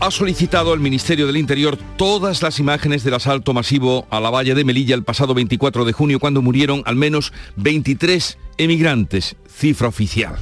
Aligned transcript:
ha 0.00 0.10
solicitado 0.10 0.72
al 0.72 0.80
Ministerio 0.80 1.26
del 1.26 1.36
Interior 1.36 1.76
todas 1.96 2.42
las 2.42 2.60
imágenes 2.60 3.02
del 3.02 3.14
asalto 3.14 3.52
masivo 3.52 4.06
a 4.10 4.20
la 4.20 4.30
valla 4.30 4.54
de 4.54 4.64
Melilla 4.64 4.94
el 4.94 5.02
pasado 5.02 5.34
24 5.34 5.84
de 5.84 5.92
junio 5.92 6.20
cuando 6.20 6.40
murieron 6.40 6.82
al 6.86 6.94
menos 6.94 7.32
23 7.56 8.38
emigrantes, 8.58 9.36
cifra 9.48 9.88
oficial. 9.88 10.36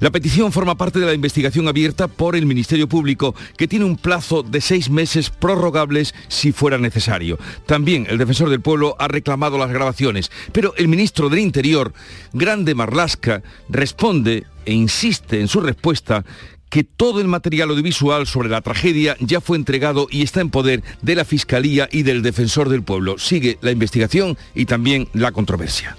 La 0.00 0.10
petición 0.10 0.52
forma 0.52 0.76
parte 0.76 1.00
de 1.00 1.06
la 1.06 1.14
investigación 1.14 1.66
abierta 1.66 2.06
por 2.06 2.36
el 2.36 2.46
Ministerio 2.46 2.88
Público, 2.88 3.34
que 3.56 3.68
tiene 3.68 3.84
un 3.84 3.96
plazo 3.96 4.42
de 4.42 4.60
seis 4.60 4.90
meses 4.90 5.30
prorrogables 5.30 6.14
si 6.28 6.52
fuera 6.52 6.78
necesario. 6.78 7.38
También 7.66 8.06
el 8.08 8.18
defensor 8.18 8.50
del 8.50 8.60
pueblo 8.60 8.96
ha 8.98 9.08
reclamado 9.08 9.58
las 9.58 9.70
grabaciones, 9.70 10.30
pero 10.52 10.74
el 10.76 10.88
ministro 10.88 11.28
del 11.28 11.40
Interior, 11.40 11.92
Grande 12.32 12.74
Marlasca, 12.74 13.42
responde 13.68 14.44
e 14.64 14.72
insiste 14.72 15.40
en 15.40 15.48
su 15.48 15.60
respuesta 15.60 16.24
que 16.72 16.84
todo 16.84 17.20
el 17.20 17.28
material 17.28 17.68
audiovisual 17.68 18.26
sobre 18.26 18.48
la 18.48 18.62
tragedia 18.62 19.14
ya 19.20 19.42
fue 19.42 19.58
entregado 19.58 20.08
y 20.10 20.22
está 20.22 20.40
en 20.40 20.48
poder 20.48 20.82
de 21.02 21.14
la 21.14 21.26
Fiscalía 21.26 21.86
y 21.92 22.02
del 22.02 22.22
Defensor 22.22 22.70
del 22.70 22.82
Pueblo. 22.82 23.18
Sigue 23.18 23.58
la 23.60 23.72
investigación 23.72 24.38
y 24.54 24.64
también 24.64 25.06
la 25.12 25.32
controversia. 25.32 25.98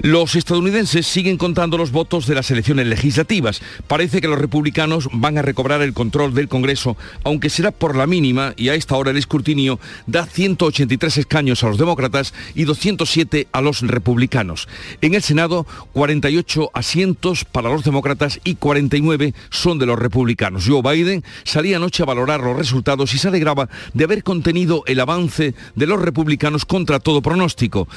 Los 0.00 0.34
estadounidenses 0.34 1.06
siguen 1.06 1.36
contando 1.36 1.76
los 1.76 1.92
votos 1.92 2.26
de 2.26 2.34
las 2.34 2.50
elecciones 2.50 2.86
legislativas. 2.86 3.60
Parece 3.88 4.22
que 4.22 4.28
los 4.28 4.38
republicanos 4.38 5.10
van 5.12 5.36
a 5.36 5.42
recobrar 5.42 5.82
el 5.82 5.92
control 5.92 6.32
del 6.32 6.48
Congreso, 6.48 6.96
aunque 7.22 7.50
será 7.50 7.70
por 7.70 7.94
la 7.94 8.06
mínima 8.06 8.54
y 8.56 8.70
a 8.70 8.74
esta 8.74 8.96
hora 8.96 9.10
el 9.10 9.18
escrutinio 9.18 9.78
da 10.06 10.24
183 10.24 11.18
escaños 11.18 11.62
a 11.62 11.68
los 11.68 11.76
demócratas 11.76 12.32
y 12.54 12.64
207 12.64 13.48
a 13.52 13.60
los 13.60 13.82
republicanos. 13.82 14.66
En 15.02 15.12
el 15.12 15.20
Senado, 15.20 15.66
48 15.92 16.70
asientos 16.72 17.44
para 17.44 17.68
los 17.68 17.84
demócratas 17.84 18.40
y 18.44 18.54
49 18.54 19.34
son 19.50 19.78
de 19.78 19.84
los 19.84 19.98
republicanos 19.98 20.05
republicanos. 20.06 20.64
Joe 20.66 20.82
Biden 20.82 21.22
salía 21.44 21.76
anoche 21.76 22.02
a 22.02 22.06
valorar 22.06 22.40
los 22.40 22.56
resultados 22.56 23.12
y 23.14 23.18
se 23.18 23.28
alegraba 23.28 23.68
de 23.92 24.04
haber 24.04 24.22
contenido 24.22 24.82
el 24.86 25.00
avance 25.00 25.54
de 25.74 25.86
los 25.86 26.00
republicanos 26.00 26.64
contra 26.64 27.00
todo 27.00 27.22
pronóstico. 27.22 27.88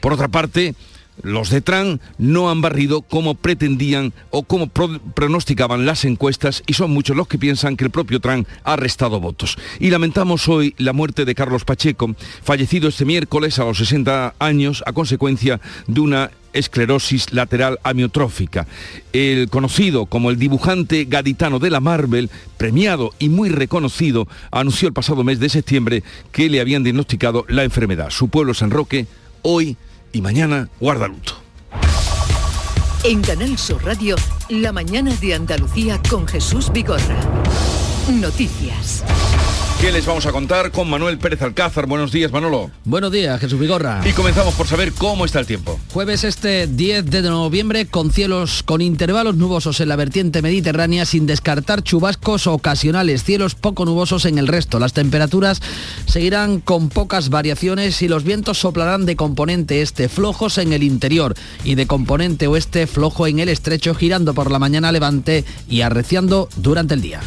Por 0.00 0.12
otra 0.12 0.28
parte, 0.28 0.74
los 1.22 1.50
de 1.50 1.60
Trump 1.60 2.00
no 2.18 2.50
han 2.50 2.60
barrido 2.60 3.02
como 3.02 3.34
pretendían 3.34 4.12
o 4.30 4.42
como 4.42 4.68
pronosticaban 4.68 5.86
las 5.86 6.04
encuestas 6.04 6.62
y 6.66 6.74
son 6.74 6.90
muchos 6.90 7.16
los 7.16 7.28
que 7.28 7.38
piensan 7.38 7.76
que 7.76 7.84
el 7.84 7.90
propio 7.90 8.20
Trump 8.20 8.46
ha 8.64 8.76
restado 8.76 9.20
votos. 9.20 9.56
Y 9.80 9.90
lamentamos 9.90 10.48
hoy 10.48 10.74
la 10.78 10.92
muerte 10.92 11.24
de 11.24 11.34
Carlos 11.34 11.64
Pacheco, 11.64 12.14
fallecido 12.42 12.88
este 12.88 13.04
miércoles 13.04 13.58
a 13.58 13.64
los 13.64 13.78
60 13.78 14.34
años 14.38 14.82
a 14.86 14.92
consecuencia 14.92 15.60
de 15.86 16.00
una 16.00 16.30
esclerosis 16.52 17.32
lateral 17.32 17.78
amiotrófica. 17.82 18.66
El 19.12 19.48
conocido 19.48 20.06
como 20.06 20.30
el 20.30 20.38
dibujante 20.38 21.04
gaditano 21.04 21.58
de 21.58 21.70
la 21.70 21.80
Marvel, 21.80 22.30
premiado 22.56 23.12
y 23.18 23.28
muy 23.28 23.50
reconocido, 23.50 24.26
anunció 24.50 24.88
el 24.88 24.94
pasado 24.94 25.22
mes 25.22 25.38
de 25.38 25.48
septiembre 25.48 26.02
que 26.32 26.48
le 26.48 26.60
habían 26.60 26.82
diagnosticado 26.82 27.44
la 27.48 27.64
enfermedad. 27.64 28.10
Su 28.10 28.28
pueblo 28.28 28.54
San 28.54 28.70
Roque 28.70 29.06
hoy 29.42 29.76
y 30.16 30.22
mañana 30.22 30.70
guarda 30.80 31.08
luto. 31.08 31.34
En 33.04 33.20
Canal 33.20 33.58
Sur 33.58 33.84
Radio, 33.84 34.16
la 34.48 34.72
mañana 34.72 35.14
de 35.16 35.34
Andalucía 35.34 36.00
con 36.08 36.26
Jesús 36.26 36.72
Vigorra. 36.72 37.18
Noticias. 38.08 39.04
¿Qué 39.80 39.92
les 39.92 40.06
vamos 40.06 40.24
a 40.24 40.32
contar 40.32 40.70
con 40.70 40.88
Manuel 40.88 41.18
Pérez 41.18 41.42
Alcázar? 41.42 41.86
Buenos 41.86 42.10
días, 42.10 42.32
Manolo. 42.32 42.70
Buenos 42.86 43.12
días, 43.12 43.38
Jesús 43.38 43.60
Vigorra. 43.60 44.00
Y 44.08 44.12
comenzamos 44.12 44.54
por 44.54 44.66
saber 44.66 44.90
cómo 44.92 45.26
está 45.26 45.38
el 45.38 45.44
tiempo. 45.44 45.78
Jueves 45.92 46.24
este 46.24 46.66
10 46.66 47.04
de 47.10 47.20
noviembre 47.20 47.86
con 47.86 48.10
cielos 48.10 48.62
con 48.62 48.80
intervalos 48.80 49.36
nubosos 49.36 49.78
en 49.80 49.90
la 49.90 49.96
vertiente 49.96 50.40
mediterránea 50.40 51.04
sin 51.04 51.26
descartar 51.26 51.82
chubascos 51.82 52.46
ocasionales, 52.46 53.22
cielos 53.22 53.54
poco 53.54 53.84
nubosos 53.84 54.24
en 54.24 54.38
el 54.38 54.48
resto. 54.48 54.78
Las 54.78 54.94
temperaturas 54.94 55.60
seguirán 56.06 56.60
con 56.60 56.88
pocas 56.88 57.28
variaciones 57.28 58.00
y 58.00 58.08
los 58.08 58.24
vientos 58.24 58.58
soplarán 58.58 59.04
de 59.04 59.16
componente 59.16 59.82
este 59.82 60.08
flojos 60.08 60.56
en 60.56 60.72
el 60.72 60.84
interior 60.84 61.34
y 61.64 61.74
de 61.74 61.86
componente 61.86 62.46
oeste 62.46 62.86
flojo 62.86 63.26
en 63.26 63.40
el 63.40 63.50
estrecho 63.50 63.94
girando 63.94 64.32
por 64.32 64.50
la 64.50 64.58
mañana 64.58 64.90
levante 64.90 65.44
y 65.68 65.82
arreciando 65.82 66.48
durante 66.56 66.94
el 66.94 67.02
día. 67.02 67.20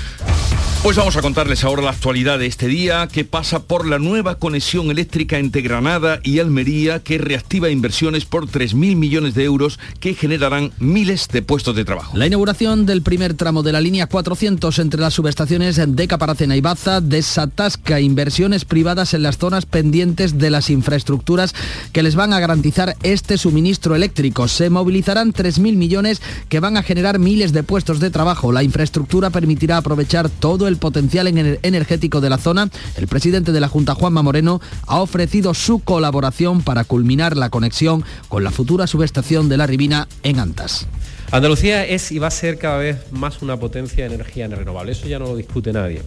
Pues 0.82 0.96
vamos 0.96 1.18
a 1.18 1.22
contarles 1.22 1.66
ahora 1.66 1.82
la 1.82 1.90
actualidad 1.90 2.40
de 2.40 2.46
este 2.46 2.68
día 2.68 3.10
que 3.12 3.26
pasa 3.26 3.64
por 3.64 3.86
la 3.86 4.00
nueva 4.00 4.36
conexión 4.36 4.90
eléctrica 4.90 5.38
entre 5.38 5.62
Granada 5.62 6.22
y 6.24 6.40
Almería 6.40 7.04
que 7.04 7.18
reactiva 7.18 7.70
inversiones 7.70 8.24
por 8.24 8.48
3.000 8.48 8.96
millones 8.96 9.36
de 9.36 9.44
euros 9.44 9.78
que 10.00 10.14
generarán 10.14 10.72
miles 10.80 11.28
de 11.28 11.42
puestos 11.42 11.76
de 11.76 11.84
trabajo. 11.84 12.18
La 12.18 12.28
inauguración 12.28 12.86
del 12.86 13.02
primer 13.02 13.34
tramo 13.34 13.62
de 13.62 13.74
la 13.74 13.82
línea 13.82 14.08
400 14.08 14.80
entre 14.80 15.02
las 15.02 15.14
subestaciones 15.14 15.82
de 15.86 16.08
Caparacena 16.08 16.56
y 16.56 16.62
Baza 16.62 17.02
desatasca 17.02 18.00
inversiones 18.00 18.64
privadas 18.64 19.14
en 19.14 19.24
las 19.24 19.38
zonas 19.38 19.66
pendientes 19.66 20.38
de 20.38 20.50
las 20.50 20.70
infraestructuras 20.70 21.54
que 21.92 22.04
les 22.04 22.16
van 22.16 22.32
a 22.32 22.40
garantizar 22.40 22.96
este 23.04 23.38
suministro 23.38 23.96
eléctrico. 23.96 24.48
Se 24.48 24.70
movilizarán 24.70 25.34
3.000 25.34 25.76
millones 25.76 26.22
que 26.48 26.62
van 26.62 26.78
a 26.78 26.84
generar 26.84 27.20
miles 27.20 27.52
de 27.52 27.64
puestos 27.64 28.00
de 28.00 28.12
trabajo. 28.12 28.54
La 28.54 28.64
infraestructura 28.64 29.30
permitirá 29.30 29.76
aprovechar 29.76 30.30
todo 30.30 30.69
el 30.69 30.69
potencial 30.78 31.28
energético 31.28 32.22
de 32.22 32.30
la 32.30 32.38
zona, 32.38 32.70
el 32.98 33.08
presidente 33.08 33.52
de 33.52 33.60
la 33.60 33.68
Junta, 33.68 33.96
Juanma 33.96 34.22
Moreno, 34.22 34.62
ha 34.88 35.02
ofrecido 35.02 35.54
su 35.54 35.80
colaboración 35.80 36.62
para 36.62 36.84
culminar 36.84 37.38
la 37.38 37.50
conexión 37.50 38.04
con 38.28 38.44
la 38.44 38.52
futura 38.52 38.88
subestación 38.88 39.50
de 39.50 39.58
la 39.58 39.68
Ribina 39.68 40.08
en 40.24 40.40
Antas. 40.40 40.88
Andalucía 41.32 41.86
es 41.86 42.12
y 42.12 42.20
va 42.20 42.28
a 42.28 42.32
ser 42.32 42.58
cada 42.58 42.78
vez 42.78 42.98
más 43.12 43.42
una 43.42 43.58
potencia 43.58 44.08
de 44.08 44.16
energía 44.16 44.48
renovable, 44.48 44.94
eso 44.94 45.08
ya 45.08 45.20
no 45.20 45.26
lo 45.26 45.36
discute 45.36 45.72
nadie. 45.72 46.02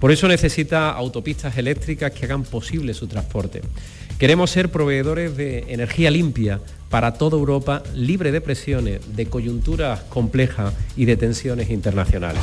Por 0.00 0.10
eso 0.10 0.28
necesita 0.28 0.90
autopistas 0.90 1.56
eléctricas 1.56 2.12
que 2.12 2.26
hagan 2.26 2.42
posible 2.42 2.92
su 2.92 3.06
transporte. 3.06 3.62
Queremos 4.18 4.50
ser 4.50 4.70
proveedores 4.70 5.36
de 5.36 5.64
energía 5.68 6.10
limpia 6.10 6.60
para 6.90 7.14
toda 7.14 7.36
Europa, 7.36 7.82
libre 7.94 8.32
de 8.32 8.40
presiones, 8.40 9.00
de 9.16 9.26
coyunturas 9.26 10.00
complejas 10.04 10.72
y 10.96 11.04
de 11.04 11.16
tensiones 11.16 11.70
internacionales. 11.70 12.40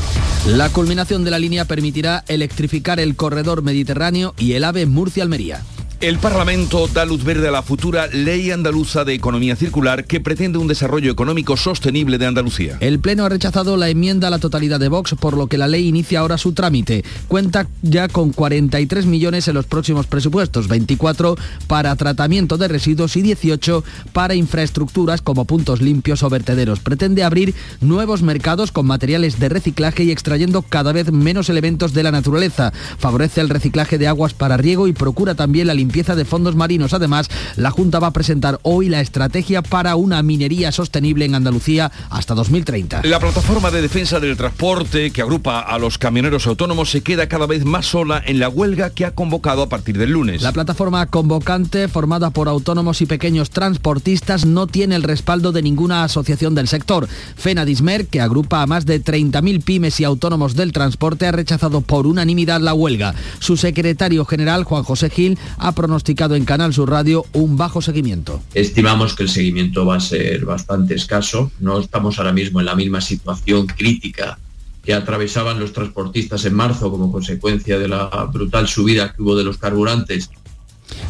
La 0.47 0.69
culminación 0.69 1.23
de 1.23 1.31
la 1.31 1.39
línea 1.39 1.65
permitirá 1.65 2.23
electrificar 2.27 2.99
el 2.99 3.15
corredor 3.15 3.61
mediterráneo 3.61 4.33
y 4.37 4.53
el 4.53 4.63
AVE 4.63 4.85
Murcia-Almería. 4.85 5.61
El 6.01 6.17
Parlamento 6.17 6.87
da 6.87 7.05
luz 7.05 7.23
verde 7.23 7.47
a 7.47 7.51
la 7.51 7.61
futura 7.61 8.07
Ley 8.07 8.49
Andaluza 8.49 9.05
de 9.05 9.13
Economía 9.13 9.55
Circular 9.55 10.05
que 10.05 10.19
pretende 10.19 10.57
un 10.57 10.67
desarrollo 10.67 11.11
económico 11.11 11.55
sostenible 11.57 12.17
de 12.17 12.25
Andalucía. 12.25 12.77
El 12.79 12.99
Pleno 12.99 13.23
ha 13.23 13.29
rechazado 13.29 13.77
la 13.77 13.87
enmienda 13.87 14.27
a 14.27 14.31
la 14.31 14.39
totalidad 14.39 14.79
de 14.79 14.89
Vox, 14.89 15.13
por 15.13 15.37
lo 15.37 15.45
que 15.45 15.59
la 15.59 15.67
ley 15.67 15.87
inicia 15.87 16.21
ahora 16.21 16.39
su 16.39 16.53
trámite. 16.53 17.05
Cuenta 17.27 17.67
ya 17.83 18.07
con 18.07 18.31
43 18.31 19.05
millones 19.05 19.47
en 19.47 19.53
los 19.53 19.67
próximos 19.67 20.07
presupuestos, 20.07 20.67
24 20.67 21.35
para 21.67 21.95
tratamiento 21.95 22.57
de 22.57 22.67
residuos 22.67 23.15
y 23.15 23.21
18 23.21 23.83
para 24.11 24.33
infraestructuras 24.33 25.21
como 25.21 25.45
puntos 25.45 25.81
limpios 25.81 26.23
o 26.23 26.29
vertederos. 26.31 26.79
Pretende 26.79 27.23
abrir 27.23 27.53
nuevos 27.79 28.23
mercados 28.23 28.71
con 28.71 28.87
materiales 28.87 29.39
de 29.39 29.49
reciclaje 29.49 30.03
y 30.03 30.09
extrayendo 30.09 30.63
cada 30.63 30.93
vez 30.93 31.11
menos 31.11 31.47
elementos 31.49 31.93
de 31.93 32.01
la 32.01 32.11
naturaleza. 32.11 32.73
Favorece 32.97 33.39
el 33.39 33.49
reciclaje 33.49 33.99
de 33.99 34.07
aguas 34.07 34.33
para 34.33 34.57
riego 34.57 34.87
y 34.87 34.93
procura 34.93 35.35
también 35.35 35.67
la 35.67 35.75
limpieza 35.75 35.90
limpieza 35.91 36.15
de 36.15 36.23
fondos 36.23 36.55
marinos. 36.55 36.93
Además, 36.93 37.27
la 37.57 37.69
Junta 37.69 37.99
va 37.99 38.07
a 38.07 38.13
presentar 38.13 38.61
hoy 38.63 38.87
la 38.87 39.01
estrategia 39.01 39.61
para 39.61 39.97
una 39.97 40.23
minería 40.23 40.71
sostenible 40.71 41.25
en 41.25 41.35
Andalucía 41.35 41.91
hasta 42.09 42.33
2030. 42.33 43.01
La 43.03 43.19
plataforma 43.19 43.71
de 43.71 43.81
defensa 43.81 44.21
del 44.21 44.37
transporte 44.37 45.11
que 45.11 45.21
agrupa 45.21 45.59
a 45.59 45.77
los 45.79 45.97
camioneros 45.97 46.47
autónomos 46.47 46.89
se 46.91 47.01
queda 47.01 47.27
cada 47.27 47.45
vez 47.45 47.65
más 47.65 47.87
sola 47.87 48.23
en 48.25 48.39
la 48.39 48.47
huelga 48.47 48.91
que 48.91 49.03
ha 49.03 49.13
convocado 49.13 49.63
a 49.63 49.67
partir 49.67 49.97
del 49.97 50.11
lunes. 50.11 50.41
La 50.41 50.53
plataforma 50.53 51.05
convocante, 51.07 51.89
formada 51.89 52.29
por 52.29 52.47
autónomos 52.47 53.01
y 53.01 53.05
pequeños 53.05 53.49
transportistas, 53.49 54.45
no 54.45 54.67
tiene 54.67 54.95
el 54.95 55.03
respaldo 55.03 55.51
de 55.51 55.61
ninguna 55.61 56.05
asociación 56.05 56.55
del 56.55 56.69
sector. 56.69 57.09
Fenadismer, 57.35 58.07
que 58.07 58.21
agrupa 58.21 58.61
a 58.61 58.67
más 58.67 58.85
de 58.85 59.03
30.000 59.03 59.61
pymes 59.61 59.99
y 59.99 60.05
autónomos 60.05 60.55
del 60.55 60.71
transporte, 60.71 61.27
ha 61.27 61.33
rechazado 61.33 61.81
por 61.81 62.07
unanimidad 62.07 62.61
la 62.61 62.73
huelga. 62.73 63.13
Su 63.39 63.57
secretario 63.57 64.23
general, 64.23 64.63
Juan 64.63 64.83
José 64.83 65.09
Gil, 65.09 65.37
ha 65.57 65.73
pronosticado 65.81 66.35
en 66.35 66.45
Canal 66.45 66.75
Sur 66.75 66.91
Radio 66.91 67.25
un 67.33 67.57
bajo 67.57 67.81
seguimiento. 67.81 68.39
Estimamos 68.53 69.15
que 69.15 69.23
el 69.23 69.29
seguimiento 69.29 69.83
va 69.83 69.95
a 69.95 69.99
ser 69.99 70.45
bastante 70.45 70.93
escaso. 70.93 71.51
No 71.59 71.79
estamos 71.79 72.19
ahora 72.19 72.31
mismo 72.31 72.59
en 72.59 72.67
la 72.67 72.75
misma 72.75 73.01
situación 73.01 73.65
crítica 73.65 74.37
que 74.83 74.93
atravesaban 74.93 75.59
los 75.59 75.73
transportistas 75.73 76.45
en 76.45 76.53
marzo 76.53 76.91
como 76.91 77.11
consecuencia 77.11 77.79
de 77.79 77.87
la 77.87 78.05
brutal 78.31 78.67
subida 78.67 79.11
que 79.11 79.23
hubo 79.23 79.35
de 79.35 79.43
los 79.43 79.57
carburantes 79.57 80.29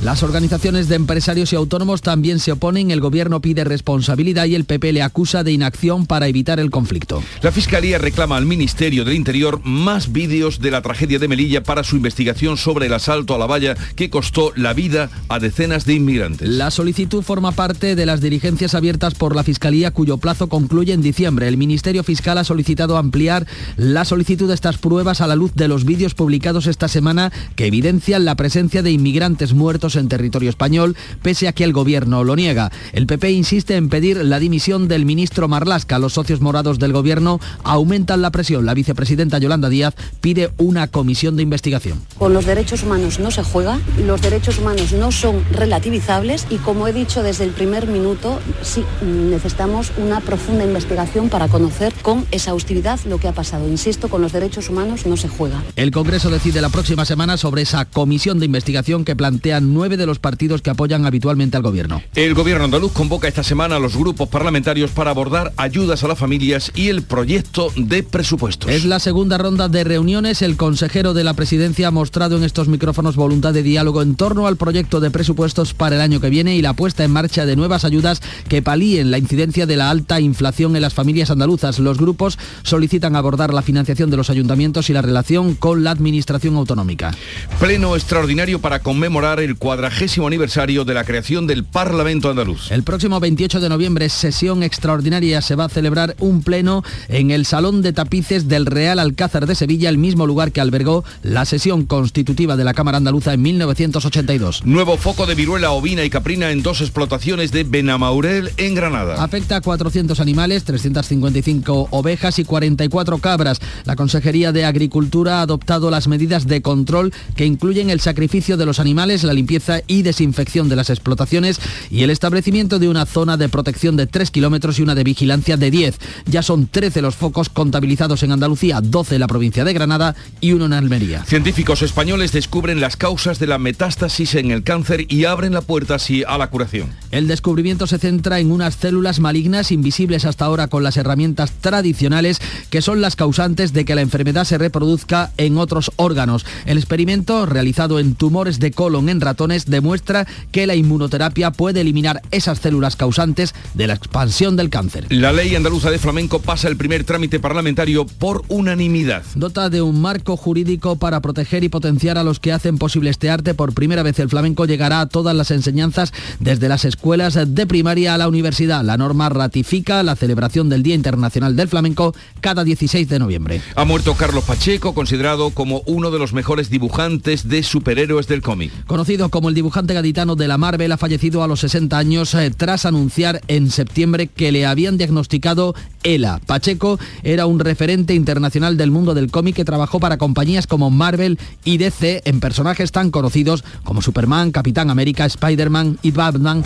Las 0.03 0.23
organizaciones 0.23 0.87
de 0.87 0.95
empresarios 0.95 1.53
y 1.53 1.55
autónomos 1.55 2.01
también 2.01 2.39
se 2.39 2.51
oponen, 2.51 2.89
el 2.91 3.01
gobierno 3.01 3.39
pide 3.39 3.63
responsabilidad 3.63 4.45
y 4.45 4.55
el 4.55 4.65
PP 4.65 4.93
le 4.93 5.03
acusa 5.03 5.43
de 5.43 5.51
inacción 5.51 6.07
para 6.07 6.27
evitar 6.27 6.59
el 6.59 6.71
conflicto. 6.71 7.21
La 7.41 7.51
Fiscalía 7.51 7.97
reclama 7.97 8.37
al 8.37 8.45
Ministerio 8.45 9.05
del 9.05 9.15
Interior 9.15 9.61
más 9.63 10.11
vídeos 10.11 10.59
de 10.59 10.71
la 10.71 10.81
tragedia 10.81 11.19
de 11.19 11.27
Melilla 11.27 11.63
para 11.63 11.83
su 11.83 11.95
investigación 11.95 12.57
sobre 12.57 12.87
el 12.87 12.93
asalto 12.93 13.35
a 13.35 13.37
la 13.37 13.45
valla 13.45 13.75
que 13.95 14.09
costó 14.09 14.51
la 14.55 14.73
vida 14.73 15.09
a 15.29 15.39
decenas 15.39 15.85
de 15.85 15.93
inmigrantes. 15.93 16.49
La 16.49 16.71
solicitud 16.71 17.21
forma 17.23 17.51
parte 17.51 17.95
de 17.95 18.05
las 18.05 18.21
diligencias 18.21 18.75
abiertas 18.75 19.13
por 19.13 19.35
la 19.35 19.43
Fiscalía 19.43 19.91
cuyo 19.91 20.17
plazo 20.17 20.49
concluye 20.49 20.93
en 20.93 21.01
diciembre. 21.01 21.47
El 21.47 21.57
Ministerio 21.57 22.03
Fiscal 22.03 22.37
ha 22.37 22.43
solicitado 22.43 22.97
ampliar 22.97 23.45
la 23.77 24.05
solicitud 24.05 24.47
de 24.47 24.55
estas 24.55 24.77
pruebas 24.77 25.21
a 25.21 25.27
la 25.27 25.35
luz 25.35 25.53
de 25.53 25.67
los 25.67 25.85
vídeos 25.85 26.15
publicados 26.15 26.67
esta 26.67 26.87
semana 26.87 27.31
que 27.55 27.67
evidencian 27.67 28.25
la 28.25 28.35
presencia 28.35 28.81
de 28.81 28.91
inmigrantes 28.91 29.53
muertos 29.53 29.70
en 29.71 30.09
territorio 30.09 30.49
español, 30.49 30.97
pese 31.21 31.47
a 31.47 31.53
que 31.53 31.63
el 31.63 31.71
gobierno 31.71 32.23
lo 32.23 32.35
niega. 32.35 32.71
El 32.91 33.07
PP 33.07 33.31
insiste 33.31 33.75
en 33.77 33.89
pedir 33.89 34.17
la 34.17 34.37
dimisión 34.37 34.87
del 34.87 35.05
ministro 35.05 35.47
Marlasca. 35.47 35.97
Los 35.97 36.13
socios 36.13 36.41
morados 36.41 36.77
del 36.77 36.91
gobierno 36.91 37.39
aumentan 37.63 38.21
la 38.21 38.31
presión. 38.31 38.65
La 38.65 38.73
vicepresidenta 38.73 39.37
Yolanda 39.37 39.69
Díaz 39.69 39.95
pide 40.19 40.51
una 40.57 40.87
comisión 40.87 41.37
de 41.37 41.43
investigación. 41.43 42.01
Con 42.17 42.33
los 42.33 42.45
derechos 42.45 42.83
humanos 42.83 43.19
no 43.19 43.31
se 43.31 43.43
juega, 43.43 43.79
los 44.05 44.21
derechos 44.21 44.59
humanos 44.59 44.91
no 44.91 45.11
son 45.11 45.43
relativizables 45.51 46.45
y 46.49 46.57
como 46.57 46.87
he 46.87 46.93
dicho 46.93 47.23
desde 47.23 47.45
el 47.45 47.51
primer 47.51 47.87
minuto, 47.87 48.39
sí 48.61 48.83
necesitamos 49.01 49.91
una 49.97 50.19
profunda 50.19 50.65
investigación 50.65 51.29
para 51.29 51.47
conocer 51.47 51.93
con 52.01 52.25
exhaustividad 52.31 52.99
lo 53.05 53.19
que 53.19 53.29
ha 53.29 53.33
pasado. 53.33 53.67
Insisto, 53.67 54.09
con 54.09 54.21
los 54.21 54.33
derechos 54.33 54.69
humanos 54.69 55.05
no 55.05 55.15
se 55.15 55.29
juega. 55.29 55.63
El 55.75 55.91
Congreso 55.91 56.29
decide 56.29 56.61
la 56.61 56.69
próxima 56.69 57.05
semana 57.05 57.37
sobre 57.37 57.61
esa 57.61 57.85
comisión 57.85 58.39
de 58.39 58.45
investigación 58.45 59.05
que 59.05 59.15
plantean 59.15 59.60
nueve 59.61 59.97
de 59.97 60.05
los 60.05 60.19
partidos 60.19 60.61
que 60.61 60.69
apoyan 60.69 61.05
habitualmente 61.05 61.57
al 61.57 61.63
gobierno. 61.63 62.01
El 62.15 62.33
gobierno 62.33 62.65
andaluz 62.65 62.91
convoca 62.91 63.27
esta 63.27 63.43
semana 63.43 63.77
a 63.77 63.79
los 63.79 63.95
grupos 63.95 64.29
parlamentarios 64.29 64.91
para 64.91 65.11
abordar 65.11 65.53
ayudas 65.57 66.03
a 66.03 66.07
las 66.07 66.19
familias 66.19 66.71
y 66.75 66.89
el 66.89 67.03
proyecto 67.03 67.71
de 67.75 68.03
presupuestos. 68.03 68.69
Es 68.69 68.85
la 68.85 68.99
segunda 68.99 69.37
ronda 69.37 69.69
de 69.69 69.83
reuniones. 69.83 70.41
El 70.41 70.57
consejero 70.57 71.13
de 71.13 71.23
la 71.23 71.33
presidencia 71.33 71.87
ha 71.87 71.91
mostrado 71.91 72.37
en 72.37 72.43
estos 72.43 72.67
micrófonos 72.67 73.15
voluntad 73.15 73.53
de 73.53 73.63
diálogo 73.63 74.01
en 74.01 74.15
torno 74.15 74.47
al 74.47 74.57
proyecto 74.57 74.99
de 74.99 75.11
presupuestos 75.11 75.73
para 75.73 75.95
el 75.95 76.01
año 76.01 76.19
que 76.19 76.29
viene 76.29 76.55
y 76.55 76.61
la 76.61 76.73
puesta 76.73 77.03
en 77.03 77.11
marcha 77.11 77.45
de 77.45 77.55
nuevas 77.55 77.85
ayudas 77.85 78.21
que 78.47 78.61
palíen 78.61 79.11
la 79.11 79.17
incidencia 79.17 79.65
de 79.65 79.77
la 79.77 79.89
alta 79.89 80.19
inflación 80.19 80.75
en 80.75 80.81
las 80.81 80.93
familias 80.93 81.31
andaluzas. 81.31 81.79
Los 81.79 81.97
grupos 81.97 82.37
solicitan 82.63 83.15
abordar 83.15 83.53
la 83.53 83.61
financiación 83.61 84.09
de 84.09 84.17
los 84.17 84.29
ayuntamientos 84.29 84.89
y 84.89 84.93
la 84.93 85.01
relación 85.01 85.55
con 85.55 85.83
la 85.83 85.91
administración 85.91 86.55
autonómica. 86.55 87.11
Pleno 87.59 87.95
extraordinario 87.95 88.59
para 88.59 88.79
conmemorar 88.79 89.39
el 89.39 89.50
cuadragésimo 89.57 90.27
aniversario 90.27 90.85
de 90.85 90.93
la 90.93 91.03
creación 91.03 91.47
del 91.47 91.63
Parlamento 91.63 92.29
andaluz. 92.29 92.71
El 92.71 92.83
próximo 92.83 93.19
28 93.19 93.59
de 93.59 93.69
noviembre, 93.69 94.09
sesión 94.09 94.63
extraordinaria, 94.63 95.41
se 95.41 95.55
va 95.55 95.65
a 95.65 95.69
celebrar 95.69 96.15
un 96.19 96.43
pleno 96.43 96.83
en 97.07 97.31
el 97.31 97.45
Salón 97.45 97.81
de 97.81 97.93
Tapices 97.93 98.47
del 98.47 98.65
Real 98.65 98.99
Alcázar 98.99 99.45
de 99.45 99.55
Sevilla, 99.55 99.89
el 99.89 99.97
mismo 99.97 100.25
lugar 100.25 100.51
que 100.51 100.61
albergó 100.61 101.03
la 101.23 101.45
sesión 101.45 101.85
constitutiva 101.85 102.55
de 102.55 102.63
la 102.63 102.73
Cámara 102.73 102.97
Andaluza 102.97 103.33
en 103.33 103.41
1982. 103.41 104.65
Nuevo 104.65 104.97
foco 104.97 105.25
de 105.25 105.35
viruela 105.35 105.71
ovina 105.71 106.03
y 106.03 106.09
caprina 106.09 106.51
en 106.51 106.63
dos 106.63 106.81
explotaciones 106.81 107.51
de 107.51 107.63
Benamaurel 107.63 108.51
en 108.57 108.75
Granada. 108.75 109.23
Afecta 109.23 109.57
a 109.57 109.61
400 109.61 110.19
animales, 110.19 110.63
355 110.63 111.89
ovejas 111.91 112.39
y 112.39 112.45
44 112.45 113.17
cabras. 113.19 113.59
La 113.85 113.95
Consejería 113.95 114.51
de 114.51 114.65
Agricultura 114.65 115.39
ha 115.39 115.41
adoptado 115.41 115.91
las 115.91 116.07
medidas 116.07 116.47
de 116.47 116.61
control 116.61 117.13
que 117.35 117.45
incluyen 117.45 117.89
el 117.89 117.99
sacrificio 117.99 118.57
de 118.57 118.65
los 118.65 118.79
animales, 118.79 119.23
la 119.31 119.35
limpieza 119.35 119.79
y 119.87 120.01
desinfección 120.01 120.67
de 120.67 120.75
las 120.75 120.89
explotaciones 120.89 121.61
y 121.89 122.03
el 122.03 122.09
establecimiento 122.09 122.79
de 122.79 122.89
una 122.89 123.05
zona 123.05 123.37
de 123.37 123.47
protección 123.47 123.95
de 123.95 124.05
3 124.05 124.29
kilómetros 124.29 124.77
y 124.77 124.81
una 124.81 124.93
de 124.93 125.05
vigilancia 125.05 125.55
de 125.55 125.71
10. 125.71 125.99
Ya 126.25 126.41
son 126.43 126.67
13 126.67 127.01
los 127.01 127.15
focos 127.15 127.47
contabilizados 127.47 128.23
en 128.23 128.33
Andalucía, 128.33 128.81
12 128.81 129.15
en 129.15 129.21
la 129.21 129.27
provincia 129.27 129.63
de 129.63 129.71
Granada 129.71 130.15
y 130.41 130.51
uno 130.51 130.65
en 130.65 130.73
Almería. 130.73 131.23
Científicos 131.23 131.81
españoles 131.81 132.33
descubren 132.33 132.81
las 132.81 132.97
causas 132.97 133.39
de 133.39 133.47
la 133.47 133.57
metástasis 133.57 134.35
en 134.35 134.51
el 134.51 134.63
cáncer 134.63 135.05
y 135.07 135.23
abren 135.23 135.53
la 135.53 135.61
puerta 135.61 135.95
así 135.95 136.23
a 136.27 136.37
la 136.37 136.49
curación. 136.49 136.89
El 137.11 137.27
descubrimiento 137.27 137.87
se 137.87 137.99
centra 137.99 138.39
en 138.39 138.51
unas 138.51 138.75
células 138.75 139.21
malignas 139.21 139.71
invisibles 139.71 140.25
hasta 140.25 140.43
ahora 140.43 140.67
con 140.67 140.83
las 140.83 140.97
herramientas 140.97 141.53
tradicionales 141.61 142.41
que 142.69 142.81
son 142.81 142.99
las 142.99 143.15
causantes 143.15 143.71
de 143.71 143.85
que 143.85 143.95
la 143.95 144.01
enfermedad 144.01 144.43
se 144.43 144.57
reproduzca 144.57 145.31
en 145.37 145.57
otros 145.57 145.91
órganos. 145.95 146.45
El 146.65 146.77
experimento, 146.77 147.45
realizado 147.45 147.97
en 147.99 148.15
tumores 148.15 148.59
de 148.59 148.71
colon 148.71 149.07
en 149.07 149.20
ratones, 149.21 149.65
demuestra 149.65 150.27
que 150.51 150.67
la 150.67 150.75
inmunoterapia 150.75 151.51
puede 151.51 151.81
eliminar 151.81 152.21
esas 152.31 152.59
células 152.59 152.95
causantes 152.95 153.53
de 153.73 153.87
la 153.87 153.93
expansión 153.93 154.55
del 154.55 154.69
cáncer. 154.69 155.07
La 155.09 155.31
ley 155.31 155.55
andaluza 155.55 155.91
de 155.91 155.99
flamenco 155.99 156.39
pasa 156.39 156.67
el 156.67 156.77
primer 156.77 157.03
trámite 157.03 157.39
parlamentario 157.39 158.05
por 158.05 158.43
unanimidad. 158.47 159.23
Dota 159.35 159.69
de 159.69 159.81
un 159.81 160.01
marco 160.01 160.37
jurídico 160.37 160.97
para 160.97 161.21
proteger 161.21 161.63
y 161.63 161.69
potenciar 161.69 162.17
a 162.17 162.23
los 162.23 162.39
que 162.39 162.51
hacen 162.51 162.77
posible 162.77 163.09
este 163.09 163.29
arte. 163.29 163.53
Por 163.53 163.73
primera 163.73 164.03
vez 164.03 164.19
el 164.19 164.29
flamenco 164.29 164.65
llegará 164.65 165.01
a 165.01 165.05
todas 165.07 165.35
las 165.35 165.51
enseñanzas 165.51 166.13
desde 166.39 166.69
las 166.69 166.85
escuelas 166.85 167.37
de 167.47 167.67
primaria 167.67 168.13
a 168.13 168.17
la 168.17 168.27
universidad. 168.27 168.83
La 168.83 168.97
norma 168.97 169.29
ratifica 169.29 170.03
la 170.03 170.15
celebración 170.15 170.69
del 170.69 170.83
Día 170.83 170.95
Internacional 170.95 171.55
del 171.55 171.67
Flamenco 171.67 172.15
cada 172.39 172.63
16 172.63 173.07
de 173.07 173.19
noviembre. 173.19 173.61
Ha 173.75 173.85
muerto 173.85 174.15
Carlos 174.15 174.43
Pacheco, 174.45 174.93
considerado 174.93 175.51
como 175.51 175.81
uno 175.85 176.11
de 176.11 176.19
los 176.19 176.33
mejores 176.33 176.69
dibujantes 176.69 177.47
de 177.47 177.63
superhéroes 177.63 178.27
del 178.27 178.41
cómic. 178.41 178.71
Conocido 178.85 179.10
como 179.17 179.49
el 179.49 179.55
dibujante 179.55 179.93
gaditano 179.93 180.35
de 180.35 180.47
la 180.47 180.57
Marvel, 180.57 180.91
ha 180.91 180.97
fallecido 180.97 181.43
a 181.43 181.47
los 181.47 181.59
60 181.59 181.97
años 181.97 182.33
eh, 182.33 182.49
tras 182.55 182.85
anunciar 182.85 183.41
en 183.47 183.69
septiembre 183.69 184.27
que 184.27 184.51
le 184.51 184.65
habían 184.65 184.97
diagnosticado 184.97 185.75
ELA. 186.03 186.39
Pacheco 186.45 186.97
era 187.23 187.45
un 187.45 187.59
referente 187.59 188.13
internacional 188.13 188.77
del 188.77 188.89
mundo 188.91 189.13
del 189.13 189.29
cómic 189.29 189.55
que 189.57 189.65
trabajó 189.65 189.99
para 189.99 190.17
compañías 190.17 190.65
como 190.65 190.89
Marvel 190.89 191.39
y 191.65 191.77
DC 191.77 192.21
en 192.23 192.39
personajes 192.39 192.91
tan 192.91 193.11
conocidos 193.11 193.65
como 193.83 194.01
Superman, 194.01 194.51
Capitán 194.51 194.89
América, 194.89 195.25
Spider-Man 195.25 195.99
y 196.01 196.11
Batman. 196.11 196.63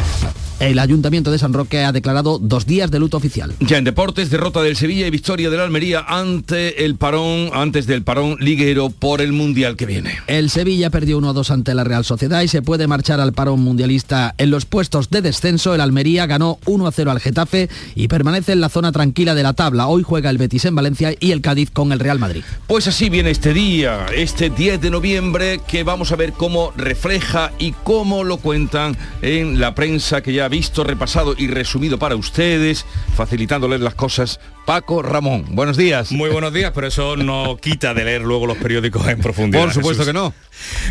El 0.59 0.79
Ayuntamiento 0.79 1.31
de 1.31 1.37
San 1.37 1.51
Roque 1.51 1.83
ha 1.83 1.91
declarado 1.91 2.39
dos 2.39 2.65
días 2.65 2.89
de 2.89 2.97
luto 2.97 3.17
oficial. 3.17 3.53
Ya 3.59 3.77
en 3.77 3.83
deportes, 3.83 4.29
derrota 4.29 4.61
del 4.61 4.77
Sevilla 4.77 5.05
y 5.05 5.09
victoria 5.09 5.49
del 5.49 5.59
Almería 5.59 6.05
ante 6.07 6.85
el 6.85 6.95
parón, 6.95 7.49
antes 7.53 7.87
del 7.87 8.03
parón 8.03 8.37
liguero 8.39 8.89
por 8.89 9.21
el 9.21 9.33
Mundial 9.33 9.75
que 9.75 9.85
viene. 9.85 10.19
El 10.27 10.49
Sevilla 10.49 10.89
perdió 10.89 11.19
1-2 11.19 11.49
ante 11.49 11.73
la 11.73 11.83
Real 11.83 12.05
Sociedad 12.05 12.34
y 12.43 12.47
se 12.47 12.61
puede 12.61 12.87
marchar 12.87 13.19
al 13.19 13.33
parón 13.33 13.61
mundialista 13.61 14.35
en 14.37 14.51
los 14.51 14.65
puestos 14.65 15.09
de 15.09 15.21
descenso. 15.21 15.73
El 15.73 15.81
Almería 15.81 16.25
ganó 16.25 16.59
1-0 16.65 17.09
al 17.09 17.19
Getafe 17.19 17.69
y 17.95 18.07
permanece 18.07 18.51
en 18.51 18.61
la 18.61 18.69
zona 18.69 18.91
tranquila 18.91 19.35
de 19.35 19.43
la 19.43 19.53
tabla. 19.53 19.87
Hoy 19.87 20.03
juega 20.03 20.29
el 20.29 20.37
Betis 20.37 20.65
en 20.65 20.75
Valencia 20.75 21.13
y 21.19 21.31
el 21.31 21.41
Cádiz 21.41 21.71
con 21.71 21.91
el 21.91 21.99
Real 21.99 22.19
Madrid. 22.19 22.43
Pues 22.67 22.87
así 22.87 23.09
viene 23.09 23.31
este 23.31 23.53
día, 23.53 24.05
este 24.15 24.49
10 24.49 24.81
de 24.81 24.89
noviembre, 24.89 25.61
que 25.67 25.83
vamos 25.83 26.11
a 26.11 26.15
ver 26.15 26.33
cómo 26.33 26.73
refleja 26.75 27.51
y 27.59 27.71
cómo 27.71 28.23
lo 28.23 28.37
cuentan 28.37 28.97
en 29.21 29.59
la 29.59 29.75
prensa 29.75 30.21
que 30.21 30.33
ya 30.33 30.45
ha 30.45 30.49
visto, 30.49 30.83
repasado 30.83 31.35
y 31.37 31.47
resumido 31.47 31.99
para 31.99 32.15
ustedes, 32.15 32.85
facilitándoles 33.15 33.81
las 33.81 33.95
cosas. 33.95 34.39
Paco 34.65 35.03
Ramón, 35.03 35.45
buenos 35.51 35.77
días. 35.77 36.11
Muy 36.11 36.31
buenos 36.31 36.51
días, 36.51 36.71
pero 36.73 36.87
eso 36.87 37.15
no 37.15 37.55
quita 37.61 37.93
de 37.93 38.03
leer 38.03 38.21
luego 38.23 38.47
los 38.47 38.57
periódicos 38.57 39.07
en 39.07 39.19
profundidad. 39.19 39.63
Por 39.63 39.73
supuesto 39.73 40.03
Jesús. 40.03 40.07
que 40.07 40.13
no. 40.13 40.33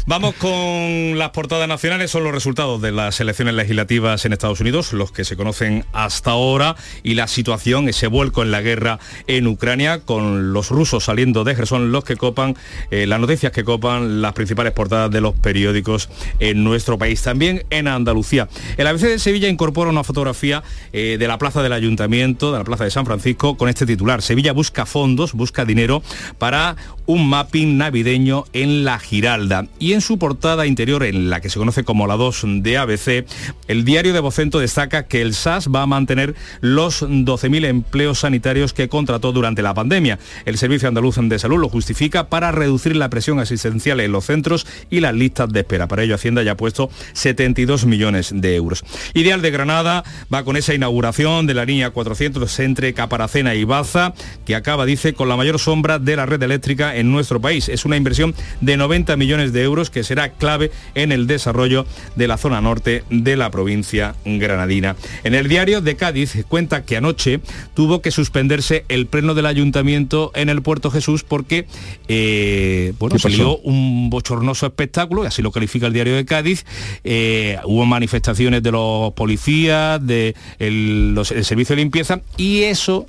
Vamos 0.07 0.35
con 0.37 1.19
las 1.19 1.31
portadas 1.31 1.67
nacionales, 1.67 2.11
son 2.11 2.23
los 2.23 2.33
resultados 2.33 2.81
de 2.81 2.93
las 2.93 3.19
elecciones 3.21 3.55
legislativas 3.55 4.25
en 4.25 4.33
Estados 4.33 4.61
Unidos, 4.61 4.93
los 4.93 5.11
que 5.11 5.25
se 5.25 5.37
conocen 5.37 5.85
hasta 5.93 6.33
ahora, 6.33 6.77
y 7.03 7.15
la 7.15 7.27
situación, 7.27 7.89
ese 7.89 8.07
vuelco 8.07 8.43
en 8.43 8.53
la 8.53 8.61
guerra 8.61 9.01
en 9.27 9.47
Ucrania, 9.49 10.01
con 10.01 10.53
los 10.53 10.69
rusos 10.69 11.05
saliendo 11.05 11.43
de 11.43 11.57
Gerson, 11.57 11.91
los 11.91 12.05
que 12.05 12.17
copan, 12.17 12.57
eh, 12.93 13.07
las 13.07 13.19
noticias 13.19 13.51
que 13.51 13.65
copan 13.65 14.23
las 14.23 14.35
principales 14.35 14.73
portadas 14.73 15.11
de 15.11 15.21
los 15.21 15.35
periódicos 15.35 16.11
en 16.39 16.63
nuestro 16.63 16.97
país. 16.99 17.23
También 17.23 17.65
en 17.71 17.89
Andalucía. 17.89 18.49
El 18.77 18.87
ABC 18.87 19.03
de 19.03 19.19
Sevilla 19.19 19.49
incorpora 19.49 19.91
una 19.91 20.05
fotografía 20.05 20.63
eh, 20.93 21.17
de 21.19 21.27
la 21.29 21.39
plaza 21.39 21.63
del 21.63 21.73
Ayuntamiento, 21.73 22.53
de 22.53 22.59
la 22.59 22.65
plaza 22.65 22.85
de 22.85 22.91
San 22.91 23.07
Francisco, 23.07 23.57
con 23.65 23.71
este 23.71 23.87
titular. 23.87 24.21
Sevilla 24.21 24.53
busca 24.53 24.85
fondos, 24.85 25.33
busca 25.33 25.65
dinero 25.65 26.03
para 26.37 26.77
un 27.07 27.31
mapping 27.31 27.79
navideño 27.79 28.45
en 28.53 28.85
la 28.85 28.99
Giralda. 28.99 29.67
Y 29.79 29.95
en 29.95 30.03
su 30.03 30.19
portada 30.19 30.67
interior, 30.67 31.03
en 31.03 31.31
la 31.31 31.41
que 31.41 31.49
se 31.49 31.59
conoce 31.59 31.83
como 31.83 32.07
la 32.07 32.17
2 32.17 32.45
de 32.61 32.77
ABC, 32.77 33.25
el 33.67 33.87
diario 33.87 34.13
de 34.13 34.21
Vocento 34.21 34.59
destaca 34.59 35.07
que 35.07 35.23
el 35.23 35.33
SAS 35.33 35.69
va 35.69 35.81
a 35.81 35.87
mantener 35.87 36.35
los 36.61 37.03
12.000 37.03 37.65
empleos 37.65 38.19
sanitarios 38.19 38.75
que 38.75 38.91
contrató 38.91 39.33
durante 39.33 39.63
la 39.63 39.73
pandemia. 39.73 40.19
El 40.45 40.59
Servicio 40.59 40.89
Andaluz 40.89 41.17
de 41.19 41.39
Salud 41.39 41.59
lo 41.59 41.71
justifica 41.71 42.29
para 42.29 42.53
reducir 42.53 42.97
la 42.97 43.09
presión 43.09 43.39
asistencial 43.39 44.01
en 44.01 44.13
los 44.13 44.27
centros 44.27 44.67
y 44.91 45.01
las 45.01 45.15
listas 45.15 45.51
de 45.51 45.61
espera. 45.61 45.89
Para 45.89 46.03
ello, 46.03 46.17
Hacienda 46.17 46.43
ya 46.43 46.53
ha 46.53 46.57
puesto 46.59 46.91
72 47.15 47.87
millones 47.87 48.31
de 48.35 48.57
euros. 48.57 48.85
Ideal 49.15 49.41
de 49.41 49.51
Granada 49.51 50.05
va 50.33 50.45
con 50.45 50.59
esa 50.59 50.75
inauguración 50.75 51.47
de 51.47 51.55
la 51.55 51.65
línea 51.65 51.89
400 51.89 52.59
entre 52.59 52.93
Caparacena 52.93 53.54
y 53.55 53.65
Baza, 53.65 54.15
que 54.45 54.55
acaba, 54.55 54.87
dice, 54.87 55.15
con 55.15 55.29
la 55.29 55.37
mayor 55.37 55.59
sombra 55.59 55.99
de 55.99 56.17
la 56.17 56.27
red 56.27 56.43
eléctrica 56.43 56.97
en 56.97 57.11
nuestro 57.13 57.41
país. 57.41 57.69
Es 57.69 57.85
una 57.85 57.97
inversión 57.97 58.35
de 58.61 58.77
90 58.77 59.17
millones 59.17 59.53
de 59.53 59.63
euros 59.63 59.91
que 59.91 60.05
será 60.05 60.31
clave 60.31 60.71
en 60.95 61.13
el 61.13 61.27
desarrollo 61.27 61.87
de 62.17 62.29
la 62.29 62.37
zona 62.37 62.61
norte 62.61 63.05
de 63.11 63.37
la 63.37 63.51
provincia 63.51 64.15
granadina. 64.25 64.97
En 65.25 65.35
el 65.35 65.49
diario 65.49 65.81
de 65.81 65.97
Cádiz 65.97 66.45
cuenta 66.49 66.85
que 66.85 66.97
anoche 66.97 67.41
tuvo 67.75 68.03
que 68.03 68.11
suspenderse 68.11 68.85
el 68.89 69.07
pleno 69.07 69.35
del 69.35 69.47
ayuntamiento 69.47 70.33
en 70.35 70.49
el 70.49 70.63
Puerto 70.63 70.91
Jesús 70.91 71.25
porque 71.25 71.67
eh, 72.09 72.93
bueno, 72.99 73.19
salió 73.19 73.59
un 73.59 74.11
bochornoso 74.11 74.67
espectáculo, 74.67 75.25
y 75.25 75.27
así 75.27 75.43
lo 75.43 75.51
califica 75.51 75.87
el 75.87 75.93
diario 75.93 76.17
de 76.17 76.25
Cádiz. 76.25 76.65
Eh, 77.05 77.59
hubo 77.65 77.85
manifestaciones 77.87 78.63
de 78.63 78.73
los 78.73 79.13
policías, 79.13 80.05
de 80.05 80.35
el 80.59 81.19
servicio 81.43 81.77
de 81.77 81.83
limpieza 81.83 82.21
y 82.37 82.63
eso 82.63 83.07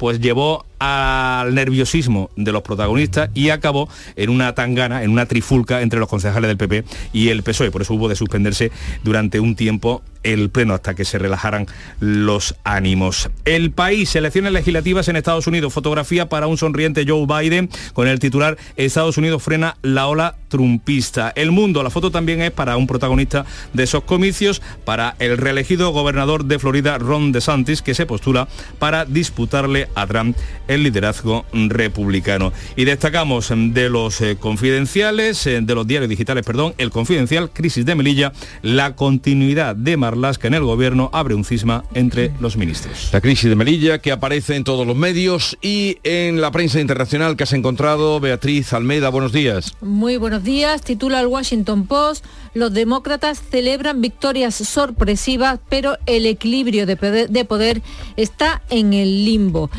pues 0.00 0.18
llevó 0.18 0.64
al 0.80 1.54
nerviosismo 1.54 2.30
de 2.36 2.50
los 2.50 2.62
protagonistas 2.62 3.30
y 3.34 3.50
acabó 3.50 3.88
en 4.16 4.30
una 4.30 4.54
tangana, 4.54 5.04
en 5.04 5.10
una 5.10 5.26
trifulca 5.26 5.82
entre 5.82 6.00
los 6.00 6.08
concejales 6.08 6.48
del 6.48 6.56
PP 6.56 6.84
y 7.12 7.28
el 7.28 7.42
PSOE. 7.42 7.70
Por 7.70 7.82
eso 7.82 7.94
hubo 7.94 8.08
de 8.08 8.16
suspenderse 8.16 8.72
durante 9.04 9.38
un 9.38 9.54
tiempo 9.54 10.02
el 10.22 10.50
pleno 10.50 10.74
hasta 10.74 10.94
que 10.94 11.04
se 11.04 11.18
relajaran 11.18 11.66
los 11.98 12.54
ánimos. 12.64 13.30
El 13.44 13.70
país, 13.70 14.14
elecciones 14.16 14.52
legislativas 14.52 15.08
en 15.08 15.16
Estados 15.16 15.46
Unidos, 15.46 15.72
fotografía 15.72 16.28
para 16.28 16.46
un 16.46 16.58
sonriente 16.58 17.04
Joe 17.06 17.26
Biden 17.26 17.70
con 17.92 18.08
el 18.08 18.18
titular 18.18 18.58
Estados 18.76 19.16
Unidos 19.16 19.42
frena 19.42 19.76
la 19.82 20.06
ola 20.08 20.36
trumpista. 20.48 21.32
El 21.36 21.52
mundo, 21.52 21.82
la 21.82 21.90
foto 21.90 22.10
también 22.10 22.42
es 22.42 22.50
para 22.50 22.76
un 22.76 22.86
protagonista 22.86 23.46
de 23.72 23.84
esos 23.84 24.04
comicios, 24.04 24.60
para 24.84 25.14
el 25.18 25.38
reelegido 25.38 25.90
gobernador 25.90 26.44
de 26.44 26.58
Florida, 26.58 26.98
Ron 26.98 27.32
DeSantis, 27.32 27.82
que 27.82 27.94
se 27.94 28.06
postula 28.06 28.48
para 28.78 29.04
disputarle 29.04 29.88
a 29.94 30.06
Trump 30.06 30.36
el 30.70 30.84
liderazgo 30.84 31.44
republicano. 31.52 32.52
Y 32.76 32.84
destacamos 32.84 33.52
de 33.52 33.90
los 33.90 34.20
eh, 34.20 34.36
confidenciales, 34.38 35.44
eh, 35.46 35.60
de 35.60 35.74
los 35.74 35.86
diarios 35.86 36.08
digitales, 36.08 36.46
perdón, 36.46 36.74
el 36.78 36.90
confidencial 36.90 37.50
Crisis 37.50 37.84
de 37.84 37.96
Melilla, 37.96 38.32
la 38.62 38.94
continuidad 38.94 39.74
de 39.74 39.96
Marlasca 39.96 40.46
en 40.46 40.54
el 40.54 40.62
gobierno 40.62 41.10
abre 41.12 41.34
un 41.34 41.44
cisma 41.44 41.84
entre 41.94 42.32
los 42.40 42.56
ministros. 42.56 43.10
La 43.12 43.20
crisis 43.20 43.50
de 43.50 43.56
Melilla 43.56 43.98
que 43.98 44.12
aparece 44.12 44.54
en 44.54 44.62
todos 44.62 44.86
los 44.86 44.96
medios 44.96 45.58
y 45.60 45.98
en 46.04 46.40
la 46.40 46.52
prensa 46.52 46.80
internacional 46.80 47.36
que 47.36 47.42
has 47.42 47.52
encontrado, 47.52 48.20
Beatriz 48.20 48.72
Almeida, 48.72 49.08
buenos 49.08 49.32
días. 49.32 49.74
Muy 49.80 50.18
buenos 50.18 50.44
días, 50.44 50.82
titula 50.82 51.20
el 51.20 51.26
Washington 51.26 51.86
Post, 51.88 52.24
los 52.54 52.72
demócratas 52.72 53.42
celebran 53.50 54.00
victorias 54.00 54.54
sorpresivas, 54.54 55.58
pero 55.68 55.96
el 56.06 56.26
equilibrio 56.26 56.86
de 56.86 57.44
poder 57.44 57.82
está 58.16 58.62
en 58.70 58.92
el 58.92 59.24
limbo. 59.24 59.70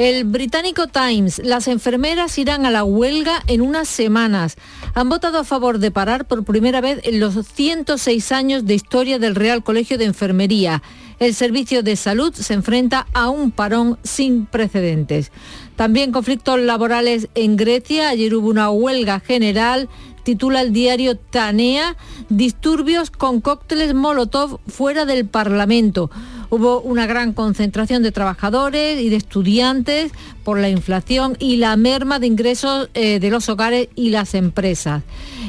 El 0.00 0.24
británico 0.24 0.86
Times, 0.86 1.42
las 1.44 1.68
enfermeras 1.68 2.38
irán 2.38 2.64
a 2.64 2.70
la 2.70 2.84
huelga 2.84 3.42
en 3.48 3.60
unas 3.60 3.86
semanas. 3.86 4.56
Han 4.94 5.10
votado 5.10 5.36
a 5.36 5.44
favor 5.44 5.78
de 5.78 5.90
parar 5.90 6.26
por 6.26 6.42
primera 6.42 6.80
vez 6.80 7.00
en 7.02 7.20
los 7.20 7.34
106 7.46 8.32
años 8.32 8.64
de 8.64 8.72
historia 8.72 9.18
del 9.18 9.34
Real 9.34 9.62
Colegio 9.62 9.98
de 9.98 10.06
Enfermería. 10.06 10.82
El 11.18 11.34
servicio 11.34 11.82
de 11.82 11.96
salud 11.96 12.32
se 12.32 12.54
enfrenta 12.54 13.08
a 13.12 13.28
un 13.28 13.50
parón 13.50 13.98
sin 14.02 14.46
precedentes. 14.46 15.32
También 15.76 16.12
conflictos 16.12 16.58
laborales 16.58 17.28
en 17.34 17.58
Grecia. 17.58 18.08
Ayer 18.08 18.34
hubo 18.34 18.48
una 18.48 18.70
huelga 18.70 19.20
general 19.20 19.90
titula 20.22 20.60
el 20.60 20.72
diario 20.72 21.16
Tanea, 21.16 21.96
disturbios 22.28 23.10
con 23.10 23.40
cócteles 23.40 23.94
Molotov 23.94 24.60
fuera 24.66 25.04
del 25.04 25.26
Parlamento. 25.26 26.10
Hubo 26.50 26.80
una 26.80 27.06
gran 27.06 27.32
concentración 27.32 28.02
de 28.02 28.10
trabajadores 28.10 29.00
y 29.00 29.08
de 29.08 29.16
estudiantes 29.16 30.10
por 30.42 30.58
la 30.58 30.68
inflación 30.68 31.36
y 31.38 31.56
la 31.56 31.76
merma 31.76 32.18
de 32.18 32.26
ingresos 32.26 32.90
eh, 32.94 33.20
de 33.20 33.30
los 33.30 33.48
hogares 33.48 33.88
y 33.94 34.10
las 34.10 34.34
empresas. 34.34 35.04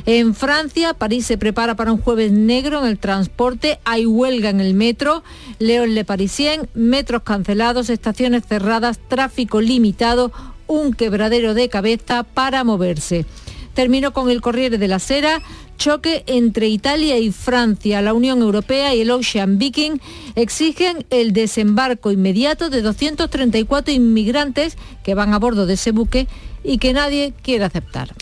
En 0.05 0.36
Francia, 0.36 0.93
París 0.93 1.25
se 1.25 1.39
prepara 1.39 1.75
para 1.75 1.91
un 1.91 2.00
jueves 2.00 2.31
negro 2.31 2.81
en 2.81 2.88
el 2.88 3.00
transporte, 3.00 3.79
hay 3.84 4.05
huelga 4.05 4.50
en 4.50 4.62
el 4.62 4.75
metro, 4.75 5.24
León 5.58 5.96
Le 5.96 6.05
Parisien, 6.05 6.70
metros 6.75 7.24
cancelados, 7.24 7.89
estaciones 7.89 8.46
cerradas, 8.48 9.00
tráfico 9.08 9.60
limitado, 9.60 10.31
un 10.67 10.93
quebradero 10.93 11.53
de 11.53 11.67
cabeza 11.67 12.24
para 12.24 12.63
moverse. 12.63 13.25
Terminó 13.73 14.13
con 14.13 14.29
el 14.29 14.41
Corriere 14.41 14.77
de 14.77 14.87
la 14.87 14.99
Sera, 14.99 15.41
choque 15.77 16.23
entre 16.27 16.67
Italia 16.67 17.17
y 17.17 17.31
Francia. 17.31 18.01
La 18.01 18.13
Unión 18.13 18.41
Europea 18.41 18.93
y 18.93 19.01
el 19.01 19.11
Ocean 19.11 19.57
Viking 19.57 19.99
exigen 20.35 21.05
el 21.09 21.33
desembarco 21.33 22.11
inmediato 22.11 22.69
de 22.69 22.81
234 22.81 23.93
inmigrantes 23.93 24.77
que 25.03 25.15
van 25.15 25.33
a 25.33 25.39
bordo 25.39 25.65
de 25.65 25.75
ese 25.75 25.91
buque 25.91 26.27
y 26.63 26.77
que 26.77 26.93
nadie 26.93 27.33
quiere 27.41 27.63
aceptar. 27.63 28.13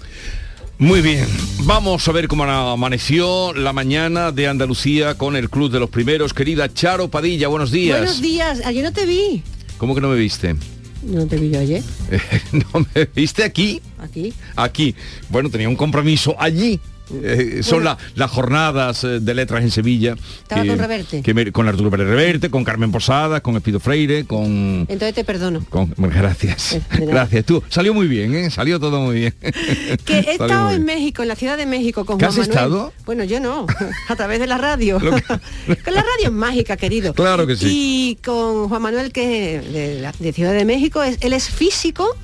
Muy 0.77 1.01
bien, 1.01 1.27
vamos 1.63 2.07
a 2.07 2.13
ver 2.13 2.29
cómo 2.29 2.45
amaneció 2.45 3.53
la 3.53 3.73
mañana 3.73 4.31
de 4.31 4.47
Andalucía 4.47 5.15
con 5.15 5.35
el 5.35 5.49
Club 5.49 5.69
de 5.69 5.81
los 5.81 5.89
Primeros. 5.89 6.33
Querida 6.33 6.73
Charo 6.73 7.09
Padilla, 7.09 7.49
buenos 7.49 7.69
días. 7.69 7.97
Buenos 7.97 8.21
días, 8.21 8.61
ayer 8.63 8.85
no 8.85 8.93
te 8.93 9.05
vi. 9.05 9.43
¿Cómo 9.77 9.93
que 9.93 9.99
no 9.99 10.07
me 10.07 10.15
viste? 10.15 10.55
No 11.03 11.27
te 11.27 11.35
vi 11.35 11.49
yo 11.49 11.59
ayer. 11.59 11.83
¿No 12.53 12.85
me 12.95 13.09
viste 13.13 13.43
aquí? 13.43 13.81
Aquí. 13.99 14.33
Aquí. 14.55 14.95
Bueno, 15.29 15.49
tenía 15.49 15.69
un 15.69 15.75
compromiso 15.75 16.35
allí. 16.39 16.79
Eh, 17.11 17.61
son 17.63 17.83
las 17.83 18.31
jornadas 18.31 19.03
eh, 19.03 19.19
de 19.19 19.33
letras 19.33 19.63
en 19.63 19.71
Sevilla. 19.71 20.15
Estaba 20.41 20.65
con 20.65 20.77
Reverte. 20.77 21.51
con 21.51 21.67
Arturo 21.67 21.89
Pérez 21.89 22.07
Reverte, 22.07 22.49
con 22.49 22.63
Carmen 22.63 22.91
Posada, 22.91 23.41
con 23.41 23.55
Espido 23.55 23.79
Freire, 23.79 24.25
con... 24.25 24.85
Entonces 24.87 25.13
te 25.13 25.23
perdono. 25.23 25.65
gracias. 25.97 26.77
gracias. 26.99 27.45
Tú, 27.45 27.63
salió 27.69 27.93
muy 27.93 28.07
bien, 28.07 28.35
¿eh? 28.35 28.49
Salió 28.51 28.79
todo 28.79 29.01
muy 29.01 29.15
bien. 29.15 29.33
que 30.05 30.19
he 30.19 30.31
estado 30.33 30.71
en 30.71 30.85
México, 30.85 31.21
en 31.21 31.27
la 31.27 31.35
Ciudad 31.35 31.57
de 31.57 31.65
México, 31.65 32.05
con 32.05 32.17
¿Qué 32.17 32.25
Juan 32.25 32.39
has 32.39 32.47
estado? 32.47 32.93
Bueno, 33.05 33.23
yo 33.23 33.39
no, 33.39 33.65
a 34.07 34.15
través 34.15 34.39
de 34.39 34.47
la 34.47 34.57
radio. 34.57 34.99
con 34.99 35.93
la 35.93 36.01
radio 36.01 36.25
es 36.25 36.31
mágica, 36.31 36.77
querido. 36.77 37.13
Claro 37.13 37.47
que 37.47 37.55
sí. 37.55 37.67
Y 37.69 38.15
con 38.23 38.69
Juan 38.69 38.81
Manuel, 38.81 39.11
que 39.11 39.61
de, 39.61 40.11
de 40.19 40.33
Ciudad 40.33 40.53
de 40.53 40.65
México, 40.65 41.01
es, 41.01 41.17
él 41.21 41.33
es 41.33 41.49
físico 41.49 42.15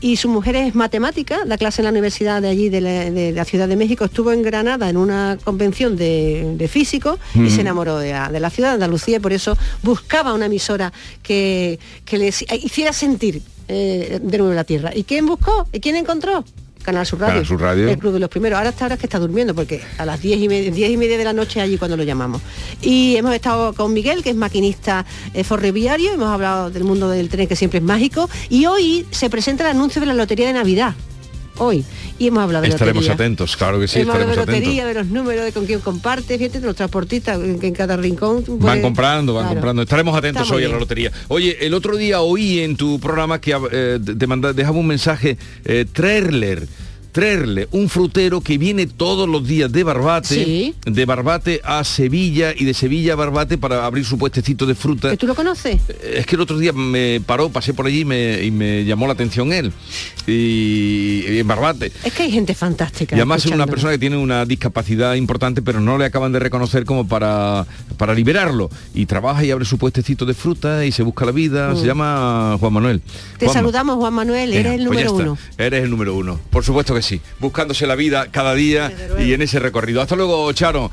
y 0.00 0.16
su 0.16 0.28
mujer 0.28 0.56
es 0.56 0.74
matemática, 0.74 1.44
da 1.44 1.58
clase 1.58 1.82
en 1.82 1.84
la 1.84 1.90
universidad 1.90 2.42
de 2.42 2.48
allí, 2.48 2.68
de 2.68 2.80
la, 3.32 3.44
Ciudad 3.44 3.68
de 3.68 3.76
México, 3.76 4.04
estuvo 4.04 4.32
en 4.32 4.42
Granada 4.42 4.88
en 4.88 4.96
una 4.96 5.38
convención 5.42 5.96
de, 5.96 6.68
físicos 6.70 7.18
y 7.34 7.50
se 7.50 7.62
enamoró 7.62 7.98
de, 7.98 8.12
la 8.12 8.50
ciudad 8.50 8.70
de 8.70 8.74
Andalucía 8.74 9.16
y 9.16 9.20
por 9.20 9.32
eso 9.32 9.56
buscaba 9.82 10.34
una 10.34 10.46
emisora 10.46 10.92
que, 11.22 11.78
que 12.04 12.18
le 12.18 12.28
hiciera 12.28 12.92
sentir 12.92 13.42
eh, 13.68 14.18
de 14.22 14.38
nuevo 14.38 14.54
la 14.54 14.64
tierra. 14.64 14.92
¿Y 14.94 15.04
quién 15.04 15.26
buscó? 15.26 15.66
¿Y 15.72 15.80
quién 15.80 15.96
encontró? 15.96 16.44
Canal 16.88 17.04
Sur 17.04 17.20
Radio, 17.20 17.86
el 17.90 17.98
Club 17.98 18.14
de 18.14 18.18
los 18.18 18.30
Primeros. 18.30 18.56
Ahora 18.56 18.70
hasta 18.70 18.86
ahora 18.86 18.94
es 18.94 19.00
que 19.00 19.06
está 19.06 19.18
durmiendo 19.18 19.54
porque 19.54 19.82
a 19.98 20.06
las 20.06 20.22
10 20.22 20.40
y, 20.40 20.48
media, 20.48 20.88
y 20.88 20.96
media 20.96 21.18
de 21.18 21.24
la 21.24 21.34
noche 21.34 21.60
allí 21.60 21.76
cuando 21.76 21.98
lo 21.98 22.02
llamamos. 22.02 22.40
Y 22.80 23.14
hemos 23.16 23.34
estado 23.34 23.74
con 23.74 23.92
Miguel, 23.92 24.22
que 24.22 24.30
es 24.30 24.36
maquinista 24.36 25.04
eh, 25.34 25.44
ferroviario, 25.44 26.12
hemos 26.12 26.28
hablado 26.28 26.70
del 26.70 26.84
mundo 26.84 27.10
del 27.10 27.28
tren 27.28 27.46
que 27.46 27.56
siempre 27.56 27.80
es 27.80 27.84
mágico. 27.84 28.30
Y 28.48 28.64
hoy 28.64 29.06
se 29.10 29.28
presenta 29.28 29.64
el 29.64 29.76
anuncio 29.76 30.00
de 30.00 30.06
la 30.06 30.14
Lotería 30.14 30.46
de 30.46 30.54
Navidad 30.54 30.94
hoy. 31.58 31.84
Y 32.18 32.28
hemos 32.28 32.42
hablado 32.42 32.64
de 32.64 32.70
Estaremos 32.70 33.08
atentos, 33.08 33.56
claro 33.56 33.78
que 33.78 33.88
sí. 33.88 34.00
Hemos 34.00 34.14
hablado 34.14 34.30
de 34.32 34.36
lotería, 34.36 34.86
de 34.86 34.94
los 34.94 35.06
números, 35.06 35.44
de 35.44 35.52
con 35.52 35.66
quién 35.66 35.80
comparte, 35.80 36.38
fíjate, 36.38 36.60
de 36.60 36.66
los 36.66 36.76
transportistas 36.76 37.38
que 37.60 37.66
en 37.66 37.74
cada 37.74 37.96
rincón. 37.96 38.44
van 38.46 38.80
comprando, 38.80 39.34
van 39.34 39.48
comprando. 39.48 39.82
Estaremos 39.82 40.16
atentos 40.16 40.50
hoy 40.50 40.64
a 40.64 40.68
la 40.68 40.78
lotería. 40.78 41.12
Oye, 41.28 41.58
el 41.60 41.74
otro 41.74 41.96
día 41.96 42.20
oí 42.20 42.60
en 42.60 42.76
tu 42.76 42.98
programa 42.98 43.40
que 43.40 43.56
eh, 43.70 43.98
te 44.04 44.52
dejaba 44.54 44.78
un 44.78 44.86
mensaje, 44.86 45.38
eh, 45.64 45.84
Trailer 45.92 46.66
traerle 47.18 47.66
un 47.72 47.88
frutero 47.88 48.40
que 48.40 48.58
viene 48.58 48.86
todos 48.86 49.28
los 49.28 49.44
días 49.44 49.72
de 49.72 49.82
Barbate, 49.82 50.72
de 50.86 51.04
Barbate 51.04 51.60
a 51.64 51.82
Sevilla 51.82 52.54
y 52.56 52.64
de 52.64 52.72
Sevilla 52.74 53.14
a 53.14 53.16
Barbate 53.16 53.58
para 53.58 53.84
abrir 53.84 54.04
su 54.04 54.16
puestecito 54.18 54.66
de 54.66 54.76
fruta. 54.76 55.16
¿Tú 55.16 55.26
lo 55.26 55.34
conoces? 55.34 55.80
Es 56.00 56.26
que 56.26 56.36
el 56.36 56.42
otro 56.42 56.58
día 56.58 56.72
me 56.72 57.20
paró, 57.26 57.48
pasé 57.48 57.74
por 57.74 57.86
allí 57.86 58.02
y 58.02 58.50
me, 58.52 58.84
llamó 58.84 59.08
la 59.08 59.14
atención 59.14 59.52
él. 59.52 59.72
Y, 60.28 61.38
en 61.38 61.48
Barbate. 61.48 61.90
Es 62.04 62.12
que 62.12 62.22
hay 62.22 62.30
gente 62.30 62.54
fantástica. 62.54 63.16
Y 63.16 63.18
además 63.18 63.44
es 63.44 63.50
una 63.50 63.66
persona 63.66 63.92
que 63.92 63.98
tiene 63.98 64.16
una 64.16 64.44
discapacidad 64.44 65.14
importante, 65.14 65.60
pero 65.60 65.80
no 65.80 65.98
le 65.98 66.04
acaban 66.04 66.30
de 66.30 66.38
reconocer 66.38 66.84
como 66.84 67.08
para, 67.08 67.66
para 67.96 68.14
liberarlo. 68.14 68.70
Y 68.94 69.06
trabaja 69.06 69.44
y 69.44 69.50
abre 69.50 69.64
su 69.64 69.76
puestecito 69.76 70.24
de 70.24 70.34
fruta 70.34 70.84
y 70.84 70.92
se 70.92 71.02
busca 71.02 71.24
la 71.24 71.32
vida. 71.32 71.74
Se 71.74 71.82
mm. 71.82 71.86
llama 71.86 72.56
Juan 72.60 72.72
Manuel. 72.72 73.02
Te 73.38 73.48
saludamos, 73.48 73.96
Juan 73.96 74.14
Manuel, 74.14 74.52
eres 74.52 74.74
el 74.74 74.86
pues 74.86 75.04
número 75.04 75.14
uno. 75.14 75.38
Eres 75.56 75.82
el 75.82 75.90
número 75.90 76.14
uno. 76.14 76.38
Por 76.50 76.62
supuesto 76.62 76.94
que 76.94 77.02
sí, 77.02 77.07
buscándose 77.38 77.86
la 77.86 77.94
vida 77.94 78.28
cada 78.30 78.54
día 78.54 78.92
y 79.18 79.32
en 79.32 79.42
ese 79.42 79.58
recorrido. 79.58 80.00
Hasta 80.00 80.16
luego, 80.16 80.52
Charo. 80.52 80.90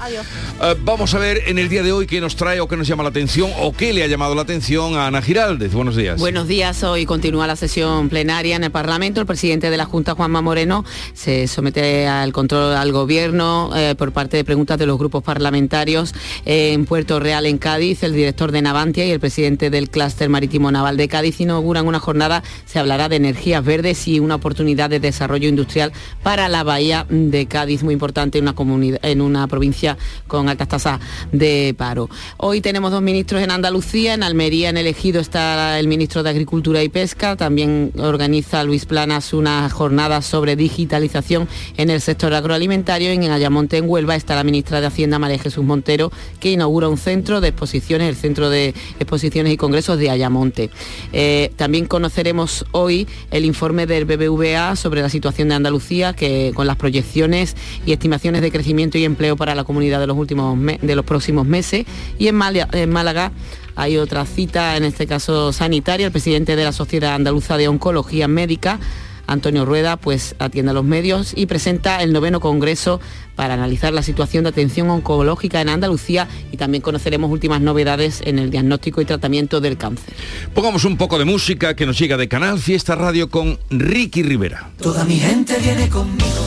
Eh, 0.61 0.75
vamos 0.81 1.13
a 1.13 1.19
ver 1.19 1.43
en 1.47 1.59
el 1.59 1.69
día 1.69 1.83
de 1.83 1.91
hoy 1.91 2.07
qué 2.07 2.21
nos 2.21 2.35
trae 2.35 2.59
o 2.59 2.67
qué 2.67 2.77
nos 2.77 2.87
llama 2.87 3.03
la 3.03 3.09
atención 3.09 3.51
o 3.59 3.73
qué 3.73 3.93
le 3.93 4.03
ha 4.03 4.07
llamado 4.07 4.35
la 4.35 4.41
atención 4.41 4.95
a 4.95 5.07
Ana 5.07 5.21
Giraldez. 5.21 5.73
Buenos 5.73 5.95
días. 5.95 6.19
Buenos 6.19 6.47
días. 6.47 6.83
Hoy 6.83 7.05
continúa 7.05 7.47
la 7.47 7.55
sesión 7.55 8.09
plenaria 8.09 8.55
en 8.55 8.63
el 8.63 8.71
Parlamento. 8.71 9.19
El 9.19 9.27
presidente 9.27 9.69
de 9.69 9.77
la 9.77 9.85
Junta, 9.85 10.15
Juanma 10.15 10.41
Moreno, 10.41 10.85
se 11.13 11.47
somete 11.47 12.07
al 12.07 12.31
control 12.33 12.75
al 12.75 12.91
gobierno 12.91 13.71
eh, 13.75 13.95
por 13.95 14.11
parte 14.11 14.37
de 14.37 14.43
preguntas 14.43 14.77
de 14.77 14.85
los 14.85 14.97
grupos 14.97 15.23
parlamentarios 15.23 16.13
en 16.45 16.85
Puerto 16.85 17.19
Real, 17.19 17.45
en 17.45 17.57
Cádiz. 17.57 18.03
El 18.03 18.13
director 18.13 18.51
de 18.51 18.61
Navantia 18.61 19.05
y 19.05 19.11
el 19.11 19.19
presidente 19.19 19.69
del 19.69 19.89
clúster 19.89 20.29
marítimo 20.29 20.71
naval 20.71 20.97
de 20.97 21.07
Cádiz 21.07 21.39
inauguran 21.39 21.87
una 21.87 21.99
jornada, 21.99 22.43
se 22.65 22.79
hablará 22.79 23.09
de 23.09 23.17
energías 23.17 23.63
verdes 23.63 24.07
y 24.07 24.19
una 24.19 24.35
oportunidad 24.35 24.89
de 24.89 24.99
desarrollo 24.99 25.49
industrial 25.49 25.91
para 26.23 26.49
la 26.49 26.63
bahía 26.63 27.05
de 27.09 27.45
Cádiz, 27.45 27.83
muy 27.83 27.93
importante 27.93 28.37
en 28.37 28.45
una 28.45 28.53
comunidad, 28.53 28.99
en 29.03 29.21
una 29.21 29.47
provincia 29.47 29.97
con 30.27 30.49
altas 30.49 30.67
tasas 30.67 30.99
de 31.31 31.75
paro. 31.77 32.09
Hoy 32.37 32.61
tenemos 32.61 32.91
dos 32.91 33.01
ministros 33.01 33.41
en 33.41 33.51
Andalucía, 33.51 34.13
en 34.13 34.23
Almería 34.23 34.69
en 34.69 34.77
elegido 34.77 35.21
está 35.21 35.79
el 35.79 35.87
ministro 35.87 36.23
de 36.23 36.29
Agricultura 36.29 36.83
y 36.83 36.89
Pesca, 36.89 37.35
también 37.35 37.91
organiza 37.97 38.63
Luis 38.63 38.85
Planas 38.85 39.33
una 39.33 39.69
jornada 39.69 40.21
sobre 40.21 40.55
digitalización 40.55 41.47
en 41.77 41.89
el 41.89 42.01
sector 42.01 42.33
agroalimentario 42.33 43.09
en 43.09 43.23
Ayamonte 43.31 43.77
en 43.77 43.89
Huelva 43.89 44.15
está 44.15 44.35
la 44.35 44.43
ministra 44.43 44.81
de 44.81 44.87
Hacienda 44.87 45.19
María 45.19 45.39
Jesús 45.39 45.63
Montero 45.63 46.11
que 46.39 46.51
inaugura 46.51 46.87
un 46.87 46.97
centro 46.97 47.41
de 47.41 47.49
exposiciones, 47.49 48.09
el 48.09 48.15
Centro 48.15 48.49
de 48.49 48.73
Exposiciones 48.99 49.53
y 49.53 49.57
Congresos 49.57 49.97
de 49.97 50.09
Ayamonte. 50.09 50.69
Eh, 51.13 51.51
también 51.55 51.85
conoceremos 51.85 52.65
hoy 52.71 53.07
el 53.31 53.45
informe 53.45 53.85
del 53.85 54.05
BBVA 54.05 54.75
sobre 54.75 55.01
la 55.01 55.09
situación 55.09 55.49
de 55.49 55.55
Andalucía, 55.55 55.84
que 56.15 56.51
con 56.55 56.67
las 56.67 56.75
proyecciones 56.75 57.55
y 57.85 57.93
estimaciones 57.93 58.41
de 58.41 58.51
crecimiento 58.51 58.97
y 58.97 59.05
empleo 59.05 59.35
para 59.35 59.55
la 59.55 59.63
comunidad 59.63 59.99
de 59.99 60.07
los 60.07 60.17
últimos 60.17 60.57
de 60.81 60.95
los 60.95 61.05
próximos 61.05 61.45
meses. 61.45 61.85
Y 62.17 62.27
en 62.27 62.35
Málaga 62.35 63.31
hay 63.75 63.97
otra 63.97 64.25
cita, 64.25 64.77
en 64.77 64.83
este 64.83 65.05
caso 65.05 65.51
sanitaria, 65.51 66.05
el 66.05 66.11
presidente 66.11 66.55
de 66.55 66.63
la 66.63 66.71
Sociedad 66.71 67.13
Andaluza 67.13 67.57
de 67.57 67.67
Oncología 67.67 68.27
Médica 68.27 68.79
Antonio 69.27 69.65
Rueda 69.65 69.97
pues 69.97 70.35
atiende 70.39 70.71
a 70.71 70.73
los 70.73 70.83
medios 70.83 71.33
y 71.35 71.45
presenta 71.45 72.01
el 72.01 72.13
noveno 72.13 72.39
congreso 72.39 72.99
para 73.35 73.53
analizar 73.53 73.93
la 73.93 74.01
situación 74.01 74.43
de 74.43 74.49
atención 74.49 74.89
oncológica 74.89 75.61
en 75.61 75.69
Andalucía 75.69 76.27
y 76.51 76.57
también 76.57 76.81
conoceremos 76.81 77.29
últimas 77.29 77.61
novedades 77.61 78.21
en 78.25 78.39
el 78.39 78.49
diagnóstico 78.49 79.01
y 79.01 79.05
tratamiento 79.05 79.61
del 79.61 79.77
cáncer. 79.77 80.13
Pongamos 80.53 80.85
un 80.85 80.97
poco 80.97 81.19
de 81.19 81.25
música 81.25 81.75
que 81.75 81.85
nos 81.85 81.99
llega 81.99 82.17
de 82.17 82.27
Canal 82.27 82.59
Fiesta 82.59 82.95
Radio 82.95 83.29
con 83.29 83.59
Ricky 83.69 84.23
Rivera. 84.23 84.69
Toda 84.81 85.03
mi 85.03 85.17
gente 85.17 85.57
viene 85.59 85.89
conmigo. 85.89 86.45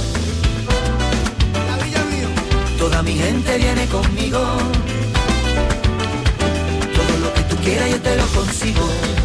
Toda 2.79 3.03
mi 3.03 3.13
gente 3.13 3.59
viene 3.59 3.87
conmigo. 3.87 4.39
Todo 6.95 7.19
lo 7.21 7.35
que 7.35 7.43
tú 7.43 7.57
quieras 7.63 7.91
yo 7.91 8.01
te 8.01 8.17
lo 8.17 8.27
consigo 8.29 9.18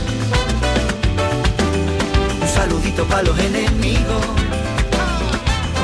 saludito 2.64 3.06
para 3.08 3.24
los 3.24 3.38
enemigos. 3.40 4.43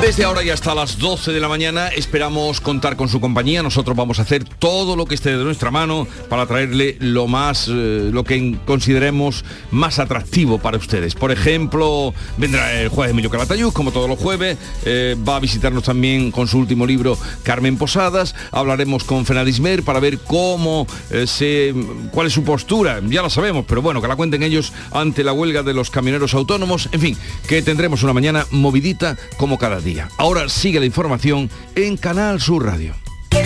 Desde 0.00 0.24
ahora 0.24 0.42
y 0.42 0.48
hasta 0.48 0.74
las 0.74 0.98
12 0.98 1.30
de 1.30 1.40
la 1.40 1.48
mañana 1.48 1.88
esperamos 1.88 2.62
contar 2.62 2.96
con 2.96 3.10
su 3.10 3.20
compañía. 3.20 3.62
Nosotros 3.62 3.94
vamos 3.94 4.18
a 4.18 4.22
hacer 4.22 4.44
todo 4.44 4.96
lo 4.96 5.04
que 5.04 5.14
esté 5.14 5.36
de 5.36 5.44
nuestra 5.44 5.70
mano 5.70 6.08
para 6.30 6.46
traerle 6.46 6.96
lo 7.00 7.26
más, 7.26 7.68
eh, 7.68 8.08
lo 8.10 8.24
que 8.24 8.56
consideremos 8.64 9.44
más 9.70 9.98
atractivo 9.98 10.58
para 10.58 10.78
ustedes. 10.78 11.14
Por 11.14 11.30
ejemplo, 11.30 12.14
vendrá 12.38 12.80
el 12.80 12.88
juez 12.88 13.10
Emilio 13.10 13.28
Calatayud, 13.28 13.72
como 13.74 13.92
todos 13.92 14.08
los 14.08 14.18
jueves. 14.18 14.56
Eh, 14.86 15.16
va 15.28 15.36
a 15.36 15.40
visitarnos 15.40 15.84
también 15.84 16.30
con 16.30 16.48
su 16.48 16.58
último 16.58 16.86
libro 16.86 17.18
Carmen 17.42 17.76
Posadas. 17.76 18.34
Hablaremos 18.52 19.04
con 19.04 19.26
Fenadismer 19.26 19.82
para 19.82 20.00
ver 20.00 20.18
cómo 20.18 20.86
eh, 21.10 21.26
se, 21.26 21.74
cuál 22.10 22.26
es 22.26 22.32
su 22.32 22.42
postura. 22.42 23.00
Ya 23.06 23.20
la 23.20 23.28
sabemos, 23.28 23.66
pero 23.68 23.82
bueno, 23.82 24.00
que 24.00 24.08
la 24.08 24.16
cuenten 24.16 24.42
ellos 24.42 24.72
ante 24.92 25.22
la 25.24 25.34
huelga 25.34 25.62
de 25.62 25.74
los 25.74 25.90
camioneros 25.90 26.32
autónomos. 26.32 26.88
En 26.90 27.00
fin, 27.00 27.18
que 27.46 27.60
tendremos 27.60 28.02
una 28.02 28.14
mañana 28.14 28.46
movidita 28.50 29.18
como 29.36 29.58
cada 29.58 29.78
día. 29.78 29.89
Ahora 30.18 30.48
sigue 30.48 30.80
la 30.80 30.86
información 30.86 31.50
en 31.74 31.96
Canal 31.96 32.40
Sur 32.40 32.66
Radio. 32.66 32.94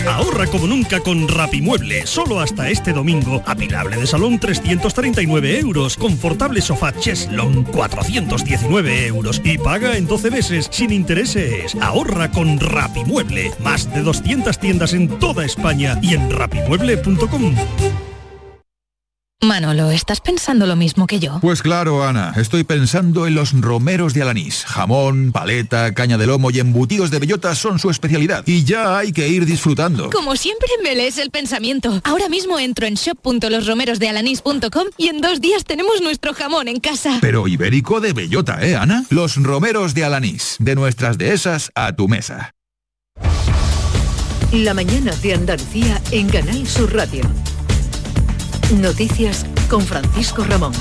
Ahorra 0.08 0.46
como 0.46 0.66
nunca 0.66 1.00
con 1.00 1.28
Rapimueble. 1.28 2.06
Solo 2.06 2.40
hasta 2.40 2.68
este 2.68 2.92
domingo. 2.92 3.42
Apilable 3.46 3.96
de 3.96 4.06
salón 4.06 4.38
339 4.38 5.58
euros. 5.60 5.96
Confortable 5.96 6.60
sofá 6.60 6.92
Cheslon 6.92 7.64
419 7.64 9.06
euros. 9.06 9.40
Y 9.44 9.58
paga 9.58 9.96
en 9.96 10.06
12 10.06 10.30
meses 10.30 10.68
sin 10.70 10.92
intereses. 10.92 11.74
Ahorra 11.80 12.30
con 12.30 12.60
Rapimueble. 12.60 13.52
Más 13.60 13.92
de 13.92 14.02
200 14.02 14.58
tiendas 14.58 14.92
en 14.92 15.08
toda 15.18 15.44
España 15.44 15.98
y 16.02 16.14
en 16.14 16.30
rapimueble.com. 16.30 17.54
Manolo, 19.44 19.90
¿estás 19.90 20.20
pensando 20.20 20.66
lo 20.66 20.74
mismo 20.74 21.06
que 21.06 21.20
yo? 21.20 21.38
Pues 21.40 21.60
claro, 21.60 22.02
Ana, 22.02 22.32
estoy 22.36 22.64
pensando 22.64 23.26
en 23.26 23.34
los 23.34 23.52
romeros 23.60 24.14
de 24.14 24.22
Alanís. 24.22 24.64
Jamón, 24.64 25.32
paleta, 25.32 25.92
caña 25.92 26.16
de 26.16 26.26
lomo 26.26 26.50
y 26.50 26.60
embutidos 26.60 27.10
de 27.10 27.18
bellota 27.18 27.54
son 27.54 27.78
su 27.78 27.90
especialidad. 27.90 28.42
Y 28.46 28.64
ya 28.64 28.96
hay 28.96 29.12
que 29.12 29.28
ir 29.28 29.44
disfrutando. 29.44 30.10
Como 30.10 30.34
siempre 30.36 30.68
me 30.82 30.94
lees 30.94 31.18
el 31.18 31.30
pensamiento. 31.30 32.00
Ahora 32.04 32.28
mismo 32.28 32.58
entro 32.58 32.86
en 32.86 32.94
shop.losromerosdealanís.com 32.94 34.86
y 34.96 35.08
en 35.08 35.20
dos 35.20 35.40
días 35.40 35.64
tenemos 35.64 36.00
nuestro 36.00 36.32
jamón 36.32 36.68
en 36.68 36.80
casa. 36.80 37.18
Pero 37.20 37.46
ibérico 37.46 38.00
de 38.00 38.14
bellota, 38.14 38.58
¿eh, 38.66 38.76
Ana? 38.76 39.04
Los 39.10 39.36
romeros 39.36 39.94
de 39.94 40.04
Alanís. 40.04 40.56
De 40.58 40.74
nuestras 40.74 41.18
dehesas 41.18 41.70
a 41.74 41.94
tu 41.94 42.08
mesa. 42.08 42.54
La 44.52 44.72
mañana 44.72 45.12
de 45.16 45.34
Andalucía 45.34 46.00
en 46.12 46.28
Canal 46.28 46.66
Sur 46.66 46.94
Radio. 46.94 47.22
Noticias 48.72 49.44
con 49.68 49.82
Francisco 49.82 50.42
Ramón. 50.44 50.72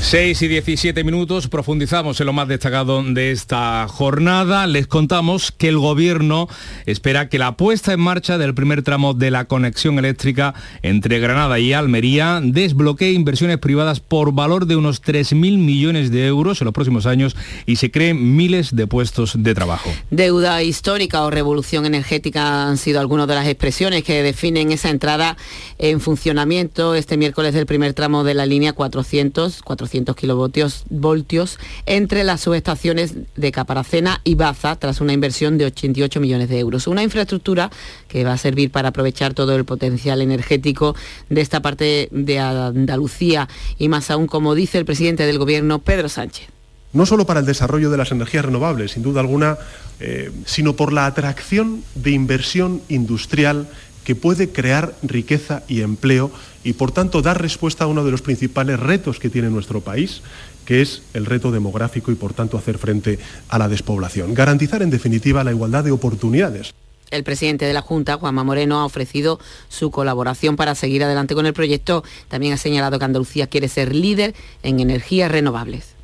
6 0.00 0.40
y 0.42 0.48
17 0.48 1.02
minutos, 1.02 1.48
profundizamos 1.48 2.20
en 2.20 2.26
lo 2.26 2.32
más 2.32 2.46
destacado 2.46 3.02
de 3.02 3.32
esta 3.32 3.88
jornada. 3.88 4.68
Les 4.68 4.86
contamos 4.86 5.50
que 5.50 5.68
el 5.68 5.78
Gobierno 5.78 6.48
espera 6.86 7.28
que 7.28 7.40
la 7.40 7.56
puesta 7.56 7.92
en 7.92 8.00
marcha 8.00 8.38
del 8.38 8.54
primer 8.54 8.82
tramo 8.82 9.14
de 9.14 9.32
la 9.32 9.46
conexión 9.46 9.98
eléctrica 9.98 10.54
entre 10.82 11.18
Granada 11.18 11.58
y 11.58 11.72
Almería 11.72 12.40
desbloquee 12.42 13.12
inversiones 13.12 13.58
privadas 13.58 13.98
por 13.98 14.32
valor 14.32 14.66
de 14.66 14.76
unos 14.76 15.02
3.000 15.02 15.34
millones 15.58 16.12
de 16.12 16.26
euros 16.26 16.60
en 16.60 16.66
los 16.66 16.74
próximos 16.74 17.06
años 17.06 17.34
y 17.64 17.76
se 17.76 17.90
creen 17.90 18.36
miles 18.36 18.76
de 18.76 18.86
puestos 18.86 19.32
de 19.36 19.54
trabajo. 19.54 19.90
Deuda 20.10 20.62
histórica 20.62 21.22
o 21.22 21.30
revolución 21.30 21.84
energética 21.84 22.68
han 22.68 22.76
sido 22.76 23.00
algunas 23.00 23.26
de 23.26 23.34
las 23.34 23.48
expresiones 23.48 24.04
que 24.04 24.22
definen 24.22 24.70
esa 24.70 24.90
entrada 24.90 25.36
en 25.78 26.00
funcionamiento 26.00 26.94
este 26.94 27.16
miércoles 27.16 27.54
del 27.54 27.66
primer 27.66 27.92
tramo 27.92 28.22
de 28.22 28.34
la 28.34 28.46
línea 28.46 28.72
400, 28.72 29.62
400 29.62 29.85
kilovoltios 29.90 30.84
voltios 30.90 31.58
entre 31.86 32.24
las 32.24 32.40
subestaciones 32.40 33.14
de 33.36 33.52
Caparacena 33.52 34.20
y 34.24 34.34
Baza 34.34 34.76
tras 34.76 35.00
una 35.00 35.12
inversión 35.12 35.58
de 35.58 35.66
88 35.66 36.20
millones 36.20 36.48
de 36.48 36.58
euros. 36.58 36.86
Una 36.86 37.02
infraestructura 37.02 37.70
que 38.08 38.24
va 38.24 38.32
a 38.32 38.38
servir 38.38 38.70
para 38.70 38.88
aprovechar 38.88 39.34
todo 39.34 39.54
el 39.56 39.64
potencial 39.64 40.20
energético 40.20 40.94
de 41.28 41.40
esta 41.40 41.60
parte 41.60 42.08
de 42.10 42.38
Andalucía 42.38 43.48
y 43.78 43.88
más 43.88 44.10
aún, 44.10 44.26
como 44.26 44.54
dice 44.54 44.78
el 44.78 44.84
presidente 44.84 45.26
del 45.26 45.38
Gobierno, 45.38 45.78
Pedro 45.78 46.08
Sánchez 46.08 46.48
no 46.92 47.04
solo 47.04 47.26
para 47.26 47.40
el 47.40 47.46
desarrollo 47.46 47.90
de 47.90 47.98
las 47.98 48.10
energías 48.10 48.46
renovables, 48.46 48.92
sin 48.92 49.02
duda 49.02 49.20
alguna, 49.20 49.58
eh, 50.00 50.30
sino 50.46 50.76
por 50.76 50.94
la 50.94 51.04
atracción 51.04 51.82
de 51.94 52.12
inversión 52.12 52.80
industrial 52.88 53.68
que 54.02 54.14
puede 54.14 54.50
crear 54.50 54.94
riqueza 55.02 55.62
y 55.68 55.82
empleo 55.82 56.30
y 56.66 56.72
por 56.72 56.90
tanto 56.90 57.22
dar 57.22 57.40
respuesta 57.40 57.84
a 57.84 57.86
uno 57.86 58.04
de 58.04 58.10
los 58.10 58.22
principales 58.22 58.80
retos 58.80 59.20
que 59.20 59.30
tiene 59.30 59.48
nuestro 59.50 59.82
país, 59.82 60.22
que 60.64 60.82
es 60.82 61.02
el 61.14 61.24
reto 61.24 61.52
demográfico 61.52 62.10
y 62.10 62.16
por 62.16 62.34
tanto 62.34 62.58
hacer 62.58 62.76
frente 62.76 63.20
a 63.48 63.56
la 63.56 63.68
despoblación. 63.68 64.34
Garantizar 64.34 64.82
en 64.82 64.90
definitiva 64.90 65.44
la 65.44 65.52
igualdad 65.52 65.84
de 65.84 65.92
oportunidades. 65.92 66.74
El 67.12 67.22
presidente 67.22 67.66
de 67.66 67.72
la 67.72 67.82
Junta, 67.82 68.16
Juanma 68.16 68.42
Moreno, 68.42 68.80
ha 68.80 68.84
ofrecido 68.84 69.38
su 69.68 69.92
colaboración 69.92 70.56
para 70.56 70.74
seguir 70.74 71.04
adelante 71.04 71.36
con 71.36 71.46
el 71.46 71.52
proyecto. 71.52 72.02
También 72.26 72.52
ha 72.52 72.56
señalado 72.56 72.98
que 72.98 73.04
Andalucía 73.04 73.46
quiere 73.46 73.68
ser 73.68 73.94
líder 73.94 74.34
en 74.64 74.80
energías 74.80 75.30
renovables. 75.30 75.94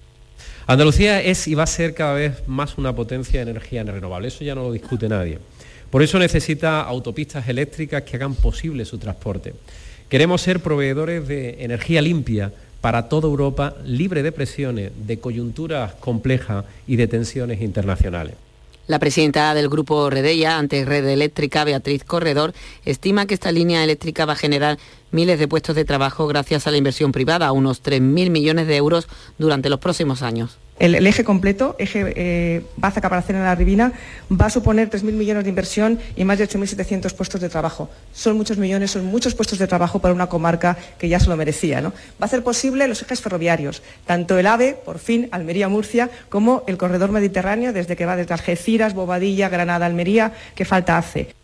Andalucía 0.68 1.20
es 1.20 1.48
y 1.48 1.56
va 1.56 1.64
a 1.64 1.66
ser 1.66 1.94
cada 1.94 2.14
vez 2.14 2.46
más 2.46 2.78
una 2.78 2.94
potencia 2.94 3.44
de 3.44 3.50
energías 3.50 3.84
renovables. 3.84 4.36
Eso 4.36 4.44
ya 4.44 4.54
no 4.54 4.62
lo 4.62 4.70
discute 4.70 5.08
nadie. 5.08 5.40
Por 5.90 6.04
eso 6.04 6.20
necesita 6.20 6.82
autopistas 6.82 7.48
eléctricas 7.48 8.02
que 8.02 8.14
hagan 8.14 8.36
posible 8.36 8.84
su 8.84 8.96
transporte. 8.96 9.54
Queremos 10.12 10.42
ser 10.42 10.60
proveedores 10.60 11.26
de 11.26 11.64
energía 11.64 12.02
limpia 12.02 12.52
para 12.82 13.08
toda 13.08 13.28
Europa, 13.28 13.76
libre 13.82 14.22
de 14.22 14.30
presiones, 14.30 14.92
de 15.06 15.18
coyunturas 15.18 15.94
complejas 15.94 16.66
y 16.86 16.96
de 16.96 17.06
tensiones 17.06 17.62
internacionales. 17.62 18.34
La 18.88 18.98
presidenta 18.98 19.54
del 19.54 19.70
grupo 19.70 20.10
Redella, 20.10 20.58
ante 20.58 20.84
Red 20.84 21.08
Eléctrica, 21.08 21.64
Beatriz 21.64 22.04
Corredor, 22.04 22.52
estima 22.84 23.24
que 23.24 23.32
esta 23.32 23.52
línea 23.52 23.82
eléctrica 23.82 24.26
va 24.26 24.34
a 24.34 24.36
generar 24.36 24.76
miles 25.12 25.38
de 25.38 25.48
puestos 25.48 25.76
de 25.76 25.86
trabajo 25.86 26.26
gracias 26.26 26.66
a 26.66 26.70
la 26.70 26.76
inversión 26.76 27.10
privada, 27.10 27.50
unos 27.52 27.82
3.000 27.82 28.28
millones 28.28 28.66
de 28.66 28.76
euros 28.76 29.08
durante 29.38 29.70
los 29.70 29.80
próximos 29.80 30.20
años. 30.20 30.58
El, 30.82 31.06
eje 31.06 31.22
completo, 31.22 31.76
eje 31.78 32.12
eh, 32.16 32.64
Baza 32.76 33.00
Caparacena 33.00 33.38
en 33.38 33.44
la 33.44 33.54
Ribina, 33.54 33.92
va 34.28 34.46
a 34.46 34.50
suponer 34.50 34.90
3.000 34.90 35.12
millones 35.12 35.44
de 35.44 35.48
inversión 35.48 36.00
y 36.16 36.24
más 36.24 36.38
de 36.38 36.48
8.700 36.48 37.14
puestos 37.14 37.40
de 37.40 37.48
trabajo. 37.48 37.88
Son 38.12 38.36
muchos 38.36 38.58
millones, 38.58 38.90
son 38.90 39.06
muchos 39.06 39.36
puestos 39.36 39.60
de 39.60 39.68
trabajo 39.68 40.00
para 40.00 40.12
una 40.12 40.26
comarca 40.26 40.76
que 40.98 41.08
ya 41.08 41.20
se 41.20 41.28
lo 41.28 41.36
merecía. 41.36 41.80
¿no? 41.80 41.90
Va 42.20 42.26
a 42.26 42.28
ser 42.28 42.42
posible 42.42 42.88
los 42.88 43.00
ejes 43.00 43.20
ferroviarios, 43.20 43.80
tanto 44.06 44.36
el 44.36 44.46
AVE, 44.48 44.74
por 44.74 44.98
fin, 44.98 45.28
Almería-Murcia, 45.30 46.10
como 46.28 46.64
el 46.66 46.78
corredor 46.78 47.12
mediterráneo, 47.12 47.72
desde 47.72 47.94
que 47.94 48.04
va 48.04 48.16
desde 48.16 48.34
Algeciras, 48.34 48.92
Bobadilla, 48.92 49.48
Granada, 49.48 49.86
Almería, 49.86 50.32
que 50.56 50.64
falta 50.64 50.98
hace. 50.98 51.41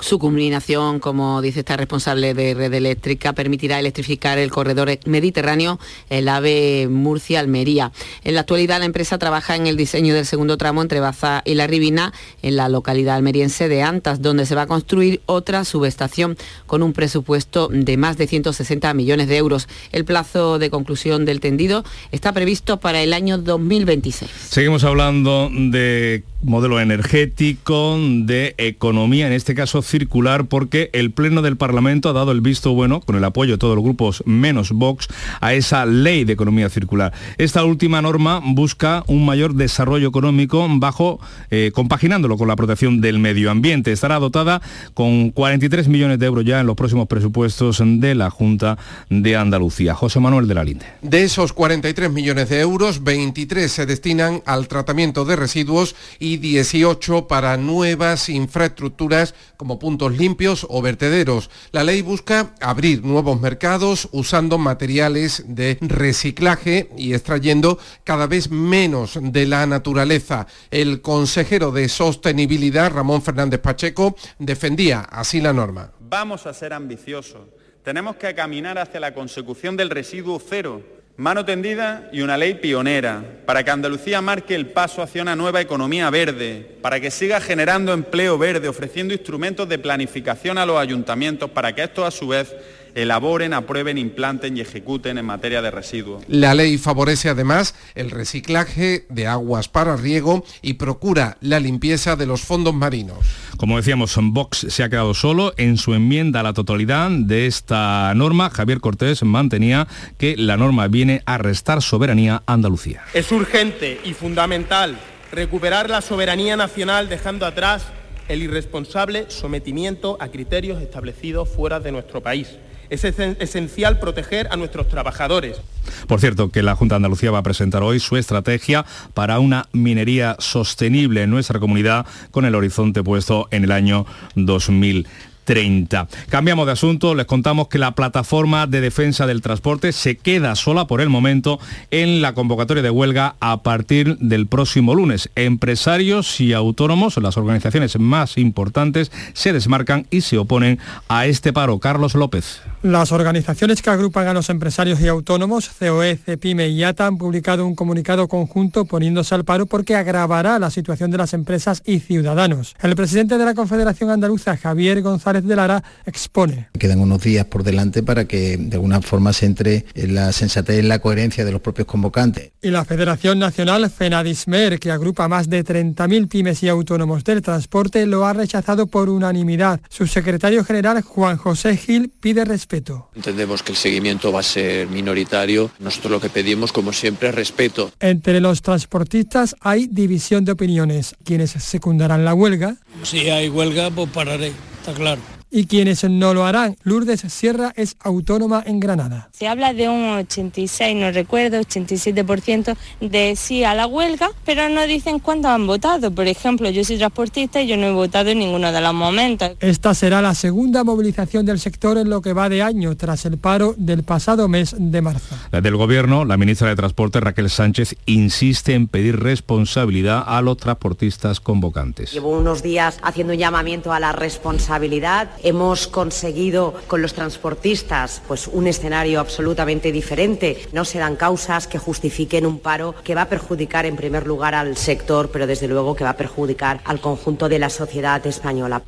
Su 0.00 0.18
combinación, 0.18 0.98
como 0.98 1.42
dice 1.42 1.60
esta 1.60 1.76
responsable 1.76 2.32
de 2.32 2.54
red 2.54 2.72
eléctrica, 2.72 3.34
permitirá 3.34 3.78
electrificar 3.78 4.38
el 4.38 4.50
corredor 4.50 4.90
mediterráneo, 5.04 5.78
el 6.08 6.28
AVE 6.28 6.88
Murcia-Almería. 6.90 7.92
En 8.24 8.34
la 8.34 8.40
actualidad, 8.40 8.78
la 8.78 8.86
empresa 8.86 9.18
trabaja 9.18 9.56
en 9.56 9.66
el 9.66 9.76
diseño 9.76 10.14
del 10.14 10.24
segundo 10.24 10.56
tramo 10.56 10.80
entre 10.80 11.00
Baza 11.00 11.42
y 11.44 11.54
La 11.54 11.66
Ribina, 11.66 12.14
en 12.42 12.56
la 12.56 12.70
localidad 12.70 13.16
almeriense 13.16 13.68
de 13.68 13.82
Antas, 13.82 14.22
donde 14.22 14.46
se 14.46 14.54
va 14.54 14.62
a 14.62 14.66
construir 14.66 15.20
otra 15.26 15.64
subestación 15.64 16.38
con 16.66 16.82
un 16.82 16.94
presupuesto 16.94 17.68
de 17.68 17.96
más 17.98 18.16
de 18.16 18.26
160 18.26 18.94
millones 18.94 19.28
de 19.28 19.36
euros. 19.36 19.68
El 19.92 20.06
plazo 20.06 20.58
de 20.58 20.70
conclusión 20.70 21.26
del 21.26 21.40
tendido 21.40 21.84
está 22.10 22.32
previsto 22.32 22.78
para 22.78 23.02
el 23.02 23.12
año 23.12 23.36
2026. 23.36 24.30
Seguimos 24.48 24.82
hablando 24.84 25.50
de 25.52 26.24
modelo 26.42 26.80
energético, 26.80 27.98
de 28.00 28.54
economía, 28.58 29.26
en 29.26 29.32
este 29.32 29.54
caso 29.54 29.82
circular, 29.82 30.46
porque 30.46 30.90
el 30.92 31.10
Pleno 31.10 31.42
del 31.42 31.56
Parlamento 31.56 32.08
ha 32.08 32.12
dado 32.12 32.32
el 32.32 32.40
visto 32.40 32.72
bueno, 32.72 33.00
con 33.00 33.16
el 33.16 33.24
apoyo 33.24 33.52
de 33.52 33.58
todos 33.58 33.74
los 33.74 33.84
grupos 33.84 34.22
menos 34.26 34.72
Vox, 34.72 35.08
a 35.40 35.54
esa 35.54 35.86
ley 35.86 36.24
de 36.24 36.32
economía 36.32 36.68
circular. 36.70 37.12
Esta 37.38 37.64
última 37.64 38.00
norma 38.02 38.40
busca 38.42 39.04
un 39.06 39.24
mayor 39.24 39.54
desarrollo 39.54 40.08
económico 40.08 40.66
bajo, 40.70 41.20
eh, 41.50 41.72
compaginándolo 41.74 42.36
con 42.36 42.48
la 42.48 42.56
protección 42.56 43.00
del 43.00 43.18
medio 43.18 43.50
ambiente. 43.50 43.92
Estará 43.92 44.18
dotada 44.18 44.62
con 44.94 45.30
43 45.30 45.88
millones 45.88 46.18
de 46.18 46.26
euros 46.26 46.44
ya 46.44 46.60
en 46.60 46.66
los 46.66 46.76
próximos 46.76 47.06
presupuestos 47.06 47.82
de 47.84 48.14
la 48.14 48.30
Junta 48.30 48.78
de 49.08 49.36
Andalucía. 49.36 49.94
José 49.94 50.20
Manuel 50.20 50.48
de 50.48 50.54
la 50.54 50.64
Linde. 50.64 50.86
De 51.02 51.22
esos 51.22 51.52
43 51.52 52.10
millones 52.10 52.48
de 52.48 52.60
euros, 52.60 53.02
23 53.04 53.70
se 53.70 53.86
destinan 53.86 54.42
al 54.46 54.68
tratamiento 54.68 55.24
de 55.24 55.36
residuos 55.36 55.94
y 56.18 56.29
18 56.36 57.28
para 57.28 57.56
nuevas 57.56 58.28
infraestructuras 58.28 59.34
como 59.56 59.78
puntos 59.78 60.16
limpios 60.16 60.66
o 60.68 60.82
vertederos. 60.82 61.50
La 61.72 61.84
ley 61.84 62.02
busca 62.02 62.54
abrir 62.60 63.04
nuevos 63.04 63.40
mercados 63.40 64.08
usando 64.12 64.58
materiales 64.58 65.44
de 65.46 65.78
reciclaje 65.80 66.90
y 66.96 67.14
extrayendo 67.14 67.78
cada 68.04 68.26
vez 68.26 68.50
menos 68.50 69.18
de 69.20 69.46
la 69.46 69.66
naturaleza. 69.66 70.46
El 70.70 71.00
consejero 71.02 71.70
de 71.72 71.88
Sostenibilidad, 71.88 72.92
Ramón 72.92 73.22
Fernández 73.22 73.60
Pacheco, 73.60 74.16
defendía 74.38 75.00
así 75.00 75.40
la 75.40 75.52
norma. 75.52 75.92
Vamos 76.00 76.46
a 76.46 76.54
ser 76.54 76.72
ambiciosos. 76.72 77.42
Tenemos 77.82 78.16
que 78.16 78.34
caminar 78.34 78.78
hacia 78.78 79.00
la 79.00 79.14
consecución 79.14 79.76
del 79.76 79.90
residuo 79.90 80.38
cero 80.38 80.99
Mano 81.20 81.44
tendida 81.44 82.08
y 82.14 82.22
una 82.22 82.38
ley 82.38 82.54
pionera 82.54 83.22
para 83.44 83.62
que 83.62 83.70
Andalucía 83.70 84.22
marque 84.22 84.54
el 84.54 84.68
paso 84.68 85.02
hacia 85.02 85.20
una 85.20 85.36
nueva 85.36 85.60
economía 85.60 86.08
verde, 86.08 86.78
para 86.80 86.98
que 86.98 87.10
siga 87.10 87.42
generando 87.42 87.92
empleo 87.92 88.38
verde, 88.38 88.68
ofreciendo 88.68 89.12
instrumentos 89.12 89.68
de 89.68 89.78
planificación 89.78 90.56
a 90.56 90.64
los 90.64 90.78
ayuntamientos 90.78 91.50
para 91.50 91.74
que 91.74 91.82
estos 91.82 92.06
a 92.06 92.10
su 92.10 92.28
vez 92.28 92.56
elaboren, 92.94 93.52
aprueben, 93.52 93.98
implanten 93.98 94.56
y 94.56 94.60
ejecuten 94.60 95.18
en 95.18 95.24
materia 95.24 95.62
de 95.62 95.70
residuos. 95.70 96.24
La 96.28 96.54
ley 96.54 96.78
favorece 96.78 97.28
además 97.28 97.74
el 97.94 98.10
reciclaje 98.10 99.06
de 99.08 99.26
aguas 99.26 99.68
para 99.68 99.96
riego 99.96 100.44
y 100.62 100.74
procura 100.74 101.36
la 101.40 101.60
limpieza 101.60 102.16
de 102.16 102.26
los 102.26 102.42
fondos 102.42 102.74
marinos. 102.74 103.18
Como 103.56 103.76
decíamos, 103.76 104.16
Vox 104.20 104.66
se 104.68 104.82
ha 104.82 104.88
quedado 104.88 105.14
solo 105.14 105.52
en 105.56 105.76
su 105.76 105.94
enmienda 105.94 106.40
a 106.40 106.42
la 106.42 106.52
totalidad 106.52 107.10
de 107.10 107.46
esta 107.46 108.12
norma. 108.14 108.50
Javier 108.50 108.80
Cortés 108.80 109.22
mantenía 109.22 109.86
que 110.18 110.36
la 110.36 110.56
norma 110.56 110.88
viene 110.88 111.22
a 111.26 111.38
restar 111.38 111.82
soberanía 111.82 112.42
a 112.46 112.54
Andalucía. 112.54 113.02
Es 113.14 113.30
urgente 113.32 114.00
y 114.04 114.14
fundamental 114.14 114.98
recuperar 115.32 115.90
la 115.90 116.00
soberanía 116.00 116.56
nacional 116.56 117.08
dejando 117.08 117.46
atrás 117.46 117.84
el 118.28 118.42
irresponsable 118.42 119.26
sometimiento 119.28 120.16
a 120.20 120.28
criterios 120.28 120.80
establecidos 120.80 121.48
fuera 121.48 121.80
de 121.80 121.92
nuestro 121.92 122.22
país 122.22 122.58
es 122.90 123.04
esencial 123.04 123.98
proteger 123.98 124.48
a 124.50 124.56
nuestros 124.56 124.88
trabajadores. 124.88 125.60
Por 126.06 126.20
cierto, 126.20 126.50
que 126.50 126.62
la 126.62 126.74
Junta 126.74 126.94
de 126.94 126.96
Andalucía 126.96 127.30
va 127.30 127.38
a 127.38 127.42
presentar 127.42 127.82
hoy 127.82 128.00
su 128.00 128.16
estrategia 128.16 128.84
para 129.14 129.38
una 129.38 129.68
minería 129.72 130.36
sostenible 130.38 131.22
en 131.22 131.30
nuestra 131.30 131.60
comunidad 131.60 132.06
con 132.30 132.44
el 132.44 132.54
horizonte 132.54 133.02
puesto 133.02 133.48
en 133.50 133.64
el 133.64 133.72
año 133.72 134.06
2000. 134.34 135.06
30. 135.50 136.06
Cambiamos 136.28 136.64
de 136.66 136.70
asunto, 136.70 137.16
les 137.16 137.26
contamos 137.26 137.66
que 137.66 137.78
la 137.78 137.96
plataforma 137.96 138.68
de 138.68 138.80
defensa 138.80 139.26
del 139.26 139.42
transporte 139.42 139.90
se 139.90 140.16
queda 140.16 140.54
sola 140.54 140.86
por 140.86 141.00
el 141.00 141.08
momento 141.08 141.58
en 141.90 142.22
la 142.22 142.34
convocatoria 142.34 142.84
de 142.84 142.90
huelga 142.90 143.34
a 143.40 143.64
partir 143.64 144.16
del 144.18 144.46
próximo 144.46 144.94
lunes. 144.94 145.28
Empresarios 145.34 146.40
y 146.40 146.52
autónomos, 146.52 147.16
las 147.16 147.36
organizaciones 147.36 147.98
más 147.98 148.38
importantes, 148.38 149.10
se 149.32 149.52
desmarcan 149.52 150.06
y 150.08 150.20
se 150.20 150.38
oponen 150.38 150.78
a 151.08 151.26
este 151.26 151.52
paro. 151.52 151.80
Carlos 151.80 152.14
López. 152.14 152.60
Las 152.82 153.10
organizaciones 153.10 153.82
que 153.82 153.90
agrupan 153.90 154.28
a 154.28 154.32
los 154.32 154.50
empresarios 154.50 155.00
y 155.00 155.08
autónomos, 155.08 155.68
COE, 155.80 156.16
CEPIME 156.16 156.68
y 156.68 156.76
IATA, 156.76 157.08
han 157.08 157.18
publicado 157.18 157.66
un 157.66 157.74
comunicado 157.74 158.28
conjunto 158.28 158.84
poniéndose 158.84 159.34
al 159.34 159.44
paro 159.44 159.66
porque 159.66 159.96
agravará 159.96 160.60
la 160.60 160.70
situación 160.70 161.10
de 161.10 161.18
las 161.18 161.34
empresas 161.34 161.82
y 161.84 161.98
ciudadanos. 161.98 162.76
El 162.80 162.94
presidente 162.94 163.36
de 163.36 163.44
la 163.44 163.54
Confederación 163.54 164.10
Andaluza, 164.10 164.56
Javier 164.56 165.02
González 165.02 165.39
de 165.44 165.56
Lara, 165.56 165.82
expone. 166.06 166.68
Quedan 166.78 167.00
unos 167.00 167.22
días 167.22 167.46
por 167.46 167.62
delante 167.62 168.02
para 168.02 168.26
que 168.26 168.56
de 168.56 168.76
alguna 168.76 169.00
forma 169.00 169.32
se 169.32 169.46
entre 169.46 169.84
en 169.94 170.14
la 170.14 170.32
sensatez 170.32 170.82
y 170.82 170.86
la 170.86 170.98
coherencia 170.98 171.44
de 171.44 171.52
los 171.52 171.60
propios 171.60 171.86
convocantes. 171.86 172.52
Y 172.62 172.70
la 172.70 172.84
Federación 172.84 173.38
Nacional 173.38 173.88
FENADISMER, 173.90 174.78
que 174.78 174.90
agrupa 174.90 175.28
más 175.28 175.48
de 175.48 175.64
30.000 175.64 176.28
pymes 176.28 176.62
y 176.62 176.68
autónomos 176.68 177.24
del 177.24 177.42
transporte, 177.42 178.06
lo 178.06 178.26
ha 178.26 178.32
rechazado 178.32 178.86
por 178.86 179.08
unanimidad. 179.08 179.80
Su 179.88 180.06
secretario 180.06 180.64
general, 180.64 181.02
Juan 181.02 181.36
José 181.36 181.76
Gil, 181.76 182.10
pide 182.20 182.44
respeto 182.44 182.70
Entendemos 183.14 183.62
que 183.62 183.72
el 183.72 183.78
seguimiento 183.78 184.32
va 184.32 184.40
a 184.40 184.44
ser 184.44 184.86
minoritario. 184.88 185.70
Nosotros 185.78 186.12
lo 186.12 186.20
que 186.20 186.28
pedimos, 186.28 186.72
como 186.72 186.92
siempre, 186.92 187.28
es 187.28 187.34
respeto. 187.34 187.92
Entre 188.00 188.40
los 188.40 188.62
transportistas 188.62 189.56
hay 189.60 189.86
división 189.86 190.44
de 190.44 190.52
opiniones. 190.52 191.14
Quienes 191.24 191.50
secundarán 191.50 192.24
la 192.24 192.34
huelga. 192.34 192.76
Si 193.02 193.28
hay 193.30 193.48
huelga, 193.48 193.90
pues 193.90 194.08
pararé, 194.10 194.52
está 194.80 194.94
claro 194.94 195.39
y 195.50 195.66
quienes 195.66 196.04
no 196.04 196.34
lo 196.34 196.44
harán. 196.44 196.76
Lourdes 196.82 197.20
Sierra 197.28 197.72
es 197.76 197.96
autónoma 198.00 198.62
en 198.64 198.80
Granada. 198.80 199.28
Se 199.32 199.48
habla 199.48 199.72
de 199.72 199.88
un 199.88 200.04
86, 200.10 200.96
no 200.96 201.10
recuerdo, 201.10 201.58
87% 201.60 202.76
de 203.00 203.36
sí 203.36 203.64
a 203.64 203.74
la 203.74 203.86
huelga, 203.86 204.30
pero 204.44 204.68
no 204.68 204.86
dicen 204.86 205.18
cuándo 205.18 205.48
han 205.48 205.66
votado. 205.66 206.10
Por 206.10 206.26
ejemplo, 206.26 206.70
yo 206.70 206.84
soy 206.84 206.98
transportista 206.98 207.60
y 207.60 207.66
yo 207.66 207.76
no 207.76 207.86
he 207.86 207.92
votado 207.92 208.30
en 208.30 208.38
ninguno 208.38 208.72
de 208.72 208.80
los 208.80 208.94
momentos. 208.94 209.52
Esta 209.60 209.94
será 209.94 210.22
la 210.22 210.34
segunda 210.34 210.84
movilización 210.84 211.46
del 211.46 211.58
sector 211.58 211.98
en 211.98 212.10
lo 212.10 212.22
que 212.22 212.32
va 212.32 212.48
de 212.48 212.62
año, 212.62 212.96
tras 212.96 213.24
el 213.24 213.38
paro 213.38 213.74
del 213.76 214.02
pasado 214.02 214.48
mes 214.48 214.74
de 214.78 215.02
marzo. 215.02 215.36
Del 215.50 215.76
Gobierno, 215.76 216.24
la 216.24 216.36
ministra 216.36 216.68
de 216.68 216.76
Transporte, 216.76 217.20
Raquel 217.20 217.50
Sánchez, 217.50 217.96
insiste 218.06 218.74
en 218.74 218.86
pedir 218.86 219.18
responsabilidad 219.18 220.24
a 220.26 220.40
los 220.42 220.56
transportistas 220.56 221.40
convocantes. 221.40 222.12
Llevo 222.12 222.30
unos 222.30 222.62
días 222.62 222.98
haciendo 223.02 223.32
un 223.32 223.38
llamamiento 223.38 223.92
a 223.92 224.00
la 224.00 224.12
responsabilidad 224.12 225.30
Hemos 225.42 225.86
conseguido 225.86 226.74
con 226.86 227.02
los 227.02 227.14
transportistas 227.14 228.22
pues, 228.28 228.46
un 228.46 228.66
escenario 228.66 229.20
absolutamente 229.20 229.92
diferente. 229.92 230.58
No 230.72 230.84
se 230.84 230.98
dan 230.98 231.16
causas 231.16 231.66
que 231.66 231.78
justifiquen 231.78 232.46
un 232.46 232.58
paro 232.58 232.94
que 233.04 233.14
va 233.14 233.22
a 233.22 233.28
perjudicar 233.28 233.86
en 233.86 233.96
primer 233.96 234.26
lugar 234.26 234.54
al 234.54 234.76
sector, 234.76 235.30
pero 235.32 235.46
desde 235.46 235.68
luego 235.68 235.94
que 235.94 236.04
va 236.04 236.10
a 236.10 236.16
perjudicar 236.16 236.80
al 236.84 237.00
conjunto 237.00 237.48
de 237.48 237.58
la 237.58 237.70
sociedad 237.70 238.24
española. 238.26 238.82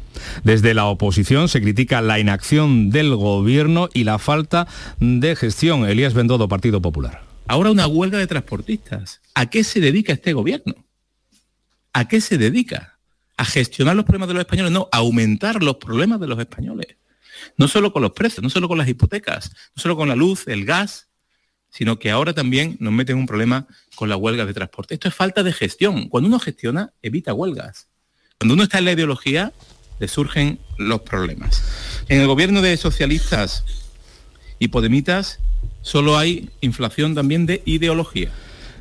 Desde 0.45 0.75
la 0.75 0.87
oposición 0.87 1.49
se 1.49 1.61
critica 1.61 2.01
la 2.01 2.19
inacción 2.19 2.91
del 2.91 3.15
gobierno 3.17 3.89
y 3.93 4.05
la 4.05 4.19
falta 4.19 4.67
de 5.01 5.37
gestión. 5.37 5.89
Elías 5.89 6.15
Bendodo, 6.15 6.49
Partido 6.49 6.81
Popular. 6.81 7.23
Ahora 7.47 7.71
una 7.71 7.87
huelga 7.87 8.19
de 8.19 8.27
transportistas. 8.27 9.21
¿A 9.35 9.47
qué 9.47 9.65
se 9.65 9.81
dedica 9.81 10.13
este 10.13 10.33
gobierno? 10.33 10.75
¿A 11.93 12.09
qué 12.09 12.21
se 12.21 12.39
dedica? 12.39 12.92
A 13.43 13.45
gestionar 13.45 13.97
los 13.97 14.05
problemas 14.05 14.29
de 14.29 14.35
los 14.35 14.43
españoles, 14.43 14.71
no, 14.71 14.89
aumentar 14.93 15.65
los 15.65 15.79
problemas 15.79 16.21
de 16.21 16.29
los 16.29 16.39
españoles. 16.39 16.97
No 17.57 17.67
solo 17.67 17.93
con 17.93 18.01
los 18.01 18.13
precios, 18.13 18.41
no 18.41 18.49
solo 18.49 18.69
con 18.69 18.79
las 18.79 18.87
hipotecas, 18.87 19.51
no 19.75 19.83
solo 19.83 19.97
con 19.97 20.09
la 20.09 20.15
luz, 20.15 20.47
el 20.47 20.65
gas, 20.65 21.09
sino 21.69 21.99
que 21.99 22.13
ahora 22.13 22.35
también 22.35 22.77
nos 22.79 22.93
meten 22.93 23.17
un 23.17 23.27
problema 23.27 23.67
con 23.97 24.09
la 24.09 24.17
huelga 24.17 24.47
de 24.47 24.55
transporte. 24.55 24.95
Esto 24.95 25.09
es 25.09 25.15
falta 25.17 25.43
de 25.43 25.53
gestión. 25.53 26.09
Cuando 26.09 26.29
uno 26.29 26.39
gestiona, 26.39 26.93
evita 27.03 27.35
huelgas. 27.35 27.89
Cuando 28.39 28.55
uno 28.55 28.63
está 28.63 28.79
en 28.79 28.85
la 28.85 28.93
ideología, 28.93 29.53
le 29.99 30.07
surgen 30.07 30.61
los 30.79 31.01
problemas. 31.01 31.65
En 32.09 32.21
el 32.21 32.29
gobierno 32.29 32.63
de 32.63 32.77
socialistas 32.77 33.65
y 34.61 34.69
podemitas 34.69 35.41
solo 35.81 36.17
hay 36.17 36.49
inflación 36.61 37.17
también 37.17 37.47
de 37.47 37.61
ideología. 37.65 38.31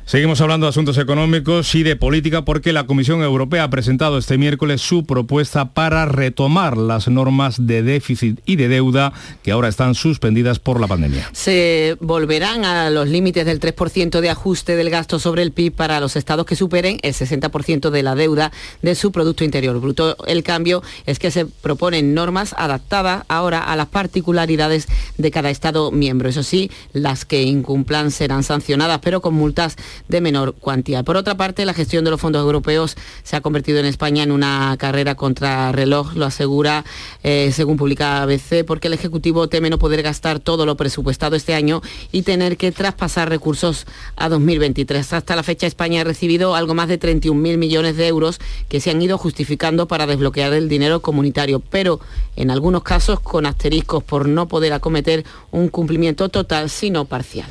Seguimos 0.04 0.40
hablando 0.40 0.66
de 0.66 0.70
asuntos 0.70 0.98
económicos 0.98 1.74
y 1.76 1.84
de 1.84 1.94
política 1.94 2.44
porque 2.44 2.72
la 2.72 2.86
Comisión 2.86 3.22
Europea 3.22 3.62
ha 3.62 3.70
presentado 3.70 4.18
este 4.18 4.36
miércoles 4.36 4.80
su 4.82 5.06
propuesta 5.06 5.70
para 5.70 6.06
retomar 6.06 6.76
las 6.76 7.06
normas 7.06 7.66
de 7.68 7.84
déficit 7.84 8.40
y 8.44 8.56
de 8.56 8.66
deuda 8.66 9.12
que 9.44 9.52
ahora 9.52 9.68
están 9.68 9.94
suspendidas 9.94 10.58
por 10.58 10.80
la 10.80 10.88
pandemia. 10.88 11.30
Se 11.32 11.96
volverán 12.00 12.64
a 12.64 12.90
los 12.90 13.08
límites 13.08 13.46
del 13.46 13.60
3% 13.60 14.20
de 14.20 14.28
ajuste 14.28 14.74
del 14.74 14.90
gasto 14.90 15.20
sobre 15.20 15.42
el 15.42 15.52
PIB 15.52 15.72
para 15.72 16.00
los 16.00 16.16
estados 16.16 16.46
que 16.46 16.56
superen 16.56 16.98
el 17.02 17.14
60% 17.14 17.90
de 17.90 18.02
la 18.02 18.16
deuda 18.16 18.50
de 18.82 18.96
su 18.96 19.12
Producto 19.12 19.44
Interior 19.44 19.80
Bruto. 19.80 20.16
El 20.26 20.42
cambio 20.42 20.82
es 21.06 21.20
que 21.20 21.30
se 21.30 21.46
proponen 21.46 22.12
normas 22.12 22.56
adaptadas 22.58 23.24
ahora 23.28 23.60
a 23.60 23.76
las 23.76 23.86
particularidades 23.86 24.88
de 25.16 25.30
cada 25.30 25.50
estado 25.50 25.92
miembro. 25.92 26.28
Eso 26.28 26.42
sí, 26.42 26.72
las 26.92 27.24
que 27.24 27.42
incumplan 27.42 28.10
serán 28.10 28.42
sancionadas, 28.42 28.98
pero 29.00 29.22
con 29.22 29.34
multas 29.34 29.76
de 30.08 30.20
menor 30.20 30.54
cuantía. 30.54 31.02
Por 31.02 31.16
otra 31.16 31.36
parte, 31.36 31.64
la 31.64 31.74
gestión 31.74 32.04
de 32.04 32.10
los 32.10 32.20
fondos 32.20 32.42
europeos 32.42 32.96
se 33.22 33.36
ha 33.36 33.40
convertido 33.40 33.78
en 33.78 33.86
España 33.86 34.22
en 34.22 34.32
una 34.32 34.76
carrera 34.78 35.14
contra 35.14 35.72
reloj, 35.72 36.14
lo 36.14 36.26
asegura, 36.26 36.84
eh, 37.22 37.50
según 37.52 37.76
publica 37.76 38.22
ABC, 38.22 38.64
porque 38.66 38.88
el 38.88 38.94
Ejecutivo 38.94 39.48
teme 39.48 39.70
no 39.70 39.78
poder 39.78 40.02
gastar 40.02 40.40
todo 40.40 40.66
lo 40.66 40.76
presupuestado 40.76 41.36
este 41.36 41.54
año 41.54 41.82
y 42.10 42.22
tener 42.22 42.56
que 42.56 42.72
traspasar 42.72 43.28
recursos 43.28 43.86
a 44.16 44.28
2023. 44.28 45.12
Hasta 45.12 45.36
la 45.36 45.42
fecha, 45.42 45.66
España 45.66 46.00
ha 46.00 46.04
recibido 46.04 46.54
algo 46.54 46.74
más 46.74 46.88
de 46.88 46.98
31.000 46.98 47.56
millones 47.58 47.96
de 47.96 48.06
euros 48.06 48.38
que 48.68 48.80
se 48.80 48.90
han 48.90 49.00
ido 49.02 49.18
justificando 49.18 49.86
para 49.86 50.06
desbloquear 50.06 50.52
el 50.52 50.68
dinero 50.68 51.02
comunitario, 51.02 51.60
pero 51.60 52.00
en 52.36 52.50
algunos 52.50 52.82
casos 52.82 53.20
con 53.20 53.46
asteriscos 53.46 54.02
por 54.02 54.28
no 54.28 54.48
poder 54.48 54.72
acometer 54.72 55.24
un 55.50 55.68
cumplimiento 55.68 56.28
total, 56.28 56.70
sino 56.70 57.04
parcial. 57.04 57.46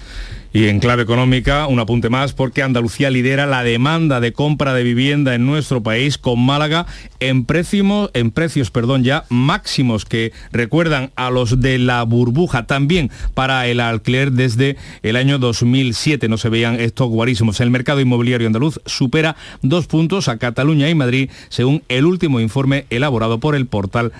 Y 0.53 0.67
en 0.67 0.79
clave 0.79 1.03
económica, 1.03 1.67
un 1.67 1.79
apunte 1.79 2.09
más, 2.09 2.33
porque 2.33 2.61
Andalucía 2.61 3.09
lidera 3.09 3.45
la 3.45 3.63
demanda 3.63 4.19
de 4.19 4.33
compra 4.33 4.73
de 4.73 4.83
vivienda 4.83 5.33
en 5.33 5.45
nuestro 5.45 5.81
país, 5.81 6.17
con 6.17 6.39
Málaga 6.45 6.87
en, 7.21 7.47
en 8.13 8.31
precios 8.31 8.71
perdón, 8.71 9.03
ya 9.05 9.23
máximos 9.29 10.03
que 10.03 10.33
recuerdan 10.51 11.11
a 11.15 11.29
los 11.29 11.61
de 11.61 11.77
la 11.77 12.03
burbuja, 12.03 12.67
también 12.67 13.11
para 13.33 13.65
el 13.67 13.79
alquiler 13.79 14.33
desde 14.33 14.75
el 15.03 15.15
año 15.15 15.39
2007. 15.39 16.27
No 16.27 16.37
se 16.37 16.49
veían 16.49 16.79
estos 16.81 17.07
guarísimos. 17.07 17.61
El 17.61 17.71
mercado 17.71 18.01
inmobiliario 18.01 18.47
andaluz 18.47 18.81
supera 18.85 19.37
dos 19.61 19.87
puntos 19.87 20.27
a 20.27 20.37
Cataluña 20.37 20.89
y 20.89 20.95
Madrid, 20.95 21.29
según 21.47 21.83
el 21.87 22.05
último 22.05 22.41
informe 22.41 22.85
elaborado 22.89 23.39
por 23.39 23.55
el 23.55 23.67
portal 23.67 24.11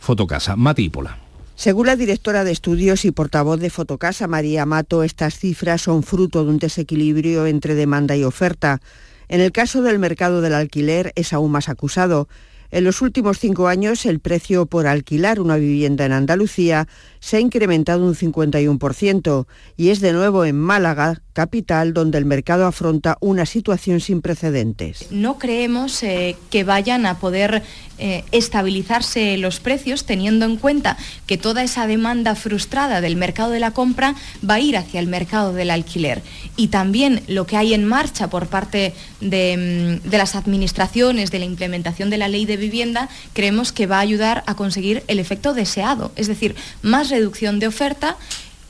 Fotocasa. 0.00 0.56
Matípola. 0.56 1.25
Según 1.56 1.86
la 1.86 1.96
directora 1.96 2.44
de 2.44 2.52
estudios 2.52 3.06
y 3.06 3.12
portavoz 3.12 3.58
de 3.58 3.70
Fotocasa, 3.70 4.26
María 4.26 4.66
Mato, 4.66 5.02
estas 5.02 5.38
cifras 5.38 5.80
son 5.80 6.02
fruto 6.02 6.44
de 6.44 6.50
un 6.50 6.58
desequilibrio 6.58 7.46
entre 7.46 7.74
demanda 7.74 8.14
y 8.14 8.24
oferta. 8.24 8.82
En 9.28 9.40
el 9.40 9.52
caso 9.52 9.80
del 9.80 9.98
mercado 9.98 10.42
del 10.42 10.52
alquiler 10.52 11.12
es 11.16 11.32
aún 11.32 11.50
más 11.50 11.70
acusado. 11.70 12.28
En 12.70 12.84
los 12.84 13.00
últimos 13.00 13.38
cinco 13.38 13.68
años, 13.68 14.04
el 14.04 14.20
precio 14.20 14.66
por 14.66 14.86
alquilar 14.86 15.40
una 15.40 15.56
vivienda 15.56 16.04
en 16.04 16.12
Andalucía 16.12 16.88
se 17.26 17.38
ha 17.38 17.40
incrementado 17.40 18.06
un 18.06 18.14
51% 18.14 19.46
y 19.76 19.88
es 19.88 19.98
de 19.98 20.12
nuevo 20.12 20.44
en 20.44 20.56
Málaga, 20.56 21.22
capital, 21.32 21.92
donde 21.92 22.18
el 22.18 22.24
mercado 22.24 22.66
afronta 22.66 23.18
una 23.20 23.46
situación 23.46 23.98
sin 23.98 24.22
precedentes. 24.22 25.08
No 25.10 25.36
creemos 25.36 26.04
eh, 26.04 26.36
que 26.50 26.62
vayan 26.62 27.04
a 27.04 27.18
poder 27.18 27.64
eh, 27.98 28.24
estabilizarse 28.30 29.36
los 29.38 29.58
precios 29.58 30.04
teniendo 30.04 30.44
en 30.44 30.56
cuenta 30.56 30.96
que 31.26 31.36
toda 31.36 31.64
esa 31.64 31.88
demanda 31.88 32.36
frustrada 32.36 33.00
del 33.00 33.16
mercado 33.16 33.50
de 33.50 33.58
la 33.58 33.72
compra 33.72 34.14
va 34.48 34.54
a 34.54 34.60
ir 34.60 34.76
hacia 34.76 35.00
el 35.00 35.08
mercado 35.08 35.52
del 35.52 35.70
alquiler. 35.70 36.22
Y 36.56 36.68
también 36.68 37.22
lo 37.26 37.44
que 37.44 37.56
hay 37.56 37.74
en 37.74 37.86
marcha 37.86 38.30
por 38.30 38.46
parte 38.46 38.94
de, 39.20 40.00
mm, 40.04 40.08
de 40.08 40.18
las 40.18 40.36
administraciones 40.36 41.32
de 41.32 41.40
la 41.40 41.44
implementación 41.44 42.08
de 42.08 42.18
la 42.18 42.28
ley 42.28 42.46
de 42.46 42.56
vivienda, 42.56 43.08
creemos 43.32 43.72
que 43.72 43.86
va 43.86 43.96
a 43.96 44.00
ayudar 44.00 44.44
a 44.46 44.54
conseguir 44.54 45.02
el 45.08 45.18
efecto 45.18 45.54
deseado, 45.54 46.12
es 46.16 46.28
decir, 46.28 46.54
más 46.82 47.10
reducción 47.16 47.58
de 47.58 47.66
oferta 47.66 48.16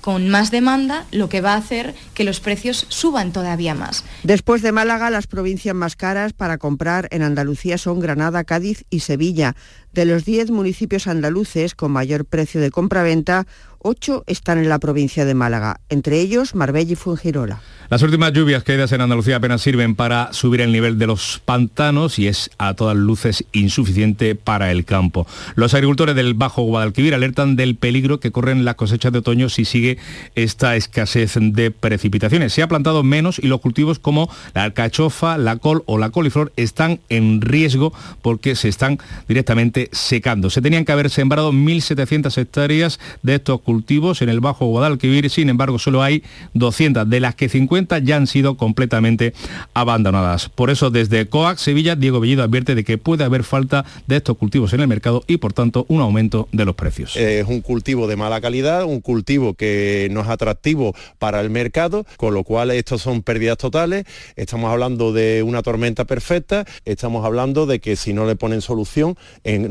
con 0.06 0.28
más 0.28 0.52
demanda, 0.52 1.04
lo 1.10 1.28
que 1.28 1.40
va 1.40 1.54
a 1.54 1.56
hacer 1.56 1.92
que 2.14 2.22
los 2.22 2.38
precios 2.38 2.86
suban 2.90 3.32
todavía 3.32 3.74
más. 3.74 4.04
Después 4.22 4.62
de 4.62 4.70
Málaga, 4.70 5.10
las 5.10 5.26
provincias 5.26 5.74
más 5.74 5.96
caras 5.96 6.32
para 6.32 6.58
comprar 6.58 7.08
en 7.10 7.22
Andalucía 7.22 7.76
son 7.76 7.98
Granada, 7.98 8.44
Cádiz 8.44 8.84
y 8.88 9.00
Sevilla. 9.00 9.56
De 9.96 10.04
los 10.04 10.26
10 10.26 10.50
municipios 10.50 11.06
andaluces 11.06 11.74
con 11.74 11.90
mayor 11.90 12.26
precio 12.26 12.60
de 12.60 12.70
compraventa, 12.70 13.46
Ocho 13.88 14.24
están 14.26 14.58
en 14.58 14.68
la 14.68 14.80
provincia 14.80 15.24
de 15.24 15.34
Málaga, 15.34 15.78
entre 15.88 16.20
ellos 16.20 16.56
Marbella 16.56 16.94
y 16.94 16.96
Fuengirola. 16.96 17.60
Las 17.88 18.02
últimas 18.02 18.32
lluvias 18.32 18.64
caídas 18.64 18.90
en 18.90 19.00
Andalucía 19.00 19.36
apenas 19.36 19.62
sirven 19.62 19.94
para 19.94 20.32
subir 20.32 20.60
el 20.60 20.72
nivel 20.72 20.98
de 20.98 21.06
los 21.06 21.40
pantanos 21.44 22.18
y 22.18 22.26
es 22.26 22.50
a 22.58 22.74
todas 22.74 22.96
luces 22.96 23.44
insuficiente 23.52 24.34
para 24.34 24.72
el 24.72 24.84
campo. 24.84 25.24
Los 25.54 25.72
agricultores 25.72 26.16
del 26.16 26.34
Bajo 26.34 26.62
Guadalquivir 26.62 27.14
alertan 27.14 27.54
del 27.54 27.76
peligro 27.76 28.18
que 28.18 28.32
corren 28.32 28.64
las 28.64 28.74
cosechas 28.74 29.12
de 29.12 29.20
otoño 29.20 29.48
si 29.48 29.64
sigue 29.64 29.98
esta 30.34 30.74
escasez 30.74 31.34
de 31.38 31.70
precipitaciones. 31.70 32.52
Se 32.52 32.62
ha 32.62 32.68
plantado 32.68 33.04
menos 33.04 33.38
y 33.38 33.46
los 33.46 33.60
cultivos 33.60 34.00
como 34.00 34.28
la 34.52 34.64
alcachofa, 34.64 35.38
la 35.38 35.58
col 35.58 35.84
o 35.86 35.98
la 35.98 36.10
coliflor 36.10 36.52
están 36.56 36.98
en 37.08 37.40
riesgo 37.40 37.92
porque 38.20 38.56
se 38.56 38.68
están 38.68 38.98
directamente 39.28 39.85
secando. 39.92 40.50
Se 40.50 40.62
tenían 40.62 40.84
que 40.84 40.92
haber 40.92 41.10
sembrado 41.10 41.52
1.700 41.52 42.36
hectáreas 42.38 42.98
de 43.22 43.36
estos 43.36 43.60
cultivos 43.60 44.22
en 44.22 44.28
el 44.28 44.40
Bajo 44.40 44.66
Guadalquivir, 44.66 45.28
sin 45.30 45.48
embargo 45.48 45.78
solo 45.78 46.02
hay 46.02 46.22
200, 46.54 47.08
de 47.08 47.20
las 47.20 47.34
que 47.34 47.48
50 47.48 47.98
ya 48.00 48.16
han 48.16 48.26
sido 48.26 48.56
completamente 48.56 49.34
abandonadas. 49.74 50.48
Por 50.48 50.70
eso 50.70 50.90
desde 50.90 51.26
COAC 51.26 51.58
Sevilla, 51.58 51.96
Diego 51.96 52.20
Bellido 52.20 52.42
advierte 52.42 52.74
de 52.74 52.84
que 52.84 52.98
puede 52.98 53.24
haber 53.24 53.44
falta 53.44 53.84
de 54.06 54.16
estos 54.16 54.36
cultivos 54.36 54.72
en 54.72 54.80
el 54.80 54.88
mercado 54.88 55.24
y 55.26 55.38
por 55.38 55.52
tanto 55.52 55.86
un 55.88 56.00
aumento 56.00 56.48
de 56.52 56.64
los 56.64 56.74
precios. 56.74 57.16
Es 57.16 57.46
un 57.46 57.60
cultivo 57.60 58.06
de 58.06 58.16
mala 58.16 58.40
calidad, 58.40 58.84
un 58.84 59.00
cultivo 59.00 59.54
que 59.54 60.08
no 60.10 60.20
es 60.20 60.28
atractivo 60.28 60.94
para 61.18 61.40
el 61.40 61.50
mercado, 61.50 62.06
con 62.16 62.34
lo 62.34 62.44
cual 62.44 62.70
estos 62.70 63.02
son 63.02 63.22
pérdidas 63.22 63.58
totales. 63.58 64.04
Estamos 64.36 64.70
hablando 64.70 65.12
de 65.12 65.42
una 65.42 65.62
tormenta 65.62 66.04
perfecta, 66.04 66.64
estamos 66.84 67.24
hablando 67.24 67.66
de 67.66 67.80
que 67.80 67.96
si 67.96 68.12
no 68.12 68.26
le 68.26 68.36
ponen 68.36 68.60
solución 68.60 69.16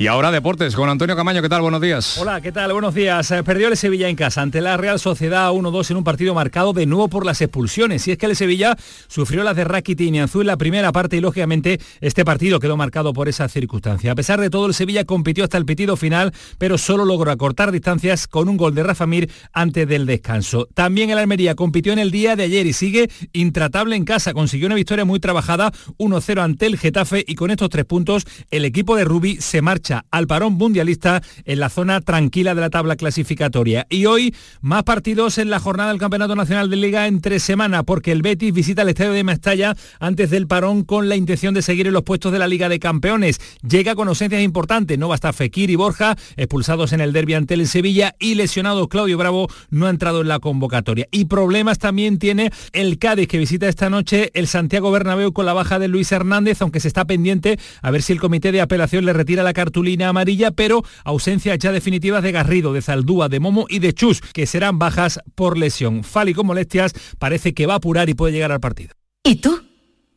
Y 0.00 0.06
ahora 0.06 0.30
deportes 0.30 0.74
con 0.74 0.88
Antonio 0.88 1.14
Camaño, 1.14 1.42
¿qué 1.42 1.50
tal? 1.50 1.60
Buenos 1.60 1.82
días. 1.82 2.16
Hola, 2.16 2.40
¿qué 2.40 2.52
tal? 2.52 2.72
Buenos 2.72 2.94
días. 2.94 3.30
Eh, 3.32 3.42
perdió 3.44 3.68
el 3.68 3.76
Sevilla 3.76 4.08
en 4.08 4.16
casa 4.16 4.40
ante 4.40 4.62
la 4.62 4.78
Real 4.78 4.98
Sociedad 4.98 5.50
1-2 5.50 5.90
en 5.90 5.98
un 5.98 6.04
partido 6.04 6.32
marcado 6.32 6.72
de 6.72 6.86
nuevo 6.86 7.08
por 7.08 7.26
las 7.26 7.42
expulsiones. 7.42 8.08
Y 8.08 8.12
es 8.12 8.16
que 8.16 8.24
el 8.24 8.34
Sevilla 8.34 8.78
sufrió 9.08 9.44
las 9.44 9.56
de 9.56 9.64
Rakiti 9.64 10.06
y 10.06 10.10
Nianzú 10.10 10.40
en 10.40 10.46
la 10.46 10.56
primera 10.56 10.90
parte 10.90 11.18
y 11.18 11.20
lógicamente 11.20 11.78
este 12.00 12.24
partido 12.24 12.60
quedó 12.60 12.78
marcado 12.78 13.12
por 13.12 13.28
esa 13.28 13.46
circunstancia. 13.50 14.12
A 14.12 14.14
pesar 14.14 14.40
de 14.40 14.48
todo, 14.48 14.64
el 14.64 14.72
Sevilla 14.72 15.04
compitió 15.04 15.44
hasta 15.44 15.58
el 15.58 15.66
pitido 15.66 15.98
final, 15.98 16.32
pero 16.56 16.78
solo 16.78 17.04
logró 17.04 17.30
acortar 17.30 17.70
distancias 17.70 18.26
con 18.26 18.48
un 18.48 18.56
gol 18.56 18.74
de 18.74 18.84
Rafa 18.84 19.06
Mir 19.06 19.30
antes 19.52 19.86
del 19.86 20.06
descanso. 20.06 20.66
También 20.72 21.10
el 21.10 21.18
Almería 21.18 21.54
compitió 21.54 21.92
en 21.92 21.98
el 21.98 22.10
día 22.10 22.36
de 22.36 22.44
ayer 22.44 22.66
y 22.66 22.72
sigue 22.72 23.10
intratable 23.34 23.96
en 23.96 24.06
casa. 24.06 24.32
Consiguió 24.32 24.68
una 24.68 24.76
victoria 24.76 25.04
muy 25.04 25.20
trabajada, 25.20 25.72
1-0 25.98 26.40
ante 26.40 26.64
el 26.64 26.78
Getafe 26.78 27.22
y 27.28 27.34
con 27.34 27.50
estos 27.50 27.68
tres 27.68 27.84
puntos 27.84 28.24
el 28.50 28.64
equipo 28.64 28.96
de 28.96 29.04
Rubi 29.04 29.36
se 29.42 29.60
marcha 29.60 29.89
al 29.90 30.26
parón 30.26 30.54
mundialista 30.54 31.22
en 31.44 31.60
la 31.60 31.68
zona 31.68 32.00
tranquila 32.00 32.54
de 32.54 32.60
la 32.60 32.70
tabla 32.70 32.96
clasificatoria. 32.96 33.86
Y 33.90 34.06
hoy 34.06 34.34
más 34.60 34.84
partidos 34.84 35.38
en 35.38 35.50
la 35.50 35.60
jornada 35.60 35.90
del 35.90 36.00
Campeonato 36.00 36.36
Nacional 36.36 36.70
de 36.70 36.76
Liga 36.76 37.06
entre 37.06 37.40
semana, 37.40 37.82
porque 37.82 38.12
el 38.12 38.22
Betis 38.22 38.52
visita 38.52 38.82
el 38.82 38.88
estadio 38.88 39.12
de 39.12 39.24
Mestalla 39.24 39.76
antes 39.98 40.30
del 40.30 40.46
parón 40.46 40.84
con 40.84 41.08
la 41.08 41.16
intención 41.16 41.54
de 41.54 41.62
seguir 41.62 41.86
en 41.86 41.92
los 41.92 42.02
puestos 42.02 42.32
de 42.32 42.38
la 42.38 42.48
Liga 42.48 42.68
de 42.68 42.78
Campeones. 42.78 43.40
Llega 43.68 43.94
con 43.94 44.08
ausencias 44.08 44.42
importantes, 44.42 44.98
no 44.98 45.08
va 45.08 45.14
a 45.14 45.16
estar 45.16 45.34
Fekir 45.34 45.70
y 45.70 45.76
Borja, 45.76 46.16
expulsados 46.36 46.92
en 46.92 47.00
el 47.00 47.12
derbi 47.12 47.34
ante 47.34 47.54
el 47.54 47.66
Sevilla 47.66 48.14
y 48.18 48.34
lesionado 48.34 48.88
Claudio 48.88 49.18
Bravo 49.18 49.48
no 49.70 49.86
ha 49.86 49.90
entrado 49.90 50.20
en 50.20 50.28
la 50.28 50.38
convocatoria. 50.38 51.06
Y 51.10 51.26
problemas 51.26 51.78
también 51.78 52.18
tiene 52.18 52.52
el 52.72 52.98
Cádiz 52.98 53.28
que 53.28 53.38
visita 53.38 53.68
esta 53.68 53.90
noche 53.90 54.30
el 54.34 54.46
Santiago 54.46 54.90
Bernabéu 54.90 55.32
con 55.32 55.46
la 55.46 55.52
baja 55.52 55.78
de 55.78 55.88
Luis 55.88 56.10
Hernández, 56.12 56.62
aunque 56.62 56.80
se 56.80 56.88
está 56.88 57.04
pendiente 57.04 57.58
a 57.82 57.90
ver 57.90 58.02
si 58.02 58.12
el 58.12 58.20
comité 58.20 58.52
de 58.52 58.60
apelación 58.60 59.04
le 59.04 59.12
retira 59.12 59.42
la 59.42 59.52
cartulina 59.52 59.79
amarilla, 60.08 60.50
pero 60.50 60.82
ausencias 61.04 61.58
ya 61.58 61.72
definitivas 61.72 62.22
de 62.22 62.32
Garrido, 62.32 62.72
de 62.72 62.82
Zaldúa, 62.82 63.28
de 63.28 63.40
Momo 63.40 63.66
y 63.68 63.78
de 63.78 63.92
Chus, 63.92 64.20
que 64.20 64.46
serán 64.46 64.78
bajas 64.78 65.20
por 65.34 65.58
lesión. 65.58 66.04
Fali 66.04 66.34
con 66.34 66.46
molestias 66.46 66.92
parece 67.18 67.54
que 67.54 67.66
va 67.66 67.74
a 67.74 67.76
apurar 67.76 68.08
y 68.08 68.14
puede 68.14 68.32
llegar 68.32 68.52
al 68.52 68.60
partido. 68.60 68.94
¿Y 69.24 69.36
tú? 69.36 69.60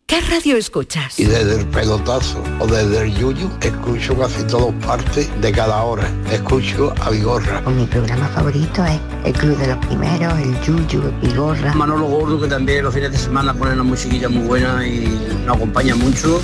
¿Qué 0.05 0.19
radio 0.19 0.57
escuchas? 0.57 1.17
Y 1.17 1.25
desde 1.25 1.61
el 1.61 1.67
pelotazo 1.67 2.43
o 2.59 2.67
desde 2.67 3.05
el 3.05 3.15
yuyu, 3.15 3.49
escucho 3.61 4.17
casi 4.17 4.43
todas 4.43 4.73
partes 4.85 5.29
de 5.41 5.51
cada 5.51 5.81
hora. 5.81 6.07
Escucho 6.29 6.93
a 7.01 7.09
Vigorra. 7.09 7.61
Mi 7.61 7.85
programa 7.85 8.27
favorito 8.27 8.83
es 8.85 8.99
El 9.25 9.33
Club 9.33 9.57
de 9.57 9.67
los 9.67 9.85
Primeros, 9.85 10.39
el 10.39 10.61
Yuyu, 10.61 11.01
Vigorra. 11.21 11.73
Manolo 11.73 12.05
Gordo, 12.05 12.41
que 12.41 12.47
también 12.47 12.83
los 12.83 12.93
fines 12.93 13.11
de 13.11 13.17
semana 13.17 13.53
pone 13.53 13.73
una 13.73 13.83
musiquilla 13.83 14.27
muy 14.29 14.45
buena 14.45 14.85
y 14.85 15.07
nos 15.45 15.55
acompaña 15.55 15.95
mucho. 15.95 16.41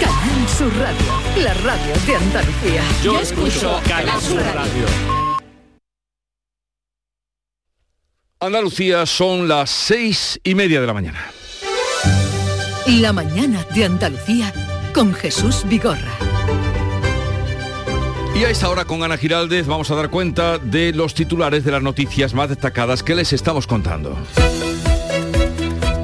Canal 0.00 0.37
Sur 0.58 0.76
Radio, 0.76 1.44
la 1.44 1.54
radio 1.54 1.94
de 2.04 2.16
Andalucía. 2.16 2.82
Yo 3.04 3.20
escucho 3.20 3.80
Canal 3.86 4.20
Sur 4.20 4.40
Radio. 4.40 4.86
Andalucía 8.40 9.06
son 9.06 9.46
las 9.46 9.70
seis 9.70 10.40
y 10.42 10.56
media 10.56 10.80
de 10.80 10.86
la 10.88 10.92
mañana. 10.92 11.30
La 12.88 13.12
mañana 13.12 13.64
de 13.72 13.84
Andalucía 13.84 14.52
con 14.92 15.14
Jesús 15.14 15.62
Vigorra. 15.68 16.18
Y 18.34 18.42
a 18.42 18.50
esta 18.50 18.68
hora 18.68 18.84
con 18.84 19.04
Ana 19.04 19.16
Giraldez 19.16 19.68
vamos 19.68 19.92
a 19.92 19.94
dar 19.94 20.10
cuenta 20.10 20.58
de 20.58 20.92
los 20.92 21.14
titulares 21.14 21.64
de 21.64 21.70
las 21.70 21.82
noticias 21.84 22.34
más 22.34 22.48
destacadas 22.48 23.04
que 23.04 23.14
les 23.14 23.32
estamos 23.32 23.68
contando. 23.68 24.16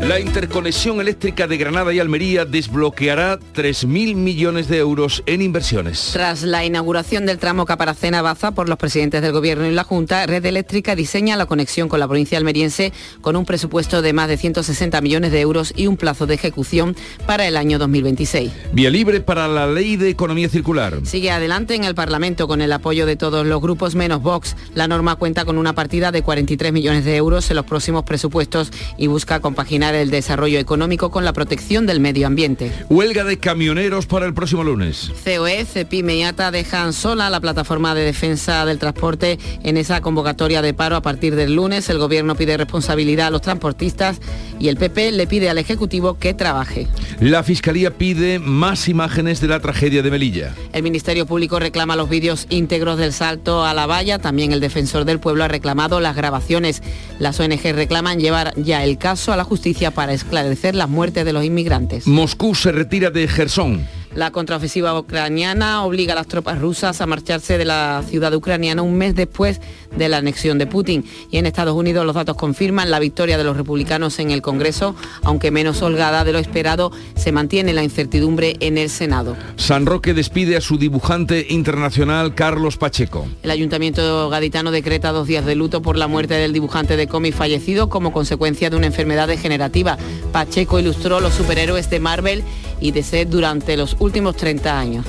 La 0.09 0.21
interconexión 0.21 1.01
eléctrica 1.01 1.47
de 1.47 1.57
Granada 1.57 1.91
y 1.95 1.99
Almería 1.99 2.45
desbloqueará 2.45 3.39
3.000 3.39 4.15
millones 4.15 4.69
de 4.69 4.77
euros 4.77 5.23
en 5.25 5.41
inversiones. 5.41 6.11
Tras 6.13 6.43
la 6.43 6.63
inauguración 6.63 7.25
del 7.25 7.39
tramo 7.39 7.65
Caparacena-Baza 7.65 8.51
por 8.51 8.69
los 8.69 8.77
presidentes 8.77 9.23
del 9.23 9.33
Gobierno 9.33 9.65
y 9.65 9.73
la 9.73 9.83
Junta, 9.83 10.27
Red 10.27 10.45
Eléctrica 10.45 10.95
diseña 10.95 11.39
la 11.39 11.47
conexión 11.47 11.89
con 11.89 12.01
la 12.01 12.07
provincia 12.07 12.37
almeriense 12.37 12.93
con 13.23 13.35
un 13.35 13.47
presupuesto 13.47 14.03
de 14.03 14.13
más 14.13 14.29
de 14.29 14.37
160 14.37 15.01
millones 15.01 15.33
de 15.33 15.41
euros 15.41 15.73
y 15.75 15.87
un 15.87 15.97
plazo 15.97 16.27
de 16.27 16.35
ejecución 16.35 16.95
para 17.25 17.49
el 17.49 17.57
año 17.57 17.79
2026. 17.79 18.53
Vía 18.75 18.91
libre 18.91 19.23
para 19.23 19.49
la 19.49 19.67
ley 19.67 19.97
de 19.97 20.11
economía 20.11 20.51
circular. 20.51 20.99
Sigue 21.05 21.31
adelante 21.31 21.77
en 21.77 21.85
el 21.85 21.95
Parlamento 21.95 22.47
con 22.47 22.61
el 22.61 22.73
apoyo 22.73 23.07
de 23.07 23.17
todos 23.17 23.47
los 23.47 23.63
grupos 23.63 23.95
menos 23.95 24.21
Vox. 24.21 24.55
La 24.75 24.87
norma 24.87 25.17
cuenta 25.17 25.47
con 25.47 25.57
una 25.57 25.75
partida 25.75 26.13
de 26.13 26.21
43 26.21 26.75
millones 26.75 27.07
de 27.07 27.17
euros 27.17 27.49
en 27.49 27.57
los 27.57 27.65
próximos 27.65 28.05
presupuestos 28.05 28.71
y 28.99 29.07
busca 29.07 29.41
compaginar 29.41 29.94
el 30.03 30.11
desarrollo 30.11 30.59
económico 30.59 31.11
con 31.11 31.25
la 31.25 31.33
protección 31.33 31.87
del 31.87 32.01
medio 32.01 32.27
ambiente. 32.27 32.73
Huelga 32.89 33.25
de 33.25 33.39
camioneros 33.39 34.07
para 34.07 34.27
el 34.27 34.35
próximo 34.35 34.65
lunes. 34.65 35.11
COE, 35.25 35.65
CEPIME 35.65 36.17
y 36.17 36.23
ATA 36.23 36.51
dejan 36.51 36.93
sola 36.93 37.31
la 37.31 37.41
plataforma 37.41 37.95
de 37.95 38.03
defensa 38.03 38.65
del 38.65 38.79
transporte 38.79 39.39
en 39.63 39.77
esa 39.77 40.01
convocatoria 40.01 40.63
de 40.63 40.75
paro 40.75 40.97
a 40.97 41.03
partir 41.03 41.37
del 41.37 41.55
lunes. 41.55 41.89
El 41.89 41.99
gobierno 41.99 42.35
pide 42.35 42.57
responsabilidad 42.57 43.29
a 43.29 43.31
los 43.31 43.43
transportistas 43.43 44.21
y 44.59 44.69
el 44.69 44.77
PP 44.77 45.13
le 45.13 45.27
pide 45.27 45.51
al 45.51 45.59
Ejecutivo 45.59 46.19
que 46.19 46.35
trabaje. 46.35 46.87
La 47.21 47.43
Fiscalía 47.43 47.91
pide 47.91 48.39
más 48.39 48.89
imágenes 48.89 49.41
de 49.41 49.49
la 49.49 49.61
tragedia 49.61 50.03
de 50.03 50.11
Melilla. 50.11 50.55
El 50.73 50.83
Ministerio 50.83 51.27
Público 51.27 51.59
reclama 51.59 51.97
los 51.97 52.09
vídeos 52.09 52.47
íntegros 52.51 52.99
del 52.99 53.13
salto 53.13 53.65
a 53.65 53.75
la 53.75 53.87
valla. 53.87 54.19
También 54.19 54.53
el 54.53 54.61
defensor 54.61 55.05
del 55.05 55.21
pueblo 55.21 55.45
ha 55.45 55.49
reclamado 55.49 56.01
las 56.01 56.17
grabaciones. 56.17 56.83
Las 57.19 57.39
ONG 57.41 57.63
reclaman 57.73 58.19
llevar 58.19 58.53
ya 58.57 58.85
el 58.85 58.99
caso 58.99 59.33
a 59.33 59.37
la 59.37 59.45
justicia 59.45 59.84
para 59.91 60.13
esclarecer 60.13 60.75
las 60.75 60.89
muertes 60.89 61.25
de 61.25 61.33
los 61.33 61.45
inmigrantes. 61.45 62.07
Moscú 62.07 62.55
se 62.55 62.73
retira 62.73 63.11
de 63.11 63.29
Gerson. 63.29 63.87
La 64.15 64.31
contraofensiva 64.31 64.97
ucraniana 64.97 65.85
obliga 65.85 66.13
a 66.13 66.17
las 66.17 66.29
tropas 66.29 66.61
rusas 66.61 67.01
a 67.01 67.07
marcharse 67.07 67.59
de 67.59 67.65
la 67.65 68.03
ciudad 68.09 68.33
ucraniana 68.33 68.83
un 68.83 68.97
mes 68.97 69.17
después 69.17 69.61
de 69.97 70.09
la 70.09 70.19
anexión 70.19 70.57
de 70.57 70.69
Putin. 70.69 71.05
Y 71.33 71.39
en 71.39 71.47
Estados 71.47 71.75
Unidos 71.75 72.07
los 72.07 72.15
datos 72.15 72.37
confirman 72.37 72.93
la 72.93 73.01
victoria 73.01 73.37
de 73.37 73.43
los 73.43 73.57
republicanos 73.57 74.21
en 74.21 74.31
el 74.31 74.41
Congreso, 74.41 74.95
aunque 75.23 75.51
menos 75.51 75.83
holgada 75.83 76.23
de 76.23 76.33
lo 76.33 76.39
esperado, 76.39 76.93
se 77.17 77.33
mantiene 77.33 77.73
la 77.73 77.83
incertidumbre 77.83 78.57
en 78.61 78.79
el 78.79 78.89
Senado. 78.89 79.37
San 79.57 79.85
Roque 79.85 80.15
despide 80.15 80.57
a 80.57 80.61
su 80.61 80.79
dibujante 80.79 81.47
internacional 81.49 82.37
Carlos 82.37 82.77
Pacheco. 82.77 83.27
El 83.43 83.51
Ayuntamiento 83.51 84.29
gaditano 84.31 84.71
decreta 84.71 85.11
dos 85.11 85.27
días 85.27 85.45
de 85.45 85.57
luto 85.57 85.83
por 85.83 85.97
la 85.97 86.07
muerte 86.07 86.35
del 86.35 86.53
dibujante 86.53 86.97
de 86.97 87.09
cómic 87.09 87.35
fallecido 87.35 87.89
como 87.89 88.13
consecuencia 88.13 88.71
de 88.71 88.77
una 88.77 88.87
enfermedad 88.87 89.27
degenerativa. 89.27 89.99
Pacheco 90.31 90.79
ilustró 90.79 91.19
los 91.21 91.35
superhéroes 91.35 91.91
de 91.91 91.99
Marvel 91.99 92.45
y 92.85 92.93
DC 92.93 93.25
durante 93.25 93.79
los 93.79 93.97
últimos 93.99 94.37
30 94.37 94.79
años. 94.79 95.07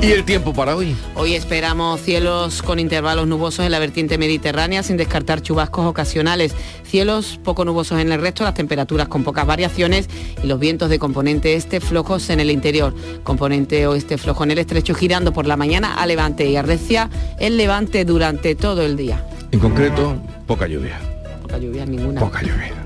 ¿Y 0.00 0.12
el 0.12 0.24
tiempo 0.24 0.54
para 0.54 0.76
hoy? 0.76 0.96
Hoy 1.16 1.34
esperamos 1.34 2.00
cielos 2.00 2.62
con 2.62 2.78
intervalos 2.78 3.26
nubosos 3.26 3.66
en 3.66 3.72
la 3.72 3.80
vertiente 3.80 4.16
mediterránea 4.16 4.84
sin 4.84 4.96
descartar 4.96 5.42
chubascos 5.42 5.84
ocasionales. 5.86 6.54
Cielos 6.84 7.38
poco 7.42 7.64
nubosos 7.64 8.00
en 8.00 8.12
el 8.12 8.20
resto, 8.20 8.44
las 8.44 8.54
temperaturas 8.54 9.08
con 9.08 9.24
pocas 9.24 9.44
variaciones 9.44 10.08
y 10.42 10.46
los 10.46 10.60
vientos 10.60 10.88
de 10.88 11.00
componente 11.00 11.54
este 11.54 11.80
flojos 11.80 12.30
en 12.30 12.38
el 12.38 12.50
interior. 12.50 12.94
Componente 13.24 13.88
oeste 13.88 14.18
flojo 14.18 14.44
en 14.44 14.52
el 14.52 14.58
estrecho 14.58 14.94
girando 14.94 15.32
por 15.32 15.46
la 15.46 15.56
mañana 15.56 15.94
a 15.94 16.06
levante 16.06 16.48
y 16.48 16.54
arrecia 16.54 17.10
el 17.40 17.56
levante 17.56 18.04
durante 18.04 18.54
todo 18.54 18.82
el 18.82 18.96
día. 18.96 19.26
En 19.50 19.58
concreto, 19.58 20.16
poca 20.46 20.68
lluvia. 20.68 20.98
Poca 21.42 21.58
lluvia 21.58 21.84
ninguna. 21.84 22.20
Poca 22.20 22.40
lluvia. 22.40 22.79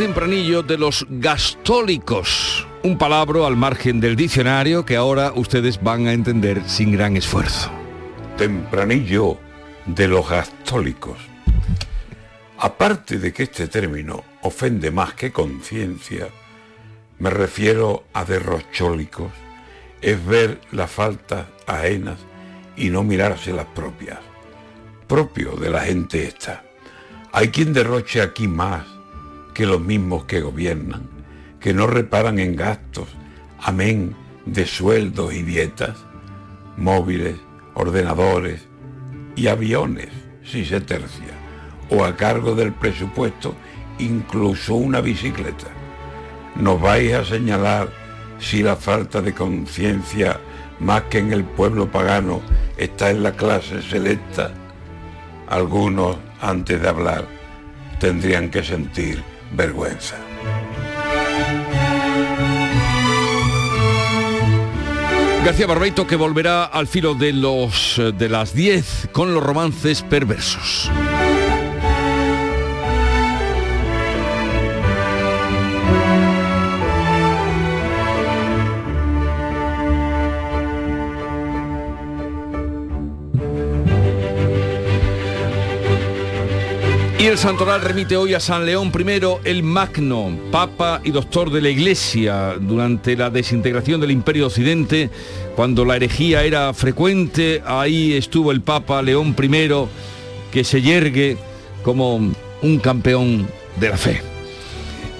Tempranillo 0.00 0.62
de 0.62 0.78
los 0.78 1.06
gastólicos, 1.10 2.66
un 2.82 2.96
palabra 2.96 3.46
al 3.46 3.54
margen 3.54 4.00
del 4.00 4.16
diccionario 4.16 4.86
que 4.86 4.96
ahora 4.96 5.30
ustedes 5.36 5.78
van 5.82 6.06
a 6.06 6.14
entender 6.14 6.66
sin 6.66 6.92
gran 6.92 7.18
esfuerzo. 7.18 7.70
Tempranillo 8.38 9.36
de 9.84 10.08
los 10.08 10.26
gastólicos. 10.26 11.18
Aparte 12.56 13.18
de 13.18 13.34
que 13.34 13.42
este 13.42 13.68
término 13.68 14.24
ofende 14.40 14.90
más 14.90 15.12
que 15.12 15.32
conciencia, 15.32 16.28
me 17.18 17.28
refiero 17.28 18.04
a 18.14 18.24
derrochólicos, 18.24 19.30
es 20.00 20.24
ver 20.24 20.62
las 20.72 20.90
faltas 20.90 21.44
ajenas 21.66 22.16
y 22.74 22.88
no 22.88 23.04
mirarse 23.04 23.52
las 23.52 23.66
propias. 23.66 24.20
Propio 25.06 25.56
de 25.56 25.68
la 25.68 25.80
gente 25.80 26.26
esta. 26.26 26.64
Hay 27.32 27.48
quien 27.48 27.74
derroche 27.74 28.22
aquí 28.22 28.48
más 28.48 28.99
que 29.60 29.66
los 29.66 29.82
mismos 29.82 30.24
que 30.24 30.40
gobiernan, 30.40 31.02
que 31.60 31.74
no 31.74 31.86
reparan 31.86 32.38
en 32.38 32.56
gastos, 32.56 33.08
amén 33.60 34.16
de 34.46 34.64
sueldos 34.64 35.34
y 35.34 35.42
dietas, 35.42 35.98
móviles, 36.78 37.34
ordenadores 37.74 38.62
y 39.36 39.48
aviones, 39.48 40.08
si 40.42 40.64
se 40.64 40.80
tercia, 40.80 41.34
o 41.90 42.06
a 42.06 42.16
cargo 42.16 42.54
del 42.54 42.72
presupuesto 42.72 43.54
incluso 43.98 44.76
una 44.76 45.02
bicicleta. 45.02 45.66
¿Nos 46.56 46.80
vais 46.80 47.12
a 47.12 47.22
señalar 47.26 47.90
si 48.38 48.62
la 48.62 48.76
falta 48.76 49.20
de 49.20 49.34
conciencia 49.34 50.40
más 50.78 51.02
que 51.10 51.18
en 51.18 51.34
el 51.34 51.44
pueblo 51.44 51.92
pagano 51.92 52.40
está 52.78 53.10
en 53.10 53.22
la 53.22 53.32
clase 53.32 53.82
selecta? 53.82 54.52
Algunos, 55.50 56.16
antes 56.40 56.80
de 56.80 56.88
hablar, 56.88 57.26
tendrían 57.98 58.48
que 58.48 58.64
sentir 58.64 59.22
vergüenza. 59.50 60.16
García 65.44 65.66
Barbeito 65.66 66.06
que 66.06 66.16
volverá 66.16 66.64
al 66.64 66.86
filo 66.86 67.14
de 67.14 67.32
los 67.32 68.00
de 68.14 68.28
las 68.28 68.52
10 68.52 69.08
con 69.12 69.34
los 69.34 69.42
romances 69.42 70.02
perversos. 70.02 70.90
Y 87.20 87.26
el 87.26 87.36
santoral 87.36 87.82
remite 87.82 88.16
hoy 88.16 88.32
a 88.32 88.40
San 88.40 88.64
León 88.64 88.90
I, 88.98 89.20
el 89.44 89.62
Magno, 89.62 90.38
papa 90.50 91.02
y 91.04 91.10
doctor 91.10 91.50
de 91.50 91.60
la 91.60 91.68
Iglesia, 91.68 92.54
durante 92.58 93.14
la 93.14 93.28
desintegración 93.28 94.00
del 94.00 94.10
Imperio 94.10 94.46
Occidente, 94.46 95.10
cuando 95.54 95.84
la 95.84 95.96
herejía 95.96 96.44
era 96.44 96.72
frecuente, 96.72 97.62
ahí 97.66 98.14
estuvo 98.14 98.50
el 98.52 98.62
Papa 98.62 99.02
León 99.02 99.36
I, 99.38 99.68
que 100.50 100.64
se 100.64 100.80
yergue 100.80 101.36
como 101.82 102.16
un 102.16 102.78
campeón 102.78 103.46
de 103.78 103.90
la 103.90 103.98
fe. 103.98 104.22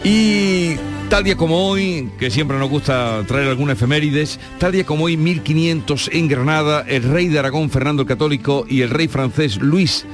Y 0.02 0.76
tal 1.10 1.22
día 1.22 1.36
como 1.36 1.68
hoy, 1.68 2.08
que 2.18 2.30
siempre 2.30 2.58
nos 2.58 2.70
gusta 2.70 3.22
traer 3.28 3.48
algunas 3.48 3.76
efemérides, 3.76 4.40
tal 4.58 4.72
día 4.72 4.86
como 4.86 5.04
hoy, 5.04 5.18
1500 5.18 6.08
en 6.14 6.28
Granada, 6.28 6.82
el 6.88 7.02
rey 7.02 7.28
de 7.28 7.40
Aragón, 7.40 7.68
Fernando 7.68 8.00
el 8.00 8.08
Católico, 8.08 8.64
y 8.66 8.80
el 8.80 8.88
rey 8.88 9.06
francés 9.06 9.58
Luis 9.58 10.06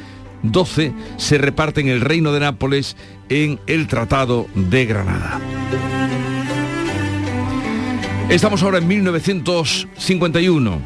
12 0.43 0.93
se 1.17 1.39
reparten 1.39 1.89
el 1.89 2.01
reino 2.01 2.33
de 2.33 2.41
Nápoles 2.41 2.97
en 3.29 3.61
el 3.67 3.87
Tratado 3.87 4.47
de 4.55 4.87
Granada. 4.87 5.41
Estamos 8.29 8.63
ahora 8.63 8.79
en 8.79 8.89
1951, 8.89 10.83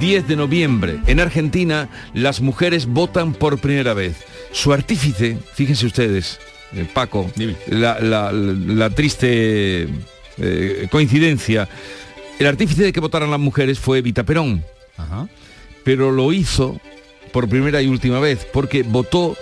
10 0.00 0.28
de 0.28 0.36
noviembre. 0.36 1.00
En 1.06 1.20
Argentina 1.20 1.90
las 2.14 2.40
mujeres 2.40 2.86
votan 2.86 3.34
por 3.34 3.58
primera 3.58 3.92
vez. 3.92 4.16
Su 4.50 4.72
artífice, 4.72 5.38
fíjense 5.54 5.84
ustedes, 5.86 6.40
eh, 6.72 6.88
Paco, 6.92 7.30
la, 7.66 8.90
triste 8.94 9.88
eh, 10.38 10.88
coincidencia, 10.90 11.68
el 12.38 12.46
artífice 12.46 12.82
de 12.84 12.92
que 12.92 13.00
votaran 13.00 13.30
las 13.30 13.40
mujeres 13.40 13.78
fue 13.78 13.98
Evita 13.98 14.24
Perón. 14.24 14.64
Pero 15.84 16.10
lo 16.10 16.32
hizo 16.32 16.80
por 17.34 17.48
primera 17.48 17.82
y 17.82 17.88
última 17.88 18.20
vez, 18.20 18.46
porque 18.52 18.84
votó 18.84 19.36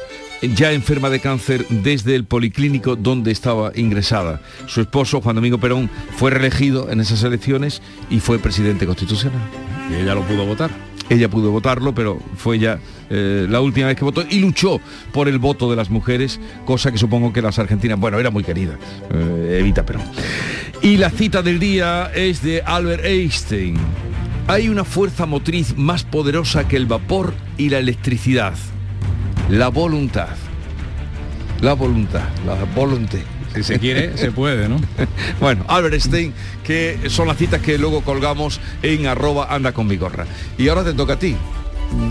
ya 0.57 0.73
enferma 0.73 1.11
de 1.11 1.21
cáncer 1.21 1.67
desde 1.69 2.15
el 2.15 2.25
policlínico 2.25 2.97
donde 2.97 3.31
estaba 3.31 3.71
ingresada. 3.75 4.41
Su 4.67 4.81
esposo, 4.81 5.21
Juan 5.21 5.37
Domingo 5.37 5.59
Perón, 5.59 5.91
fue 6.17 6.31
reelegido 6.31 6.91
en 6.91 7.01
esas 7.01 7.23
elecciones 7.23 7.83
y 8.09 8.21
fue 8.21 8.39
presidente 8.39 8.87
constitucional. 8.87 9.39
¿Y 9.91 10.03
ella 10.03 10.15
lo 10.15 10.23
pudo 10.23 10.47
votar? 10.47 10.71
Ella 11.11 11.29
pudo 11.29 11.51
votarlo, 11.51 11.95
pero 11.95 12.19
fue 12.37 12.59
ya 12.59 12.79
eh, 13.11 13.47
la 13.47 13.61
última 13.61 13.89
vez 13.89 13.97
que 13.97 14.05
votó 14.05 14.25
y 14.27 14.39
luchó 14.39 14.81
por 15.13 15.29
el 15.29 15.39
voto 15.39 15.69
de 15.69 15.77
las 15.77 15.91
mujeres, 15.91 16.41
cosa 16.65 16.91
que 16.91 16.97
supongo 16.97 17.31
que 17.31 17.43
las 17.43 17.59
argentinas, 17.59 18.01
bueno, 18.01 18.19
era 18.19 18.31
muy 18.31 18.43
querida, 18.43 18.79
eh, 19.13 19.59
Evita 19.61 19.85
Perón. 19.85 20.05
Y 20.81 20.97
la 20.97 21.11
cita 21.11 21.43
del 21.43 21.59
día 21.59 22.11
es 22.15 22.43
de 22.43 22.63
Albert 22.63 23.05
Einstein. 23.05 23.77
Hay 24.49 24.69
una 24.69 24.85
fuerza 24.85 25.25
motriz 25.25 25.77
más 25.77 26.03
poderosa 26.03 26.67
que 26.67 26.77
el 26.77 26.87
vapor 26.87 27.33
y 27.57 27.69
la 27.69 27.79
electricidad. 27.79 28.55
La 29.49 29.69
voluntad. 29.69 30.31
La 31.61 31.75
voluntad, 31.75 32.25
la 32.45 32.65
voluntad. 32.75 33.19
Si 33.55 33.63
se 33.63 33.79
quiere, 33.79 34.17
se 34.17 34.33
puede, 34.33 34.69
¿no? 34.69 34.81
bueno, 35.41 35.65
Albert 35.69 35.95
Einstein, 35.95 36.33
que 36.65 36.99
son 37.09 37.29
las 37.29 37.37
citas 37.37 37.61
que 37.61 37.79
luego 37.79 38.01
colgamos 38.03 38.61
en 38.83 39.07
arroba 39.07 39.47
anda 39.55 39.73
con 39.73 39.87
mi 39.87 39.97
gorra. 39.97 40.27
Y 40.59 40.69
ahora 40.69 40.85
te 40.85 40.95
toca 40.95 41.15
a 41.15 41.19
ti 41.19 41.37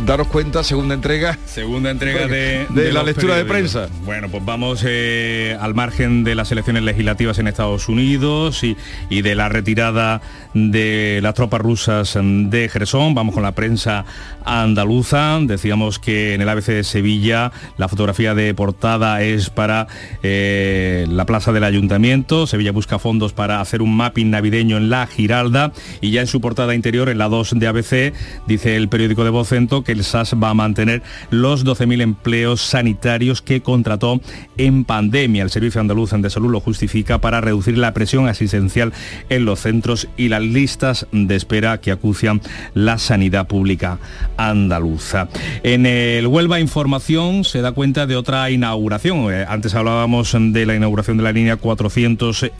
daros 0.06 0.28
cuenta, 0.28 0.64
segunda 0.64 0.94
entrega. 0.94 1.38
Segunda 1.46 1.90
entrega 1.90 2.28
de, 2.28 2.92
la 2.92 3.04
lectura 3.04 3.36
de 3.36 3.46
prensa. 3.46 3.88
Bueno, 4.04 4.30
pues 4.30 4.44
vamos 4.44 4.84
eh, 4.86 5.58
al 5.60 5.74
margen 5.74 6.24
de 6.24 6.36
las 6.36 6.52
elecciones 6.52 6.84
legislativas 6.84 7.40
en 7.40 7.48
Estados 7.48 7.88
Unidos 7.88 8.64
y, 8.64 8.76
y, 9.10 9.22
de 9.22 9.36
la 9.36 9.50
retirada 9.50 10.22
de 10.54 11.20
las 11.22 11.34
tropas 11.34 11.62
rusas 11.62 12.18
de 12.22 12.70
Gerson. 12.70 13.16
Vamos 13.16 13.34
con 13.34 13.44
la 13.44 13.54
prensa 13.54 14.06
andaluza. 14.46 15.40
Decíamos 15.42 16.00
que 16.00 16.34
en 16.34 16.42
el 16.42 16.50
ABC 16.50 16.68
de 16.68 16.84
Sevilla 16.84 17.52
la 17.78 17.88
fotografía 17.88 18.36
de 18.36 18.54
portada 18.54 19.22
es 19.22 19.50
para 19.50 19.88
eh, 20.24 21.06
la 21.10 21.26
plaza 21.26 21.52
del 21.52 21.64
ayuntamiento. 21.64 22.48
Sevilla 22.48 22.72
busca 22.72 23.00
fondos 23.00 23.34
para 23.34 23.62
hacer 23.62 23.82
un 23.82 23.96
mapping 23.96 24.30
navideño 24.30 24.78
en 24.78 24.90
la 24.90 25.08
Giralda 25.08 25.72
y 26.02 26.12
ya 26.12 26.22
en 26.22 26.28
su 26.28 26.42
portada 26.42 26.76
interior, 26.76 27.10
en 27.10 27.18
la 27.18 27.30
2 27.30 27.60
de 27.60 27.68
ABC, 27.68 28.14
dice 28.48 28.76
el 28.76 28.90
periódico 28.90 29.24
de 29.24 29.30
Que 29.72 29.94
el 29.94 30.04
SAS 30.04 30.36
va 30.36 30.50
a 30.50 30.54
mantener 30.54 31.02
los 31.30 31.66
12.000 31.66 32.02
empleos 32.02 32.62
sanitarios 32.62 33.42
que 33.42 33.62
contrató 33.62 34.20
en 34.58 34.84
pandemia. 34.84 35.44
El 35.44 35.50
Servicio 35.50 35.80
Andaluz 35.80 36.12
de 36.12 36.30
Salud 36.30 36.52
lo 36.52 36.60
justifica 36.60 37.22
para 37.22 37.40
reducir 37.40 37.78
la 37.78 37.94
presión 37.94 38.28
asistencial 38.28 38.92
en 39.30 39.46
los 39.46 39.62
centros 39.62 40.10
y 40.18 40.28
las 40.28 40.42
listas 40.42 41.08
de 41.14 41.36
espera 41.38 41.80
que 41.80 41.92
acucian 41.92 42.42
la 42.74 42.98
sanidad 42.98 43.48
pública 43.48 44.00
andaluza. 44.36 45.30
En 45.64 45.86
el 45.86 46.28
Huelva 46.28 46.60
Información 46.60 47.46
se 47.46 47.62
da 47.62 47.72
cuenta 47.72 48.08
de 48.08 48.18
otra 48.18 48.50
inauguración. 48.50 49.34
Eh, 49.34 49.46
antes 49.48 49.74
hablábamos 49.74 50.36
de 50.38 50.66
la 50.66 50.76
inauguración 50.76 51.18
de 51.18 51.24
la 51.24 51.32
línea 51.32 51.56
400, 51.56 52.52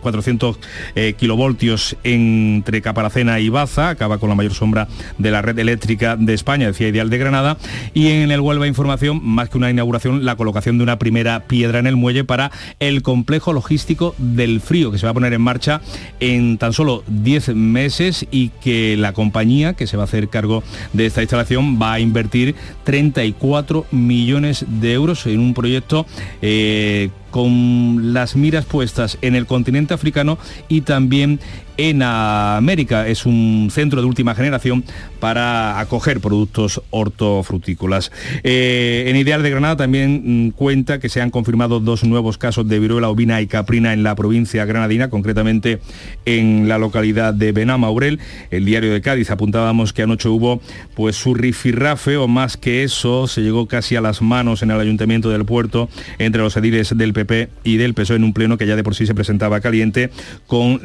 400 0.00 0.58
eh, 0.94 1.14
kilovoltios 1.18 1.96
entre 2.04 2.82
Caparacena 2.82 3.40
y 3.40 3.48
Baza, 3.48 3.90
acaba 3.90 4.18
con 4.18 4.28
la 4.28 4.34
mayor 4.34 4.54
sombra 4.54 4.88
de 5.18 5.30
la 5.30 5.42
red 5.42 5.58
eléctrica 5.58 6.16
de 6.16 6.34
España, 6.34 6.49
decía 6.58 6.88
Ideal 6.88 7.10
de 7.10 7.18
Granada. 7.18 7.56
Y 7.94 8.08
en 8.08 8.30
el 8.30 8.40
Huelva 8.40 8.66
Información, 8.66 9.20
más 9.22 9.48
que 9.48 9.58
una 9.58 9.70
inauguración, 9.70 10.24
la 10.24 10.36
colocación 10.36 10.78
de 10.78 10.84
una 10.84 10.98
primera 10.98 11.40
piedra 11.40 11.78
en 11.78 11.86
el 11.86 11.96
muelle 11.96 12.24
para 12.24 12.50
el 12.78 13.02
complejo 13.02 13.52
logístico 13.52 14.14
del 14.18 14.60
frío, 14.60 14.90
que 14.90 14.98
se 14.98 15.06
va 15.06 15.10
a 15.10 15.14
poner 15.14 15.32
en 15.32 15.42
marcha 15.42 15.80
en 16.20 16.58
tan 16.58 16.72
solo 16.72 17.04
10 17.08 17.54
meses 17.54 18.26
y 18.30 18.48
que 18.62 18.96
la 18.96 19.12
compañía 19.12 19.74
que 19.74 19.86
se 19.86 19.96
va 19.96 20.04
a 20.04 20.04
hacer 20.04 20.28
cargo 20.28 20.62
de 20.92 21.06
esta 21.06 21.22
instalación 21.22 21.80
va 21.80 21.94
a 21.94 22.00
invertir 22.00 22.54
34 22.84 23.86
millones 23.90 24.64
de 24.68 24.92
euros 24.92 25.26
en 25.26 25.40
un 25.40 25.54
proyecto 25.54 26.06
eh, 26.42 27.10
con 27.30 28.12
las 28.12 28.36
miras 28.36 28.64
puestas 28.64 29.18
en 29.22 29.34
el 29.34 29.46
continente 29.46 29.94
africano 29.94 30.38
y 30.68 30.82
también 30.82 31.40
en 31.88 32.02
América. 32.02 33.08
Es 33.08 33.24
un 33.24 33.68
centro 33.70 34.02
de 34.02 34.06
última 34.06 34.34
generación 34.34 34.84
para 35.18 35.80
acoger 35.80 36.20
productos 36.20 36.82
hortofrutícolas. 36.90 38.12
Eh, 38.42 39.04
en 39.06 39.16
Ideal 39.16 39.42
de 39.42 39.50
Granada 39.50 39.76
también 39.76 40.48
mm, 40.48 40.50
cuenta 40.50 41.00
que 41.00 41.08
se 41.08 41.22
han 41.22 41.30
confirmado 41.30 41.80
dos 41.80 42.04
nuevos 42.04 42.36
casos 42.36 42.68
de 42.68 42.78
viruela 42.78 43.08
ovina 43.08 43.40
y 43.40 43.46
caprina 43.46 43.94
en 43.94 44.02
la 44.02 44.14
provincia 44.14 44.64
granadina, 44.66 45.08
concretamente 45.08 45.80
en 46.26 46.68
la 46.68 46.76
localidad 46.76 47.32
de 47.32 47.52
Benamaurel. 47.52 48.20
El 48.50 48.66
diario 48.66 48.92
de 48.92 49.00
Cádiz 49.00 49.30
apuntábamos 49.30 49.94
que 49.94 50.02
anoche 50.02 50.28
hubo 50.28 50.60
pues 50.94 51.16
su 51.16 51.34
rifirrafe 51.34 52.18
o 52.18 52.28
más 52.28 52.58
que 52.58 52.84
eso, 52.84 53.26
se 53.26 53.40
llegó 53.40 53.66
casi 53.66 53.96
a 53.96 54.02
las 54.02 54.20
manos 54.20 54.62
en 54.62 54.70
el 54.70 54.80
ayuntamiento 54.80 55.30
del 55.30 55.46
puerto 55.46 55.88
entre 56.18 56.42
los 56.42 56.56
ediles 56.56 56.96
del 56.96 57.14
PP 57.14 57.48
y 57.64 57.78
del 57.78 57.94
PSOE 57.94 58.16
en 58.16 58.24
un 58.24 58.34
pleno 58.34 58.58
que 58.58 58.66
ya 58.66 58.76
de 58.76 58.84
por 58.84 58.94
sí 58.94 59.06
se 59.06 59.14
presentaba 59.14 59.60
caliente 59.60 60.10
con 60.46 60.80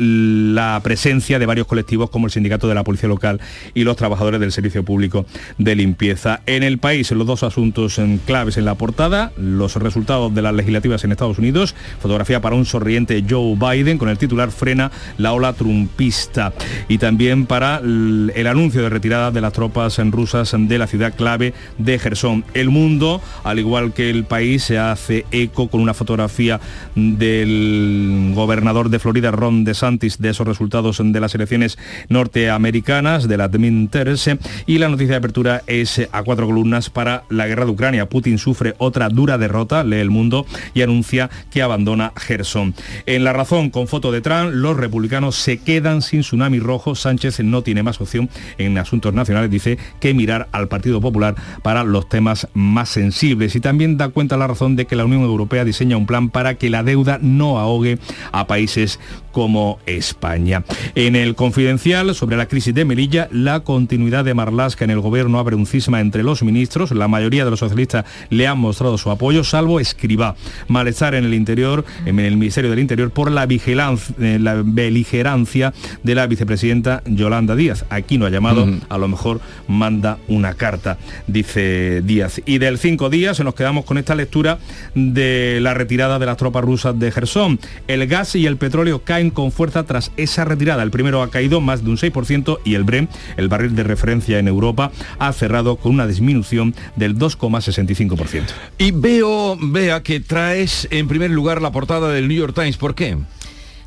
la 0.55 0.79
presencia 0.86 1.39
de 1.39 1.47
varios 1.47 1.65
colectivos 1.65 2.11
como 2.11 2.27
el 2.27 2.31
sindicato 2.31 2.67
de 2.67 2.75
la 2.75 2.83
policía 2.83 3.09
local 3.09 3.41
y 3.73 3.83
los 3.86 3.95
trabajadores 3.95 4.39
del 4.39 4.51
servicio 4.51 4.86
público 4.86 5.25
de 5.57 5.73
limpieza. 5.73 6.41
En 6.45 6.61
el 6.61 6.77
país, 6.77 7.09
los 7.09 7.25
dos 7.25 7.41
asuntos 7.41 7.99
claves 8.27 8.57
en 8.57 8.65
la 8.65 8.75
portada, 8.75 9.31
los 9.36 9.77
resultados 9.77 10.36
de 10.36 10.43
las 10.43 10.53
legislativas 10.53 11.03
en 11.03 11.11
Estados 11.11 11.39
Unidos, 11.39 11.73
fotografía 11.99 12.39
para 12.39 12.55
un 12.55 12.65
sonriente 12.65 13.25
Joe 13.27 13.55
Biden 13.55 13.97
con 13.97 14.09
el 14.09 14.19
titular 14.19 14.51
frena 14.51 14.91
la 15.17 15.33
ola 15.33 15.53
trumpista 15.53 16.53
y 16.88 16.99
también 16.99 17.47
para 17.47 17.79
el 17.79 18.45
anuncio 18.47 18.83
de 18.83 18.89
retirada 18.89 19.31
de 19.31 19.41
las 19.41 19.53
tropas 19.53 19.97
rusas 20.11 20.53
de 20.55 20.77
la 20.77 20.86
ciudad 20.86 21.15
clave 21.15 21.55
de 21.79 21.97
Gerson. 21.97 22.45
El 22.53 22.69
mundo, 22.69 23.23
al 23.43 23.57
igual 23.57 23.91
que 23.91 24.11
el 24.11 24.25
país, 24.25 24.65
se 24.65 24.77
hace 24.77 25.25
eco 25.31 25.67
con 25.67 25.81
una 25.81 25.95
fotografía 25.95 26.59
del 26.93 28.33
gobernador 28.36 28.91
de 28.91 28.99
Florida, 28.99 29.31
Ron 29.31 29.63
DeSantis, 29.63 30.19
de 30.19 30.29
esos 30.29 30.45
resultados 30.45 30.74
de 30.84 31.19
las 31.21 31.34
elecciones 31.34 31.78
norteamericanas, 32.09 33.28
de 33.28 33.38
la 33.38 33.49
Terce, 33.89 34.38
y 34.65 34.78
la 34.78 34.89
noticia 34.89 35.11
de 35.11 35.17
apertura 35.17 35.63
es 35.67 36.07
a 36.11 36.23
cuatro 36.23 36.47
columnas 36.47 36.89
para 36.89 37.23
la 37.30 37.47
guerra 37.47 37.65
de 37.65 37.71
Ucrania. 37.71 38.09
Putin 38.09 38.38
sufre 38.38 38.76
otra 38.78 39.07
dura 39.07 39.38
derrota, 39.38 39.84
lee 39.84 39.97
el 39.97 40.09
mundo, 40.09 40.45
y 40.73 40.82
anuncia 40.82 41.30
que 41.49 41.61
abandona 41.61 42.11
Gerson. 42.17 42.76
En 43.05 43.23
la 43.23 43.32
razón, 43.32 43.69
con 43.69 43.88
foto 43.88 44.11
de 44.11 44.21
Trump, 44.21 44.51
los 44.53 44.76
republicanos 44.76 45.36
se 45.36 45.59
quedan 45.59 46.01
sin 46.01 46.21
tsunami 46.21 46.59
rojo. 46.59 46.95
Sánchez 46.95 47.39
no 47.39 47.61
tiene 47.61 47.84
más 47.84 48.01
opción 48.01 48.30
en 48.57 48.78
asuntos 48.78 49.13
nacionales, 49.13 49.49
dice, 49.49 49.78
que 50.01 50.13
mirar 50.13 50.49
al 50.51 50.67
Partido 50.67 50.99
Popular 50.99 51.36
para 51.63 51.84
los 51.84 52.09
temas 52.09 52.47
más 52.53 52.89
sensibles. 52.89 53.55
Y 53.55 53.61
también 53.61 53.95
da 53.97 54.09
cuenta 54.09 54.36
la 54.36 54.47
razón 54.47 54.76
de 54.76 54.86
que 54.86 54.97
la 54.97 55.05
Unión 55.05 55.21
Europea 55.21 55.63
diseña 55.63 55.95
un 55.95 56.05
plan 56.05 56.30
para 56.30 56.55
que 56.55 56.69
la 56.69 56.84
deuda 56.84 57.17
no 57.21 57.59
ahogue 57.59 57.97
a 58.32 58.47
países 58.47 58.99
como 59.36 59.79
España. 59.86 60.63
En 60.95 61.17
el 61.17 61.36
confidencial 61.36 62.15
sobre 62.15 62.38
la 62.38 62.45
crisis 62.45 62.73
de 62.73 62.86
Melilla, 62.86 63.27
la 63.33 63.59
continuidad 63.59 64.23
de 64.23 64.33
Marlasca 64.33 64.86
en 64.86 64.91
el 64.91 65.01
gobierno 65.01 65.39
abre 65.39 65.57
un 65.57 65.65
cisma 65.65 65.99
entre 65.99 66.23
los 66.23 66.41
ministros. 66.41 66.91
La 66.91 67.09
mayoría 67.09 67.43
de 67.43 67.51
los 67.51 67.59
socialistas 67.59 68.05
le 68.29 68.47
han 68.47 68.57
mostrado 68.57 68.97
su 68.97 69.11
apoyo, 69.11 69.43
salvo 69.43 69.81
Escribá. 69.81 70.38
Malestar 70.69 71.15
en 71.15 71.25
el 71.25 71.33
interior, 71.33 71.83
en 72.05 72.17
el 72.21 72.38
Ministerio 72.38 72.69
del 72.69 72.79
Interior, 72.79 73.11
por 73.11 73.29
la, 73.29 73.45
vigilancia, 73.45 74.15
eh, 74.21 74.39
la 74.39 74.61
beligerancia 74.63 75.73
de 76.01 76.15
la 76.15 76.27
vicepresidenta 76.27 77.03
Yolanda 77.05 77.57
Díaz. 77.57 77.83
Aquí 77.89 78.17
no 78.17 78.27
ha 78.27 78.29
llamado, 78.29 78.65
a 78.88 78.97
lo 78.97 79.09
mejor 79.09 79.41
manda 79.67 80.17
una 80.29 80.53
carta, 80.53 80.97
dice 81.27 82.01
Díaz. 82.05 82.41
Y 82.45 82.59
del 82.59 82.77
cinco 82.77 83.09
días 83.09 83.38
nos 83.41 83.53
quedamos 83.53 83.83
con 83.83 83.97
esta 83.97 84.15
lectura 84.15 84.59
de 84.93 85.59
la 85.61 85.73
retirada 85.73 86.19
de 86.19 86.25
las 86.25 86.38
tropas 86.38 86.63
rusas 86.63 86.97
de 86.97 87.11
Gerson. 87.11 87.59
El 87.89 88.07
gas 88.07 88.33
y 88.36 88.45
el 88.45 88.55
petróleo 88.55 89.01
caen 89.03 89.24
con 89.32 89.51
fuerza 89.51 89.84
tras 89.84 90.11
esa 90.17 90.45
retirada. 90.45 90.84
El 90.84 90.91
primero 90.91 91.21
ha 91.21 91.30
caído 91.30 91.61
más 91.61 91.84
de 91.84 91.89
un 91.89 91.97
6% 91.97 92.59
y 92.63 92.76
el 92.76 92.84
Brent, 92.84 93.09
el 93.38 93.47
barril 93.47 93.76
de 93.76 93.84
referencia 93.84 94.39
en 94.39 94.47
Europa, 94.47 94.91
ha 95.19 95.32
cerrado 95.34 95.76
con 95.78 95.93
una 95.93 96.07
disminución 96.07 96.76
del 96.95 97.17
2,65%. 97.17 98.43
Y 98.78 98.91
veo, 98.91 99.57
vea 99.61 100.03
que 100.03 100.19
traes 100.19 100.88
en 100.91 101.07
primer 101.07 101.32
lugar 101.32 101.61
la 101.61 101.71
portada 101.71 102.11
del 102.11 102.28
New 102.28 102.38
York 102.38 102.53
Times. 102.55 102.78
¿Por 102.78 102.95
qué? 102.95 103.17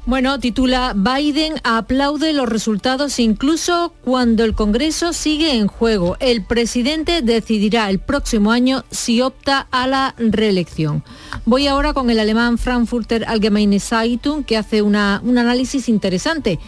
Bueno, 0.09 0.41
titula 0.41 0.95
Biden 0.97 1.57
aplaude 1.65 2.33
los 2.33 2.49
resultados 2.49 3.19
incluso 3.19 3.93
cuando 4.03 4.43
el 4.43 4.55
Congreso 4.55 5.13
sigue 5.13 5.53
en 5.53 5.67
juego. 5.67 6.17
El 6.19 6.47
presidente 6.47 7.21
decidirá 7.21 7.91
el 7.91 7.99
próximo 7.99 8.51
año 8.51 8.87
si 8.91 9.21
opta 9.21 9.69
a 9.71 9.87
la 9.87 10.15
reelección. 10.17 11.05
Voy 11.45 11.67
ahora 11.67 11.93
con 11.93 12.09
el 12.09 12.19
alemán 12.21 12.57
Frankfurter 12.57 13.27
Allgemeine 13.29 13.81
Zeitung 13.81 14.45
que 14.45 14.57
hace 14.57 14.81
una, 14.81 15.21
un 15.23 15.37
análisis 15.37 15.91
interesante. 15.91 16.59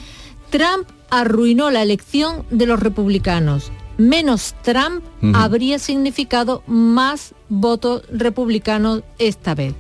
Trump 0.51 0.87
arruinó 1.09 1.71
la 1.71 1.81
elección 1.81 2.45
de 2.51 2.67
los 2.67 2.79
republicanos. 2.79 3.73
Menos 3.97 4.55
Trump 4.61 5.03
habría 5.33 5.79
significado 5.79 6.63
más 6.67 7.35
votos 7.49 8.03
republicanos 8.13 9.03
esta 9.19 9.55
vez. 9.55 9.75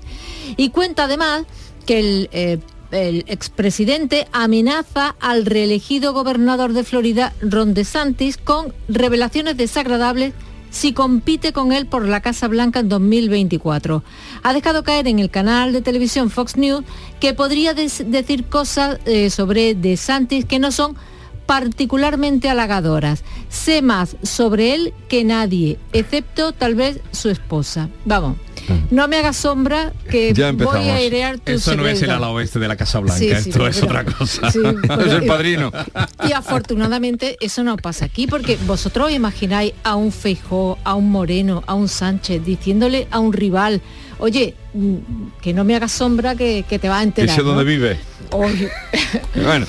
Y 0.56 0.70
cuenta 0.70 1.04
además 1.04 1.44
que 1.84 1.98
el, 1.98 2.28
eh, 2.32 2.58
el 2.90 3.24
expresidente 3.28 4.26
amenaza 4.32 5.14
al 5.20 5.46
reelegido 5.46 6.12
gobernador 6.12 6.72
de 6.72 6.84
Florida, 6.84 7.32
Ron 7.40 7.74
DeSantis, 7.74 8.36
con 8.36 8.74
revelaciones 8.88 9.56
desagradables 9.56 10.34
si 10.70 10.92
compite 10.92 11.52
con 11.52 11.72
él 11.72 11.86
por 11.86 12.06
la 12.06 12.20
Casa 12.20 12.48
Blanca 12.48 12.80
en 12.80 12.88
2024. 12.88 14.02
Ha 14.42 14.52
dejado 14.52 14.84
caer 14.84 15.08
en 15.08 15.18
el 15.18 15.30
canal 15.30 15.72
de 15.72 15.82
televisión 15.82 16.30
Fox 16.30 16.56
News 16.56 16.84
que 17.18 17.34
podría 17.34 17.74
decir 17.74 18.44
cosas 18.44 18.98
eh, 19.04 19.30
sobre 19.30 19.74
DeSantis 19.74 20.44
que 20.44 20.58
no 20.58 20.70
son 20.70 20.96
particularmente 21.50 22.48
halagadoras. 22.48 23.24
Sé 23.48 23.82
más 23.82 24.16
sobre 24.22 24.72
él 24.72 24.94
que 25.08 25.24
nadie, 25.24 25.80
excepto 25.92 26.52
tal 26.52 26.76
vez 26.76 27.00
su 27.10 27.28
esposa. 27.28 27.88
Vamos, 28.04 28.36
no 28.92 29.08
me 29.08 29.16
hagas 29.16 29.36
sombra 29.38 29.92
que 30.08 30.32
Ya 30.36 30.52
voy 30.52 30.88
a 30.88 30.94
airear 30.94 31.40
tu 31.40 31.50
Esto 31.50 31.74
no 31.74 31.88
es 31.88 32.00
el 32.02 32.10
ala 32.10 32.28
oeste 32.28 32.60
de 32.60 32.68
la 32.68 32.76
Casa 32.76 33.00
Blanca, 33.00 33.18
Sí, 33.18 33.26
sí, 33.30 33.32
esto 33.32 33.50
pero- 33.54 33.66
es 33.66 33.82
otra 33.82 34.04
cosa. 34.04 34.48
Sí, 34.52 34.60
pero- 34.86 35.04
es 35.04 35.12
el 35.12 35.26
padrino. 35.26 35.72
Y 36.28 36.32
afortunadamente 36.32 37.36
eso 37.40 37.64
no 37.64 37.76
pasa 37.76 38.04
aquí, 38.04 38.28
porque 38.28 38.56
vosotros 38.68 39.08
os 39.08 39.12
imagináis 39.12 39.72
a 39.82 39.96
un 39.96 40.12
Feijó, 40.12 40.78
a 40.84 40.94
un 40.94 41.10
Moreno, 41.10 41.64
a 41.66 41.74
un 41.74 41.88
Sánchez, 41.88 42.44
diciéndole 42.44 43.08
a 43.10 43.18
un 43.18 43.32
rival, 43.32 43.80
oye, 44.18 44.54
mm, 44.74 44.94
que 45.42 45.52
no 45.52 45.64
me 45.64 45.74
hagas 45.74 45.90
sombra 45.90 46.36
que, 46.36 46.64
que 46.68 46.78
te 46.78 46.88
va 46.88 47.00
a 47.00 47.02
enterar. 47.02 47.34
sé 47.34 47.42
dónde 47.42 47.64
¿no? 47.64 47.68
vive. 47.68 47.98
Bueno, 49.34 49.66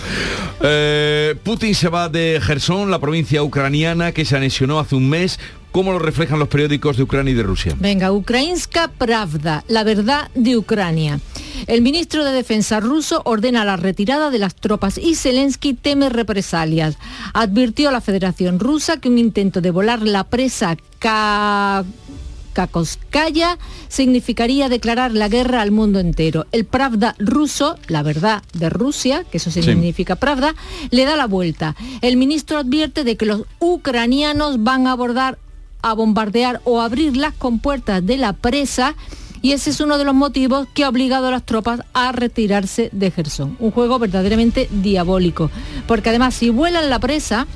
eh, 0.61 1.35
Putin 1.43 1.73
se 1.75 1.89
va 1.89 2.09
de 2.09 2.39
Gerson, 2.41 2.91
la 2.91 2.99
provincia 2.99 3.41
ucraniana 3.43 4.11
que 4.11 4.25
se 4.25 4.35
anexionó 4.37 4.79
hace 4.79 4.95
un 4.95 5.09
mes. 5.09 5.39
¿Cómo 5.71 5.93
lo 5.93 5.99
reflejan 5.99 6.37
los 6.37 6.49
periódicos 6.49 6.97
de 6.97 7.03
Ucrania 7.03 7.31
y 7.31 7.35
de 7.35 7.43
Rusia? 7.43 7.73
Venga, 7.79 8.11
Ukrainska 8.11 8.89
Pravda, 8.89 9.63
la 9.69 9.85
verdad 9.85 10.29
de 10.35 10.57
Ucrania. 10.57 11.21
El 11.67 11.81
ministro 11.81 12.25
de 12.25 12.33
Defensa 12.33 12.81
ruso 12.81 13.21
ordena 13.23 13.63
la 13.63 13.77
retirada 13.77 14.31
de 14.31 14.37
las 14.39 14.53
tropas 14.55 14.97
y 14.97 15.15
Zelensky 15.15 15.73
teme 15.73 16.09
represalias. 16.09 16.97
Advirtió 17.33 17.87
a 17.87 17.93
la 17.93 18.01
Federación 18.01 18.59
Rusa 18.59 18.97
que 18.97 19.07
un 19.07 19.17
intento 19.17 19.61
de 19.61 19.71
volar 19.71 20.01
la 20.01 20.25
presa 20.25 20.75
Ka- 20.99 21.85
Kakovskaya 22.53 23.57
significaría 23.87 24.69
declarar 24.69 25.11
la 25.13 25.27
guerra 25.29 25.61
al 25.61 25.71
mundo 25.71 25.99
entero. 25.99 26.45
El 26.51 26.65
Pravda 26.65 27.15
ruso, 27.19 27.77
la 27.87 28.03
verdad 28.03 28.43
de 28.53 28.69
Rusia, 28.69 29.23
que 29.29 29.37
eso 29.37 29.51
Sí. 29.51 29.61
significa 29.63 30.15
Pravda, 30.15 30.55
le 30.89 31.05
da 31.05 31.15
la 31.15 31.27
vuelta. 31.27 31.75
El 32.01 32.17
ministro 32.17 32.57
advierte 32.57 33.03
de 33.03 33.17
que 33.17 33.25
los 33.25 33.43
ucranianos 33.59 34.63
van 34.63 34.87
a 34.87 34.91
abordar 34.93 35.37
a 35.81 35.93
bombardear 35.93 36.61
o 36.63 36.79
abrir 36.81 37.17
las 37.17 37.33
compuertas 37.33 38.05
de 38.05 38.17
la 38.17 38.33
presa 38.33 38.95
y 39.41 39.53
ese 39.53 39.71
es 39.71 39.79
uno 39.81 39.97
de 39.97 40.03
los 40.05 40.13
motivos 40.13 40.67
que 40.75 40.83
ha 40.83 40.89
obligado 40.89 41.27
a 41.27 41.31
las 41.31 41.43
tropas 41.43 41.81
a 41.93 42.11
retirarse 42.11 42.89
de 42.91 43.09
Gerson. 43.09 43.57
Un 43.59 43.71
juego 43.71 43.97
verdaderamente 43.97 44.69
diabólico, 44.71 45.49
porque 45.87 46.09
además 46.09 46.35
si 46.35 46.49
vuelan 46.51 46.91
la 46.91 46.99
presa, 46.99 47.47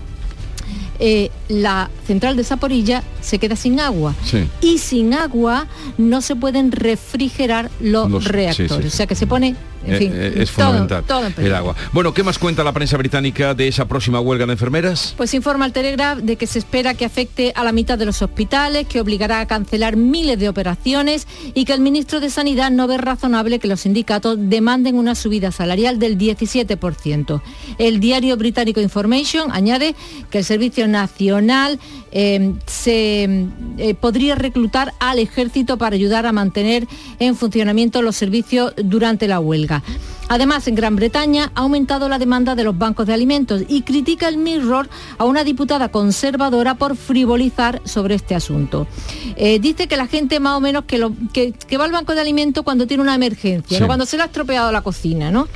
eh, 0.99 1.29
la 1.49 1.89
central 2.07 2.35
de 2.37 2.43
Zaporilla 2.43 3.03
se 3.21 3.39
queda 3.39 3.55
sin 3.55 3.79
agua 3.79 4.13
Sí. 4.23 4.47
y 4.61 4.77
sin 4.77 5.13
agua 5.13 5.67
no 5.97 6.21
se 6.21 6.35
pueden 6.35 6.71
refrigerar 6.71 7.69
los, 7.79 8.23
reactores. 8.25 8.71
sí, 8.71 8.81
sí. 8.81 8.87
O 8.87 8.91
sea 8.91 9.07
que 9.07 9.15
se 9.15 9.27
pone, 9.27 9.55
en 9.85 9.93
Eh, 9.93 9.97
fin, 9.97 10.11
eh, 10.13 10.33
es 10.37 10.51
todo- 10.51 10.65
fundamental 10.67 11.03
todo 11.03 11.23
el 11.37 11.53
agua. 11.55 11.75
Bueno, 11.93 12.13
¿qué 12.13 12.23
más 12.23 12.37
cuenta 12.39 12.63
la 12.63 12.71
prensa 12.73 12.97
británica 12.97 13.53
de 13.53 13.67
esa 13.67 13.85
próxima 13.87 14.19
huelga 14.19 14.45
de 14.45 14.53
enfermeras? 14.53 15.13
Pues 15.17 15.33
informa 15.33 15.65
el 15.65 15.71
Telegraph 15.73 16.19
de 16.19 16.35
que 16.35 16.47
se 16.47 16.59
espera 16.59 16.93
que 16.93 17.05
afecte 17.05 17.51
a 17.55 17.63
la 17.63 17.71
mitad 17.71 17.97
de 17.97 18.05
los 18.05 18.21
hospitales, 18.21 18.87
que 18.87 18.99
obligará 18.99 19.39
a 19.41 19.45
cancelar 19.47 19.95
miles 19.95 20.39
de 20.39 20.49
operaciones 20.49 21.27
y 21.53 21.65
que 21.65 21.73
el 21.73 21.81
ministro 21.81 22.19
de 22.19 22.29
Sanidad 22.29 22.71
no 22.71 22.87
ve 22.87 22.97
razonable 22.97 23.59
que 23.59 23.67
los 23.67 23.81
sindicatos 23.81 24.37
demanden 24.39 24.95
una 24.95 25.15
subida 25.15 25.51
salarial 25.51 25.99
del 25.99 26.17
17%. 26.17 27.41
El 27.77 27.99
diario 27.99 28.37
británico 28.37 28.81
Information 28.81 29.51
añade 29.51 29.95
que 30.29 30.39
el 30.39 30.45
Servicio 30.45 30.87
Nacional 30.87 31.79
eh, 32.11 32.53
se 32.65 33.23
eh, 33.77 33.93
podría 33.99 34.35
reclutar 34.35 34.93
al 34.99 35.19
ejército 35.19 35.77
para 35.77 35.95
ayudar 35.95 36.25
a 36.25 36.31
mantener 36.31 36.87
en 37.19 37.35
funcionamiento 37.35 38.01
los 38.01 38.15
servicios 38.15 38.73
durante 38.77 39.27
la 39.27 39.39
huelga. 39.39 39.74
Además, 40.27 40.67
en 40.67 40.75
Gran 40.75 40.95
Bretaña 40.95 41.51
ha 41.55 41.61
aumentado 41.61 42.09
la 42.09 42.17
demanda 42.17 42.55
de 42.55 42.63
los 42.63 42.75
bancos 42.77 43.05
de 43.05 43.13
alimentos 43.13 43.61
y 43.67 43.83
critica 43.83 44.27
el 44.27 44.37
Mirror 44.37 44.89
a 45.19 45.25
una 45.25 45.43
diputada 45.43 45.89
conservadora 45.89 46.75
por 46.75 46.95
frivolizar 46.97 47.81
sobre 47.85 48.15
este 48.15 48.33
asunto. 48.33 48.87
Eh, 49.35 49.59
dice 49.59 49.87
que 49.87 49.97
la 49.97 50.07
gente 50.07 50.39
más 50.39 50.57
o 50.57 50.61
menos 50.61 50.85
que, 50.85 50.97
lo- 50.97 51.13
que- 51.31 51.51
que 51.53 51.77
va 51.77 51.85
al 51.85 51.91
banco 51.91 52.15
de 52.15 52.21
alimentos 52.21 52.63
cuando 52.63 52.87
tiene 52.87 53.03
una 53.03 53.13
emergencia, 53.15 53.77
Sí. 53.77 53.81
¿no? 53.81 53.87
cuando 53.87 54.05
se 54.07 54.17
le 54.17 54.23
ha 54.23 54.25
estropeado 54.25 54.71
la 54.71 54.81
cocina, 54.81 55.29
¿no? 55.31 55.47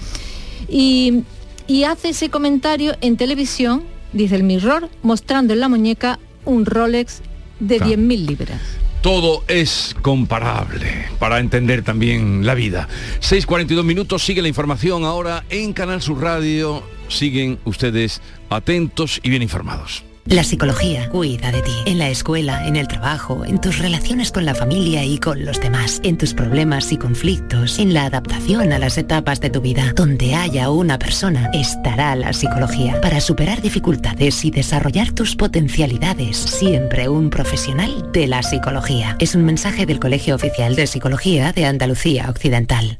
Y, 0.67 1.23
y 1.67 1.83
hace 1.85 2.09
ese 2.09 2.29
comentario 2.29 2.95
en 3.01 3.17
televisión, 3.17 3.83
dice 4.13 4.35
el 4.35 4.43
Mirror, 4.43 4.89
mostrando 5.01 5.53
en 5.53 5.59
la 5.61 5.69
muñeca 5.69 6.19
un 6.45 6.65
Rolex 6.65 7.21
de 7.59 7.77
Claro. 7.77 7.91
10.000 7.93 8.25
libras. 8.25 8.61
Todo 9.01 9.45
es 9.47 9.95
comparable 10.01 11.05
para 11.19 11.39
entender 11.39 11.83
también 11.83 12.45
la 12.45 12.53
vida. 12.53 12.89
6.42 13.21 13.83
minutos, 13.83 14.23
sigue 14.25 14.41
la 14.41 14.49
información 14.49 15.05
ahora 15.05 15.45
en 15.49 15.71
Canal 15.71 16.01
Sur 16.01 16.21
Radio. 16.21 16.83
Siguen 17.07 17.59
ustedes 17.63 18.21
atentos 18.49 19.21
y 19.23 19.29
bien 19.29 19.41
informados. 19.41 20.08
La 20.29 20.43
psicología 20.43 21.09
cuida 21.09 21.51
de 21.51 21.63
ti, 21.63 21.71
en 21.87 21.97
la 21.97 22.07
escuela, 22.07 22.67
en 22.67 22.75
el 22.75 22.87
trabajo, 22.87 23.43
en 23.45 23.59
tus 23.59 23.79
relaciones 23.79 24.31
con 24.31 24.45
la 24.45 24.53
familia 24.53 25.03
y 25.03 25.17
con 25.17 25.43
los 25.43 25.59
demás, 25.59 25.99
en 26.03 26.19
tus 26.19 26.35
problemas 26.35 26.91
y 26.91 26.97
conflictos, 26.97 27.79
en 27.79 27.95
la 27.95 28.05
adaptación 28.05 28.71
a 28.71 28.77
las 28.77 28.99
etapas 28.99 29.41
de 29.41 29.49
tu 29.49 29.59
vida. 29.59 29.91
Donde 29.95 30.35
haya 30.35 30.69
una 30.69 30.99
persona, 30.99 31.49
estará 31.51 32.15
la 32.15 32.31
psicología. 32.31 33.01
Para 33.01 33.21
superar 33.21 33.63
dificultades 33.63 34.45
y 34.45 34.51
desarrollar 34.51 35.13
tus 35.13 35.35
potencialidades, 35.35 36.37
siempre 36.37 37.09
un 37.09 37.31
profesional 37.31 38.11
de 38.11 38.27
la 38.27 38.43
psicología. 38.43 39.15
Es 39.19 39.33
un 39.33 39.45
mensaje 39.45 39.87
del 39.87 39.99
Colegio 39.99 40.35
Oficial 40.35 40.75
de 40.75 40.85
Psicología 40.85 41.53
de 41.53 41.65
Andalucía 41.65 42.29
Occidental. 42.29 42.99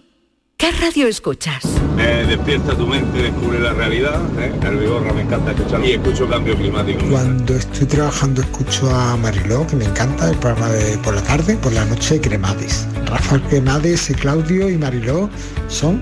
¿Qué 0.61 0.71
radio 0.73 1.07
escuchas? 1.07 1.65
Eh, 1.97 2.23
despierta 2.27 2.77
tu 2.77 2.85
mente, 2.85 3.17
descubre 3.17 3.59
la 3.59 3.73
realidad. 3.73 4.21
¿eh? 4.39 4.53
El 4.61 4.77
Vigorra 4.77 5.11
me 5.11 5.23
encanta 5.23 5.53
escuchar 5.53 5.83
y 5.83 5.93
escucho 5.93 6.29
cambio 6.29 6.55
climático. 6.55 7.03
Cuando 7.09 7.55
estoy 7.55 7.87
trabajando 7.87 8.41
escucho 8.41 8.87
a 8.95 9.17
Mariló, 9.17 9.65
que 9.65 9.75
me 9.75 9.85
encanta, 9.85 10.29
el 10.29 10.37
programa 10.37 10.69
de 10.69 10.99
por 10.99 11.15
la 11.15 11.23
tarde, 11.23 11.57
por 11.57 11.73
la 11.73 11.83
noche 11.85 12.21
Cremades. 12.21 12.85
Rafael 13.07 13.41
Cremades, 13.41 14.11
y 14.11 14.13
Claudio 14.13 14.69
y 14.69 14.77
Mariló 14.77 15.31
son 15.67 15.99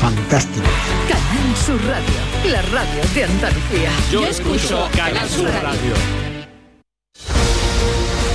fantásticos. 0.00 0.68
Canal 1.08 1.56
Sur 1.64 1.80
Radio, 1.86 2.50
la 2.50 2.62
radio 2.62 3.02
de 3.14 3.24
Andalucía. 3.26 3.90
Yo 4.10 4.26
escucho 4.26 4.88
Canal 4.96 5.28
Sur 5.28 5.50
Radio. 5.62 5.94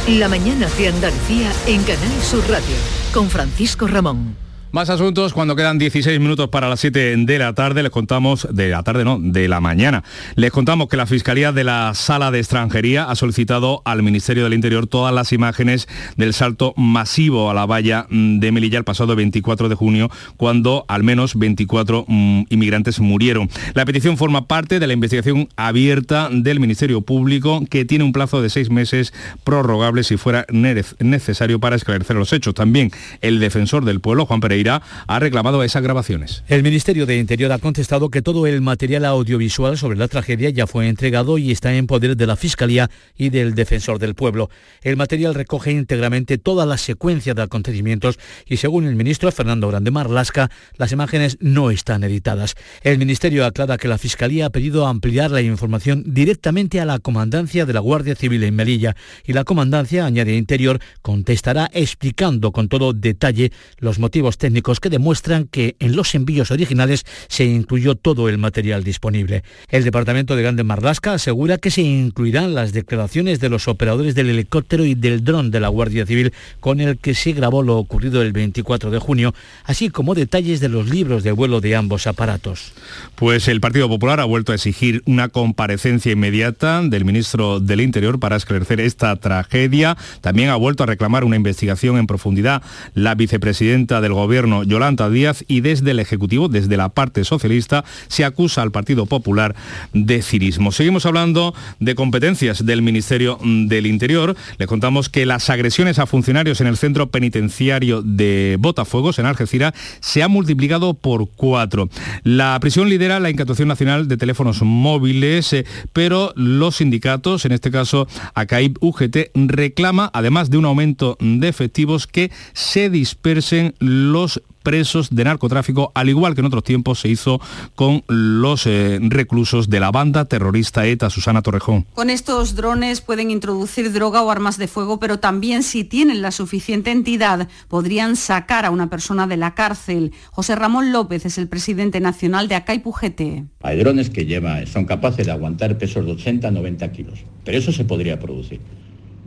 La 0.08 0.30
mañana 0.30 0.70
de 0.78 0.88
Andalucía 0.88 1.52
en 1.68 1.84
Canal 1.84 2.22
Sur 2.22 2.50
Radio 2.50 2.78
con 3.14 3.30
Francisco 3.30 3.88
Ramón. 3.88 4.42
Más 4.74 4.90
asuntos 4.90 5.34
cuando 5.34 5.56
quedan 5.56 5.78
16 5.78 6.20
minutos 6.20 6.50
para 6.50 6.68
las 6.68 6.80
7 6.80 7.16
de 7.16 7.38
la 7.38 7.54
tarde. 7.54 7.84
Les 7.84 7.92
contamos, 7.92 8.48
de 8.52 8.70
la 8.70 8.82
tarde 8.82 9.06
no, 9.06 9.20
de 9.22 9.48
la 9.48 9.62
mañana. 9.62 10.04
Les 10.34 10.50
contamos 10.50 10.90
que 10.90 10.98
la 10.98 11.06
Fiscalía 11.06 11.52
de 11.52 11.64
la 11.64 11.94
Sala 11.94 12.32
de 12.32 12.40
Extranjería 12.40 13.04
ha 13.04 13.14
solicitado 13.14 13.84
al 13.86 14.02
Ministerio 14.02 14.46
del 14.46 14.56
Interior 14.56 14.88
todas 14.88 15.14
las 15.14 15.32
imágenes 15.32 15.88
del 16.18 16.34
salto 16.34 16.74
masivo 16.76 17.52
a 17.52 17.54
la 17.54 17.68
valla 17.68 18.08
de 18.10 18.52
Melilla 18.52 18.80
el 18.80 18.84
pasado 18.84 19.16
24 19.16 19.70
de 19.70 19.76
junio, 19.76 20.10
cuando 20.38 20.86
al 20.88 21.04
menos 21.04 21.38
24 21.38 22.06
mm, 22.08 22.42
inmigrantes 22.50 23.00
murieron. 23.00 23.52
La 23.76 23.86
petición 23.86 24.18
forma 24.18 24.48
parte 24.48 24.80
de 24.80 24.88
la 24.88 24.94
investigación 24.94 25.50
abierta 25.56 26.30
del 26.32 26.60
Ministerio 26.60 27.02
Público, 27.02 27.64
que 27.70 27.86
tiene 27.86 28.06
un 28.06 28.12
plazo 28.12 28.42
de 28.42 28.50
seis 28.50 28.72
meses 28.72 29.14
prorrogable 29.44 30.04
si 30.04 30.18
fuera 30.18 30.48
necesario 30.50 31.60
para 31.60 31.76
esclarecer 31.76 32.16
los 32.16 32.34
hechos. 32.34 32.56
También 32.56 32.90
el 33.22 33.40
defensor 33.40 33.86
del 33.86 34.00
pueblo, 34.00 34.26
Juan 34.26 34.40
Pereira, 34.40 34.63
ha 34.70 35.20
reclamado 35.20 35.64
esas 35.64 35.84
grabaciones. 35.84 36.44
El 36.48 36.64
Ministerio 36.64 37.06
de 37.06 37.18
Interior 37.18 37.52
ha 37.52 37.60
contestado 37.60 38.10
que 38.10 38.22
todo 38.22 38.48
el 38.48 38.62
material 38.62 39.06
audiovisual 39.06 39.78
sobre 39.78 39.98
la 39.98 40.08
tragedia 40.08 40.50
ya 40.50 40.68
fue 40.68 40.88
entregado 40.88 41.38
y 41.38 41.52
está 41.52 41.74
en 41.74 41.88
poder 41.88 42.16
de 42.16 42.28
la 42.28 42.36
Fiscalía 42.36 42.90
y 43.18 43.30
del 43.30 43.56
Defensor 43.56 44.00
del 44.00 44.16
Pueblo. 44.16 44.50
El 44.82 44.98
material 44.98 45.36
recoge 45.36 45.72
íntegramente 45.72 46.38
toda 46.38 46.66
la 46.66 46.78
secuencia 46.78 47.34
de 47.34 47.42
acontecimientos 47.42 48.20
y 48.46 48.58
según 48.58 48.86
el 48.86 48.96
ministro 48.96 49.32
Fernando 49.32 49.68
Grande 49.68 49.92
Marlasca, 49.92 50.50
las 50.78 50.92
imágenes 50.92 51.38
no 51.40 51.72
están 51.72 52.04
editadas. 52.04 52.56
El 52.82 52.98
Ministerio 52.98 53.46
aclara 53.46 53.78
que 53.78 53.88
la 53.88 53.98
Fiscalía 53.98 54.48
ha 54.48 54.50
pedido 54.50 54.88
ampliar 54.88 55.32
la 55.32 55.42
información 55.42 56.04
directamente 56.08 56.80
a 56.80 56.86
la 56.86 57.00
Comandancia 57.00 57.66
de 57.66 57.74
la 57.74 57.80
Guardia 57.80 58.16
Civil 58.16 58.44
en 58.44 58.56
Melilla 58.56 58.96
y 59.26 59.34
la 59.34 59.44
Comandancia, 59.44 60.06
añade 60.06 60.36
Interior, 60.36 60.80
contestará 61.02 61.70
explicando 61.74 62.52
con 62.52 62.70
todo 62.70 62.94
detalle 62.94 63.52
los 63.80 64.00
motivos 64.00 64.38
técnicos 64.38 64.53
que 64.62 64.90
demuestran 64.90 65.48
que 65.48 65.76
en 65.80 65.96
los 65.96 66.16
envíos 66.16 66.52
originales 66.52 67.06
se 67.28 67.46
incluyó 67.46 67.96
todo 67.96 68.30
el 68.30 68.38
material 68.38 68.84
disponible. 68.84 69.44
El 69.70 69.84
Departamento 69.84 70.36
de 70.36 70.42
Grande 70.44 70.64
Marlasca 70.64 71.14
asegura 71.14 71.58
que 71.58 71.72
se 71.72 71.82
incluirán 71.82 72.54
las 72.54 72.74
declaraciones 72.74 73.40
de 73.40 73.50
los 73.50 73.68
operadores 73.68 74.16
del 74.16 74.30
helicóptero 74.30 74.86
y 74.86 74.96
del 74.96 75.24
dron 75.24 75.52
de 75.52 75.60
la 75.60 75.70
Guardia 75.70 76.06
Civil 76.06 76.34
con 76.60 76.80
el 76.80 76.98
que 76.98 77.16
se 77.16 77.34
grabó 77.34 77.64
lo 77.64 77.78
ocurrido 77.78 78.22
el 78.22 78.34
24 78.34 78.92
de 78.92 79.00
junio, 79.00 79.34
así 79.64 79.90
como 79.90 80.16
detalles 80.16 80.60
de 80.60 80.70
los 80.70 80.90
libros 80.90 81.24
de 81.24 81.32
vuelo 81.32 81.62
de 81.62 81.76
ambos 81.76 82.08
aparatos. 82.08 82.74
Pues 83.16 83.48
el 83.48 83.62
Partido 83.62 83.88
Popular 83.88 84.20
ha 84.20 84.26
vuelto 84.26 84.52
a 84.52 84.56
exigir 84.56 85.02
una 85.06 85.30
comparecencia 85.30 86.12
inmediata 86.12 86.82
del 86.82 87.06
ministro 87.06 87.60
del 87.60 87.82
Interior 87.82 88.20
para 88.20 88.36
esclarecer 88.36 88.80
esta 88.80 89.16
tragedia. 89.16 89.98
También 90.22 90.50
ha 90.50 90.56
vuelto 90.56 90.84
a 90.84 90.88
reclamar 90.88 91.24
una 91.24 91.36
investigación 91.36 91.98
en 91.98 92.08
profundidad. 92.08 92.62
La 92.94 93.16
vicepresidenta 93.16 94.02
del 94.02 94.14
Gobierno 94.14 94.43
Yolanda 94.66 95.10
Díaz 95.10 95.44
y 95.48 95.62
desde 95.62 95.92
el 95.92 96.00
Ejecutivo, 96.00 96.48
desde 96.48 96.78
la 96.78 96.90
parte 96.90 97.24
socialista, 97.24 97.84
se 98.08 98.26
acusa 98.26 98.62
al 98.62 98.72
Partido 98.72 99.06
Popular 99.06 99.56
de 99.94 100.22
cirismo. 100.22 100.72
Seguimos 100.72 101.06
hablando 101.06 101.54
de 101.80 101.96
competencias 101.96 102.66
del 102.66 102.82
Ministerio 102.82 103.40
del 103.44 103.86
Interior. 103.86 104.36
Le 104.58 104.68
contamos 104.68 105.10
que 105.10 105.26
las 105.26 105.50
agresiones 105.50 106.00
a 106.00 106.06
funcionarios 106.06 106.62
en 106.62 106.68
el 106.68 106.78
centro 106.78 107.10
penitenciario 107.10 108.02
de 108.02 108.58
Botafuegos, 108.60 109.20
en 109.20 109.26
Algeciras, 109.26 109.74
se 110.00 110.24
han 110.24 110.32
multiplicado 110.32 110.94
por 110.94 111.30
cuatro. 111.30 111.90
La 112.24 112.58
prisión 112.60 112.90
lidera 112.90 113.20
la 113.20 113.30
Incautación 113.30 113.68
Nacional 113.68 114.08
de 114.08 114.18
Teléfonos 114.18 114.62
Móviles, 114.62 115.54
eh, 115.54 115.66
pero 115.94 116.34
los 116.36 116.78
sindicatos, 116.78 117.46
en 117.46 117.52
este 117.52 117.72
caso 117.72 118.08
ACAIB 118.34 118.78
UGT, 118.82 119.32
reclama, 119.34 120.10
además 120.14 120.50
de 120.50 120.58
un 120.58 120.66
aumento 120.66 121.18
de 121.20 121.48
efectivos, 121.48 122.08
que 122.08 122.32
se 122.54 122.90
dispersen 122.90 123.76
los 123.80 124.33
presos 124.64 125.14
de 125.14 125.24
narcotráfico, 125.26 125.92
al 125.94 126.10
igual 126.10 126.34
que 126.34 126.42
en 126.42 126.48
otros 126.48 126.64
tiempos 126.64 127.02
se 127.02 127.10
hizo 127.10 127.40
con 127.76 128.04
los 128.08 128.66
eh, 128.66 129.00
reclusos 129.02 129.70
de 129.70 129.80
la 129.80 129.92
banda 129.92 130.26
terrorista 130.26 130.86
ETA, 130.86 131.10
Susana 131.10 131.42
Torrejón. 131.42 131.86
Con 131.94 132.10
estos 132.10 132.56
drones 132.56 133.02
pueden 133.02 133.30
introducir 133.30 133.92
droga 133.92 134.24
o 134.24 134.32
armas 134.32 134.58
de 134.58 134.68
fuego, 134.68 135.00
pero 135.00 135.20
también 135.20 135.64
si 135.64 135.84
tienen 135.84 136.22
la 136.22 136.32
suficiente 136.32 136.92
entidad 136.92 137.48
podrían 137.68 138.16
sacar 138.16 138.66
a 138.66 138.72
una 138.72 138.90
persona 138.90 139.28
de 139.28 139.38
la 139.38 139.54
cárcel. 139.54 140.12
José 140.32 140.56
Ramón 140.56 140.92
López 140.92 141.26
es 141.26 141.38
el 141.38 141.48
presidente 141.48 142.00
nacional 142.00 142.48
de 142.48 142.56
ACAI 142.56 142.80
Pujete. 142.80 143.44
Hay 143.62 143.78
drones 143.78 144.10
que 144.10 144.26
lleva, 144.26 144.66
son 144.66 144.86
capaces 144.86 145.26
de 145.26 145.32
aguantar 145.32 145.78
pesos 145.78 146.06
de 146.06 146.14
80 146.14 146.52
90 146.52 146.92
kilos, 146.92 147.20
pero 147.44 147.58
eso 147.58 147.72
se 147.72 147.84
podría 147.84 148.20
producir. 148.20 148.62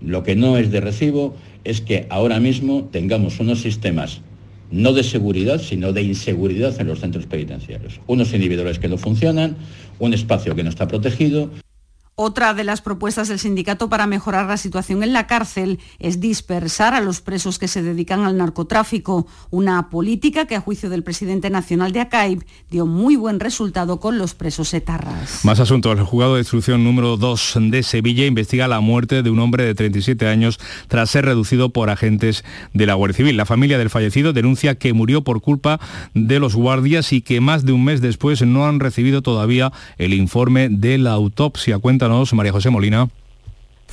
Lo 0.02 0.22
que 0.22 0.36
no 0.36 0.56
es 0.56 0.70
de 0.70 0.80
recibo 0.80 1.36
es 1.64 1.80
que 1.80 2.06
ahora 2.10 2.38
mismo 2.40 2.88
tengamos 2.92 3.40
unos 3.40 3.60
sistemas 3.60 4.20
no 4.70 4.92
de 4.92 5.02
seguridad, 5.02 5.60
sino 5.60 5.92
de 5.92 6.02
inseguridad 6.02 6.80
en 6.80 6.86
los 6.88 7.00
centros 7.00 7.26
penitenciarios. 7.26 8.00
Unos 8.06 8.32
individuales 8.32 8.78
que 8.78 8.88
no 8.88 8.98
funcionan, 8.98 9.56
un 9.98 10.14
espacio 10.14 10.54
que 10.54 10.62
no 10.62 10.70
está 10.70 10.88
protegido 10.88 11.50
otra 12.18 12.54
de 12.54 12.64
las 12.64 12.80
propuestas 12.80 13.28
del 13.28 13.38
sindicato 13.38 13.90
para 13.90 14.06
mejorar 14.06 14.46
la 14.46 14.56
situación 14.56 15.02
en 15.02 15.12
la 15.12 15.26
cárcel 15.26 15.78
es 15.98 16.18
dispersar 16.18 16.94
a 16.94 17.02
los 17.02 17.20
presos 17.20 17.58
que 17.58 17.68
se 17.68 17.82
dedican 17.82 18.24
al 18.24 18.38
narcotráfico, 18.38 19.26
una 19.50 19.90
política 19.90 20.46
que 20.46 20.56
a 20.56 20.62
juicio 20.62 20.88
del 20.88 21.02
presidente 21.02 21.50
nacional 21.50 21.92
de 21.92 22.00
ACAIB 22.00 22.42
dio 22.70 22.86
muy 22.86 23.16
buen 23.16 23.38
resultado 23.38 24.00
con 24.00 24.16
los 24.16 24.34
presos 24.34 24.72
etarras. 24.72 25.44
Más 25.44 25.60
asuntos. 25.60 25.98
El 25.98 26.06
juzgado 26.06 26.34
de 26.34 26.40
instrucción 26.40 26.84
número 26.84 27.18
2 27.18 27.58
de 27.70 27.82
Sevilla 27.82 28.24
investiga 28.24 28.66
la 28.66 28.80
muerte 28.80 29.22
de 29.22 29.28
un 29.28 29.38
hombre 29.38 29.64
de 29.64 29.74
37 29.74 30.26
años 30.26 30.58
tras 30.88 31.10
ser 31.10 31.26
reducido 31.26 31.68
por 31.68 31.90
agentes 31.90 32.44
de 32.72 32.86
la 32.86 32.94
Guardia 32.94 33.18
Civil. 33.18 33.36
La 33.36 33.44
familia 33.44 33.76
del 33.76 33.90
fallecido 33.90 34.32
denuncia 34.32 34.76
que 34.76 34.94
murió 34.94 35.22
por 35.22 35.42
culpa 35.42 35.80
de 36.14 36.40
los 36.40 36.54
guardias 36.54 37.12
y 37.12 37.20
que 37.20 37.42
más 37.42 37.66
de 37.66 37.72
un 37.72 37.84
mes 37.84 38.00
después 38.00 38.40
no 38.40 38.66
han 38.66 38.80
recibido 38.80 39.20
todavía 39.20 39.70
el 39.98 40.14
informe 40.14 40.70
de 40.70 40.96
la 40.96 41.10
autopsia. 41.10 41.78
Cuenta 41.78 42.05
María 42.34 42.52
José 42.52 42.70
Molina. 42.70 43.08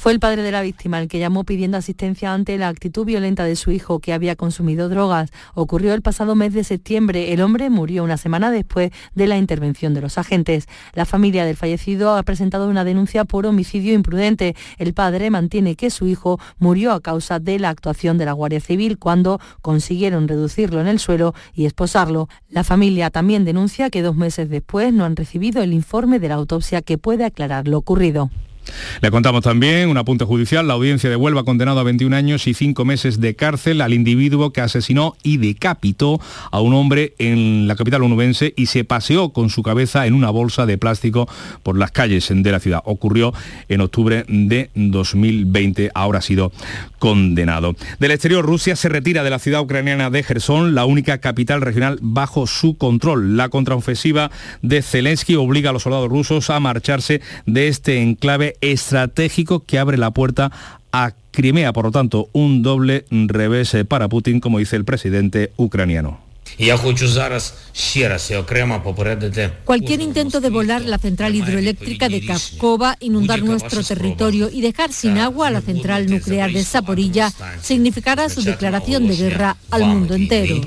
Fue 0.03 0.11
el 0.11 0.19
padre 0.19 0.41
de 0.43 0.51
la 0.51 0.61
víctima 0.61 0.99
el 0.99 1.07
que 1.07 1.17
llamó 1.17 1.45
pidiendo 1.45 1.77
asistencia 1.77 2.33
ante 2.33 2.57
la 2.57 2.67
actitud 2.67 3.05
violenta 3.05 3.45
de 3.45 3.55
su 3.55 3.71
hijo 3.71 3.99
que 3.99 4.11
había 4.11 4.35
consumido 4.35 4.89
drogas. 4.89 5.31
Ocurrió 5.53 5.93
el 5.93 6.01
pasado 6.01 6.35
mes 6.35 6.51
de 6.51 6.65
septiembre. 6.65 7.31
El 7.31 7.39
hombre 7.39 7.69
murió 7.69 8.03
una 8.03 8.17
semana 8.17 8.51
después 8.51 8.91
de 9.15 9.27
la 9.27 9.37
intervención 9.37 9.93
de 9.93 10.01
los 10.01 10.17
agentes. 10.17 10.67
La 10.93 11.05
familia 11.05 11.45
del 11.45 11.55
fallecido 11.55 12.17
ha 12.17 12.23
presentado 12.23 12.67
una 12.67 12.83
denuncia 12.83 13.23
por 13.23 13.45
homicidio 13.45 13.93
imprudente. 13.93 14.57
El 14.77 14.93
padre 14.93 15.29
mantiene 15.29 15.77
que 15.77 15.89
su 15.89 16.05
hijo 16.05 16.37
murió 16.59 16.91
a 16.91 16.99
causa 16.99 17.39
de 17.39 17.57
la 17.57 17.69
actuación 17.69 18.17
de 18.17 18.25
la 18.25 18.33
Guardia 18.33 18.59
Civil 18.59 18.97
cuando 18.99 19.39
consiguieron 19.61 20.27
reducirlo 20.27 20.81
en 20.81 20.87
el 20.87 20.99
suelo 20.99 21.33
y 21.53 21.65
esposarlo. 21.65 22.27
La 22.49 22.65
familia 22.65 23.09
también 23.09 23.45
denuncia 23.45 23.89
que 23.89 24.01
dos 24.01 24.17
meses 24.17 24.49
después 24.49 24.91
no 24.91 25.05
han 25.05 25.15
recibido 25.15 25.63
el 25.63 25.71
informe 25.71 26.19
de 26.19 26.27
la 26.27 26.35
autopsia 26.35 26.81
que 26.81 26.97
puede 26.97 27.23
aclarar 27.23 27.69
lo 27.69 27.77
ocurrido. 27.77 28.29
Le 29.01 29.11
contamos 29.11 29.41
también 29.41 29.89
un 29.89 29.97
apunte 29.97 30.25
judicial. 30.25 30.67
La 30.67 30.73
audiencia 30.73 31.09
de 31.09 31.15
Huelva 31.15 31.43
condenado 31.43 31.79
a 31.79 31.83
21 31.83 32.15
años 32.15 32.47
y 32.47 32.53
5 32.53 32.85
meses 32.85 33.19
de 33.19 33.35
cárcel 33.35 33.81
al 33.81 33.93
individuo 33.93 34.51
que 34.51 34.61
asesinó 34.61 35.15
y 35.23 35.37
decapitó 35.37 36.19
a 36.51 36.61
un 36.61 36.73
hombre 36.73 37.13
en 37.19 37.67
la 37.67 37.75
capital 37.75 38.03
onubense 38.03 38.53
y 38.55 38.67
se 38.67 38.83
paseó 38.83 39.29
con 39.29 39.49
su 39.49 39.63
cabeza 39.63 40.07
en 40.07 40.13
una 40.13 40.29
bolsa 40.29 40.65
de 40.65 40.77
plástico 40.77 41.27
por 41.63 41.77
las 41.77 41.91
calles 41.91 42.29
de 42.29 42.51
la 42.51 42.59
ciudad. 42.59 42.81
Ocurrió 42.85 43.33
en 43.69 43.81
octubre 43.81 44.25
de 44.27 44.69
2020. 44.75 45.91
Ahora 45.93 46.19
ha 46.19 46.21
sido 46.21 46.51
condenado. 46.99 47.75
Del 47.99 48.11
exterior, 48.11 48.45
Rusia 48.45 48.75
se 48.75 48.89
retira 48.89 49.23
de 49.23 49.29
la 49.29 49.39
ciudad 49.39 49.61
ucraniana 49.61 50.09
de 50.09 50.23
Gerson, 50.23 50.75
la 50.75 50.85
única 50.85 51.19
capital 51.19 51.61
regional 51.61 51.99
bajo 52.01 52.47
su 52.47 52.77
control. 52.77 53.37
La 53.37 53.49
contraofensiva 53.49 54.31
de 54.61 54.81
Zelensky 54.81 55.35
obliga 55.35 55.69
a 55.69 55.73
los 55.73 55.83
soldados 55.83 56.09
rusos 56.09 56.49
a 56.49 56.59
marcharse 56.59 57.21
de 57.45 57.67
este 57.67 58.01
enclave 58.01 58.52
estratégico 58.61 59.63
que 59.65 59.79
abre 59.79 59.97
la 59.97 60.11
puerta 60.11 60.51
a 60.91 61.13
Crimea, 61.31 61.73
por 61.73 61.85
lo 61.85 61.91
tanto, 61.91 62.29
un 62.33 62.61
doble 62.61 63.05
revés 63.09 63.73
eh, 63.73 63.85
para 63.85 64.07
Putin, 64.07 64.39
como 64.39 64.59
dice 64.59 64.75
el 64.75 64.85
presidente 64.85 65.51
ucraniano. 65.57 66.19
Cualquier 69.65 70.01
intento 70.01 70.39
de 70.39 70.49
volar 70.49 70.83
la 70.83 70.99
central 70.99 71.33
hidroeléctrica 71.35 72.09
de 72.09 72.25
Kafkova, 72.25 72.97
inundar 72.99 73.41
nuestro 73.41 73.83
territorio 73.83 74.49
y 74.51 74.61
dejar 74.61 74.93
sin 74.93 75.17
agua 75.17 75.47
a 75.47 75.51
la 75.51 75.61
central 75.61 76.07
nuclear 76.07 76.51
de 76.51 76.63
Zaporilla 76.63 77.33
significará 77.61 78.29
su 78.29 78.43
declaración 78.43 79.07
de 79.07 79.15
guerra 79.15 79.57
al 79.71 79.85
mundo 79.85 80.13
entero. 80.13 80.61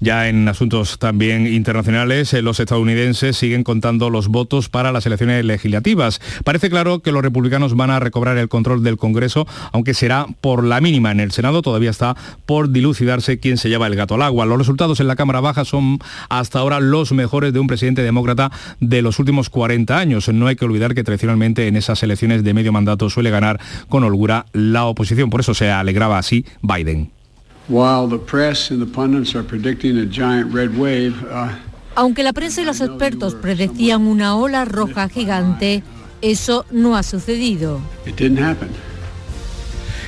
Ya 0.00 0.28
en 0.28 0.46
asuntos 0.46 1.00
también 1.00 1.46
internacionales, 1.48 2.32
eh, 2.32 2.40
los 2.40 2.60
estadounidenses 2.60 3.36
siguen 3.36 3.64
contando 3.64 4.10
los 4.10 4.28
votos 4.28 4.68
para 4.68 4.92
las 4.92 5.06
elecciones 5.06 5.44
legislativas. 5.44 6.20
Parece 6.44 6.70
claro 6.70 7.00
que 7.00 7.10
los 7.10 7.20
republicanos 7.20 7.74
van 7.74 7.90
a 7.90 7.98
recobrar 7.98 8.38
el 8.38 8.48
control 8.48 8.84
del 8.84 8.96
Congreso, 8.96 9.48
aunque 9.72 9.94
será 9.94 10.26
por 10.40 10.62
la 10.62 10.80
mínima. 10.80 11.10
En 11.10 11.18
el 11.18 11.32
Senado 11.32 11.62
todavía 11.62 11.90
está 11.90 12.16
por 12.46 12.70
dilucidarse 12.70 13.40
quién 13.40 13.58
se 13.58 13.70
lleva 13.70 13.88
el 13.88 13.96
gato 13.96 14.14
al 14.14 14.22
agua. 14.22 14.46
Los 14.46 14.58
resultados 14.58 15.00
en 15.00 15.08
la 15.08 15.16
Cámara 15.16 15.40
Baja 15.40 15.64
son 15.64 15.98
hasta 16.28 16.60
ahora 16.60 16.78
los 16.78 17.10
mejores 17.10 17.52
de 17.52 17.58
un 17.58 17.66
presidente 17.66 18.02
demócrata 18.02 18.52
de 18.78 19.02
los 19.02 19.18
últimos 19.18 19.50
40 19.50 19.98
años. 19.98 20.28
No 20.28 20.46
hay 20.46 20.54
que 20.54 20.64
olvidar 20.64 20.94
que 20.94 21.02
tradicionalmente 21.02 21.66
en 21.66 21.74
esas 21.74 22.00
elecciones 22.04 22.44
de 22.44 22.54
medio 22.54 22.72
mandato 22.72 23.10
suele 23.10 23.30
ganar 23.30 23.58
con 23.88 24.04
holgura 24.04 24.46
la 24.52 24.84
oposición. 24.84 25.28
Por 25.28 25.40
eso 25.40 25.54
se 25.54 25.72
alegraba 25.72 26.18
así 26.18 26.44
Biden. 26.62 27.17
Aunque 31.94 32.22
la 32.22 32.32
prensa 32.32 32.62
y 32.62 32.64
los 32.64 32.80
expertos 32.80 33.34
predecían 33.34 34.06
una 34.06 34.36
ola 34.36 34.64
roja 34.64 35.08
gigante, 35.08 35.82
eso 36.22 36.64
no 36.70 36.96
ha 36.96 37.02
sucedido. 37.02 37.80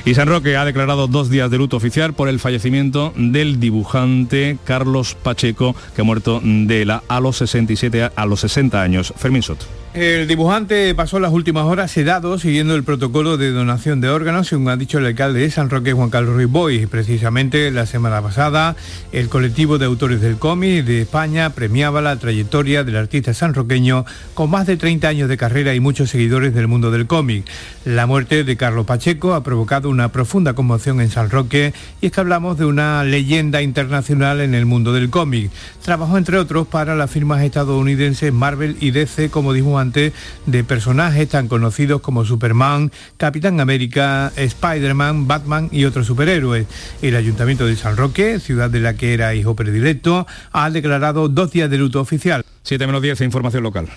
Y 0.03 0.15
San 0.15 0.27
Roque 0.27 0.57
ha 0.57 0.65
declarado 0.65 1.07
dos 1.07 1.29
días 1.29 1.51
de 1.51 1.59
luto 1.59 1.77
oficial 1.77 2.13
por 2.13 2.27
el 2.27 2.39
fallecimiento 2.39 3.13
del 3.15 3.59
dibujante 3.59 4.57
Carlos 4.63 5.15
Pacheco, 5.21 5.75
que 5.95 6.01
ha 6.01 6.03
muerto 6.03 6.41
de 6.43 6.85
la 6.85 7.03
a 7.07 7.19
los 7.19 7.37
67 7.37 8.09
a 8.15 8.25
los 8.25 8.39
60 8.39 8.81
años. 8.81 9.13
Fermín 9.17 9.43
Soto. 9.43 9.80
El 9.93 10.25
dibujante 10.25 10.95
pasó 10.95 11.19
las 11.19 11.33
últimas 11.33 11.65
horas 11.65 11.91
sedado 11.91 12.39
siguiendo 12.39 12.75
el 12.75 12.85
protocolo 12.85 13.35
de 13.35 13.51
donación 13.51 13.99
de 13.99 14.07
órganos, 14.07 14.47
según 14.47 14.69
ha 14.69 14.77
dicho 14.77 14.99
el 14.99 15.05
alcalde 15.05 15.41
de 15.41 15.51
San 15.51 15.69
Roque, 15.69 15.91
Juan 15.91 16.09
Carlos 16.09 16.33
Ruiz 16.33 16.47
Boy. 16.47 16.85
Precisamente 16.85 17.69
la 17.71 17.85
semana 17.85 18.21
pasada, 18.21 18.77
el 19.11 19.27
colectivo 19.27 19.79
de 19.79 19.87
autores 19.87 20.21
del 20.21 20.37
cómic 20.37 20.85
de 20.85 21.01
España 21.01 21.49
premiaba 21.49 22.01
la 22.01 22.15
trayectoria 22.15 22.85
del 22.85 22.95
artista 22.95 23.33
sanroqueño 23.33 24.05
con 24.33 24.49
más 24.49 24.65
de 24.65 24.77
30 24.77 25.09
años 25.09 25.27
de 25.27 25.35
carrera 25.35 25.75
y 25.75 25.81
muchos 25.81 26.09
seguidores 26.09 26.53
del 26.53 26.69
mundo 26.69 26.89
del 26.89 27.05
cómic. 27.05 27.43
La 27.83 28.05
muerte 28.05 28.45
de 28.45 28.55
Carlos 28.55 28.85
Pacheco 28.85 29.33
ha 29.33 29.43
provocado 29.43 29.89
una 29.89 30.13
profunda 30.13 30.53
conmoción 30.53 31.01
en 31.01 31.09
San 31.09 31.29
Roque 31.29 31.73
y 31.99 32.05
es 32.05 32.11
que 32.13 32.21
hablamos 32.21 32.57
de 32.57 32.63
una 32.63 33.03
leyenda 33.03 33.61
internacional 33.61 34.39
en 34.39 34.55
el 34.55 34.65
mundo 34.65 34.93
del 34.93 35.09
cómic. 35.09 35.51
Trabajó, 35.83 36.17
entre 36.17 36.37
otros, 36.37 36.65
para 36.65 36.95
las 36.95 37.11
firmas 37.11 37.43
estadounidenses 37.43 38.31
Marvel 38.31 38.77
y 38.79 38.91
DC 38.91 39.29
como 39.29 39.51
dibujante 39.51 39.80
de 39.91 40.63
personajes 40.63 41.29
tan 41.29 41.47
conocidos 41.47 42.01
como 42.01 42.25
Superman, 42.25 42.91
Capitán 43.17 43.59
América, 43.59 44.31
Spider-Man, 44.35 45.27
Batman 45.27 45.69
y 45.71 45.85
otros 45.85 46.05
superhéroes. 46.05 46.67
El 47.01 47.15
Ayuntamiento 47.15 47.65
de 47.65 47.75
San 47.75 47.97
Roque, 47.97 48.39
ciudad 48.39 48.69
de 48.69 48.79
la 48.79 48.93
que 48.93 49.13
era 49.13 49.33
hijo 49.33 49.55
predilecto, 49.55 50.27
ha 50.51 50.69
declarado 50.69 51.29
dos 51.29 51.51
días 51.51 51.69
de 51.69 51.77
luto 51.77 51.99
oficial. 51.99 52.45
7 52.63 52.85
menos 52.85 53.01
10, 53.01 53.21
información 53.21 53.63
local. 53.63 53.87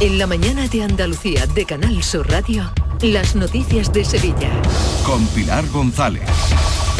En 0.00 0.18
la 0.18 0.26
mañana 0.26 0.66
de 0.68 0.82
Andalucía 0.82 1.46
de 1.46 1.66
Canal 1.66 2.02
Sur 2.02 2.30
Radio, 2.30 2.72
las 3.02 3.36
noticias 3.36 3.92
de 3.92 4.04
Sevilla. 4.04 4.50
Con 5.04 5.26
Pilar 5.28 5.66
González. 5.68 6.22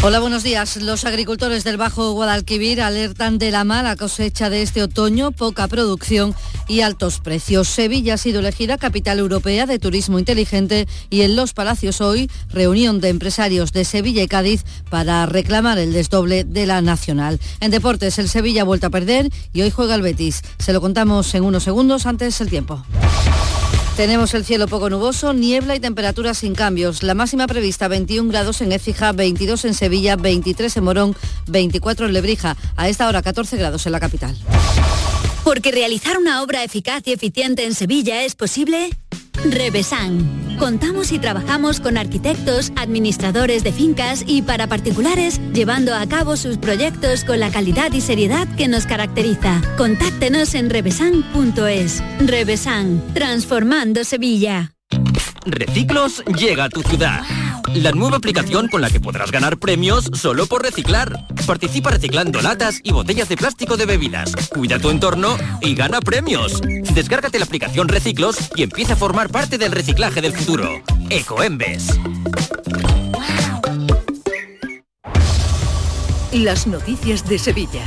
Hola, 0.03 0.19
buenos 0.21 0.43
días. 0.43 0.77
Los 0.77 1.05
agricultores 1.05 1.63
del 1.63 1.77
Bajo 1.77 2.13
Guadalquivir 2.13 2.81
alertan 2.81 3.39
de 3.39 3.51
la 3.51 3.65
mala 3.65 3.97
cosecha 3.97 4.49
de 4.49 4.63
este 4.63 4.83
otoño, 4.83 5.31
poca 5.31 5.69
producción 5.69 6.35
y 6.69 6.81
altos 6.81 7.21
precios. 7.21 7.69
Sevilla 7.69 8.15
ha 8.15 8.17
sido 8.17 8.41
elegida 8.41 8.79
capital 8.79 9.19
europea 9.19 9.67
de 9.67 9.79
turismo 9.79 10.19
inteligente 10.19 10.89
y 11.11 11.21
en 11.23 11.37
Los 11.37 11.53
Palacios 11.53 12.01
hoy 12.01 12.31
reunión 12.49 13.01
de 13.01 13.11
empresarios 13.11 13.73
de 13.73 13.85
Sevilla 13.85 14.23
y 14.23 14.29
Cádiz 14.29 14.65
para 14.89 15.27
reclamar 15.27 15.79
el 15.79 15.93
desdoble 15.93 16.45
de 16.45 16.65
la 16.65 16.81
nacional. 16.81 17.39
En 17.61 17.71
deportes, 17.71 18.19
el 18.19 18.31
Sevilla 18.31 18.63
ha 18.63 18.65
vuelto 18.65 18.87
a 18.87 18.91
perder 18.91 19.29
y 19.53 19.61
hoy 19.61 19.71
juega 19.71 19.95
el 19.95 20.03
Betis. 20.03 20.43
Se 20.59 20.73
lo 20.73 20.81
contamos 20.81 21.35
en 21.35 21.45
unos 21.45 21.65
segundos 21.65 22.07
antes 22.07 22.41
el 22.41 22.49
tiempo. 22.49 22.83
Tenemos 24.01 24.33
el 24.33 24.47
cielo 24.47 24.67
poco 24.67 24.89
nuboso, 24.89 25.35
niebla 25.35 25.77
y 25.77 25.79
temperaturas 25.79 26.39
sin 26.39 26.55
cambios. 26.55 27.03
La 27.03 27.13
máxima 27.13 27.47
prevista 27.47 27.87
21 27.87 28.31
grados 28.31 28.63
en 28.63 28.73
Écija, 28.73 29.13
22 29.13 29.67
en 29.67 29.75
Sevilla, 29.75 30.17
23 30.17 30.75
en 30.75 30.85
Morón, 30.85 31.17
24 31.49 32.07
en 32.07 32.15
Lebrija. 32.15 32.57
A 32.79 32.89
esta 32.89 33.07
hora 33.07 33.21
14 33.21 33.59
grados 33.59 33.85
en 33.85 33.93
la 33.93 34.01
capital. 34.01 34.35
Porque 35.45 35.71
realizar 35.71 36.17
una 36.17 36.43
obra 36.43 36.65
eficaz 36.65 37.03
y 37.05 37.13
eficiente 37.13 37.67
en 37.67 37.75
Sevilla 37.75 38.25
es 38.25 38.37
posible. 38.37 38.89
Revesan. 39.45 40.50
Contamos 40.61 41.11
y 41.11 41.19
trabajamos 41.19 41.81
con 41.81 41.97
arquitectos, 41.97 42.71
administradores 42.77 43.65
de 43.65 43.73
fincas 43.73 44.23
y 44.27 44.43
para 44.43 44.67
particulares, 44.67 45.41
llevando 45.55 45.95
a 45.95 46.07
cabo 46.07 46.37
sus 46.37 46.59
proyectos 46.59 47.25
con 47.25 47.41
la 47.41 47.51
calidad 47.51 47.91
y 47.95 48.03
seriedad 48.03 48.47
que 48.59 48.69
nos 48.69 48.85
caracteriza. 48.85 49.63
Contáctenos 49.79 50.55
en 50.55 50.69
revesan.es. 50.69 52.03
Revesan, 52.21 53.03
transformando 53.15 54.05
Sevilla. 54.05 54.75
Reciclos 55.47 56.23
llega 56.39 56.65
a 56.65 56.69
tu 56.69 56.83
ciudad. 56.83 57.23
La 57.75 57.93
nueva 57.93 58.17
aplicación 58.17 58.69
con 58.69 58.81
la 58.81 58.91
que 58.91 59.01
podrás 59.01 59.31
ganar 59.31 59.59
premios 59.59 60.11
solo 60.15 60.47
por 60.47 60.63
reciclar. 60.63 61.27
Participa 61.47 61.91
reciclando 61.91 62.43
latas 62.43 62.81
y 62.83 62.93
botellas 62.93 63.29
de 63.29 63.37
plástico 63.37 63.77
de 63.77 63.87
bebidas. 63.87 64.35
Cuida 64.49 64.79
tu 64.79 64.91
entorno 64.91 65.37
y 65.61 65.75
gana 65.75 66.01
premios. 66.01 66.61
Descárgate 66.95 67.39
la 67.39 67.45
aplicación 67.45 67.89
Reciclos 67.89 68.51
y 68.57 68.65
empieza 68.65 68.95
a 68.95 68.97
formar 68.97 69.31
parte 69.31 69.57
del 69.57 69.73
reciclaje 69.73 70.21
del 70.21 70.33
futuro. 70.33 70.83
Ecoembes. 71.11 71.99
Las 76.33 76.67
noticias 76.67 77.29
de 77.29 77.39
Sevilla. 77.39 77.85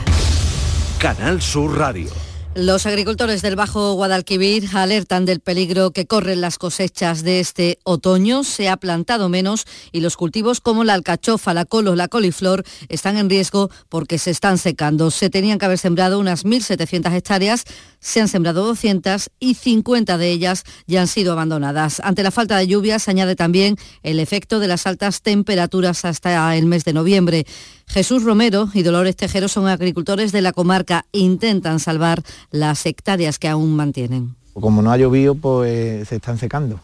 Canal 0.99 1.41
Sur 1.41 1.77
Radio. 1.77 2.09
Los 2.55 2.85
agricultores 2.85 3.41
del 3.41 3.55
Bajo 3.55 3.93
Guadalquivir 3.93 4.69
alertan 4.75 5.25
del 5.25 5.39
peligro 5.39 5.89
que 5.89 6.05
corren 6.05 6.39
las 6.39 6.59
cosechas 6.59 7.23
de 7.23 7.39
este 7.39 7.79
otoño. 7.83 8.43
Se 8.43 8.69
ha 8.69 8.77
plantado 8.77 9.27
menos 9.27 9.65
y 9.91 10.01
los 10.01 10.15
cultivos 10.17 10.61
como 10.61 10.83
la 10.83 10.93
alcachofa, 10.93 11.55
la 11.55 11.65
col 11.65 11.87
o 11.87 11.95
la 11.95 12.09
coliflor 12.09 12.63
están 12.89 13.17
en 13.17 13.27
riesgo 13.27 13.71
porque 13.89 14.19
se 14.19 14.29
están 14.29 14.59
secando. 14.59 15.09
Se 15.09 15.31
tenían 15.31 15.57
que 15.57 15.65
haber 15.65 15.79
sembrado 15.79 16.19
unas 16.19 16.45
1.700 16.45 17.11
hectáreas, 17.15 17.63
se 17.99 18.21
han 18.21 18.27
sembrado 18.27 18.63
200 18.67 19.31
y 19.39 19.55
50 19.55 20.19
de 20.19 20.29
ellas 20.29 20.63
ya 20.85 21.01
han 21.01 21.07
sido 21.07 21.33
abandonadas. 21.33 22.01
Ante 22.03 22.21
la 22.21 22.29
falta 22.29 22.57
de 22.57 22.67
lluvias 22.67 23.07
añade 23.07 23.35
también 23.35 23.77
el 24.03 24.19
efecto 24.19 24.59
de 24.59 24.67
las 24.67 24.85
altas 24.85 25.23
temperaturas 25.23 26.05
hasta 26.05 26.55
el 26.55 26.67
mes 26.67 26.85
de 26.85 26.93
noviembre. 26.93 27.47
Jesús 27.93 28.23
Romero 28.23 28.69
y 28.73 28.81
Dolores 28.81 29.15
Tejero 29.15 29.47
son 29.47 29.67
agricultores 29.67 30.31
de 30.31 30.41
la 30.41 30.51
comarca. 30.51 31.05
Intentan 31.11 31.79
salvar 31.79 32.23
las 32.49 32.87
hectáreas 32.87 33.37
que 33.37 33.47
aún 33.47 33.75
mantienen. 33.75 34.35
Como 34.55 34.81
no 34.81 34.91
ha 34.91 34.97
llovido, 34.97 35.35
pues 35.35 36.07
se 36.07 36.15
están 36.15 36.39
secando. 36.39 36.79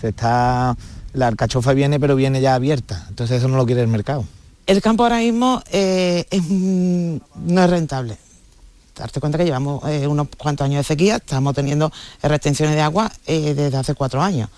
Se 0.00 0.08
está, 0.08 0.74
la 1.12 1.26
alcachofa 1.26 1.74
viene, 1.74 2.00
pero 2.00 2.16
viene 2.16 2.40
ya 2.40 2.54
abierta. 2.54 3.04
Entonces 3.10 3.38
eso 3.38 3.48
no 3.48 3.58
lo 3.58 3.66
quiere 3.66 3.82
el 3.82 3.88
mercado. 3.88 4.24
El 4.66 4.80
campo 4.80 5.02
ahora 5.02 5.18
mismo 5.18 5.62
eh, 5.70 6.24
es, 6.30 6.48
no 6.48 7.62
es 7.62 7.70
rentable. 7.70 8.16
Darte 8.96 9.20
cuenta 9.20 9.36
que 9.36 9.44
llevamos 9.44 9.84
eh, 9.86 10.06
unos 10.06 10.28
cuantos 10.38 10.64
años 10.64 10.78
de 10.78 10.84
sequía, 10.84 11.16
estamos 11.16 11.54
teniendo 11.54 11.92
retenciones 12.22 12.74
de 12.74 12.80
agua 12.80 13.12
eh, 13.26 13.52
desde 13.52 13.76
hace 13.76 13.94
cuatro 13.94 14.22
años, 14.22 14.48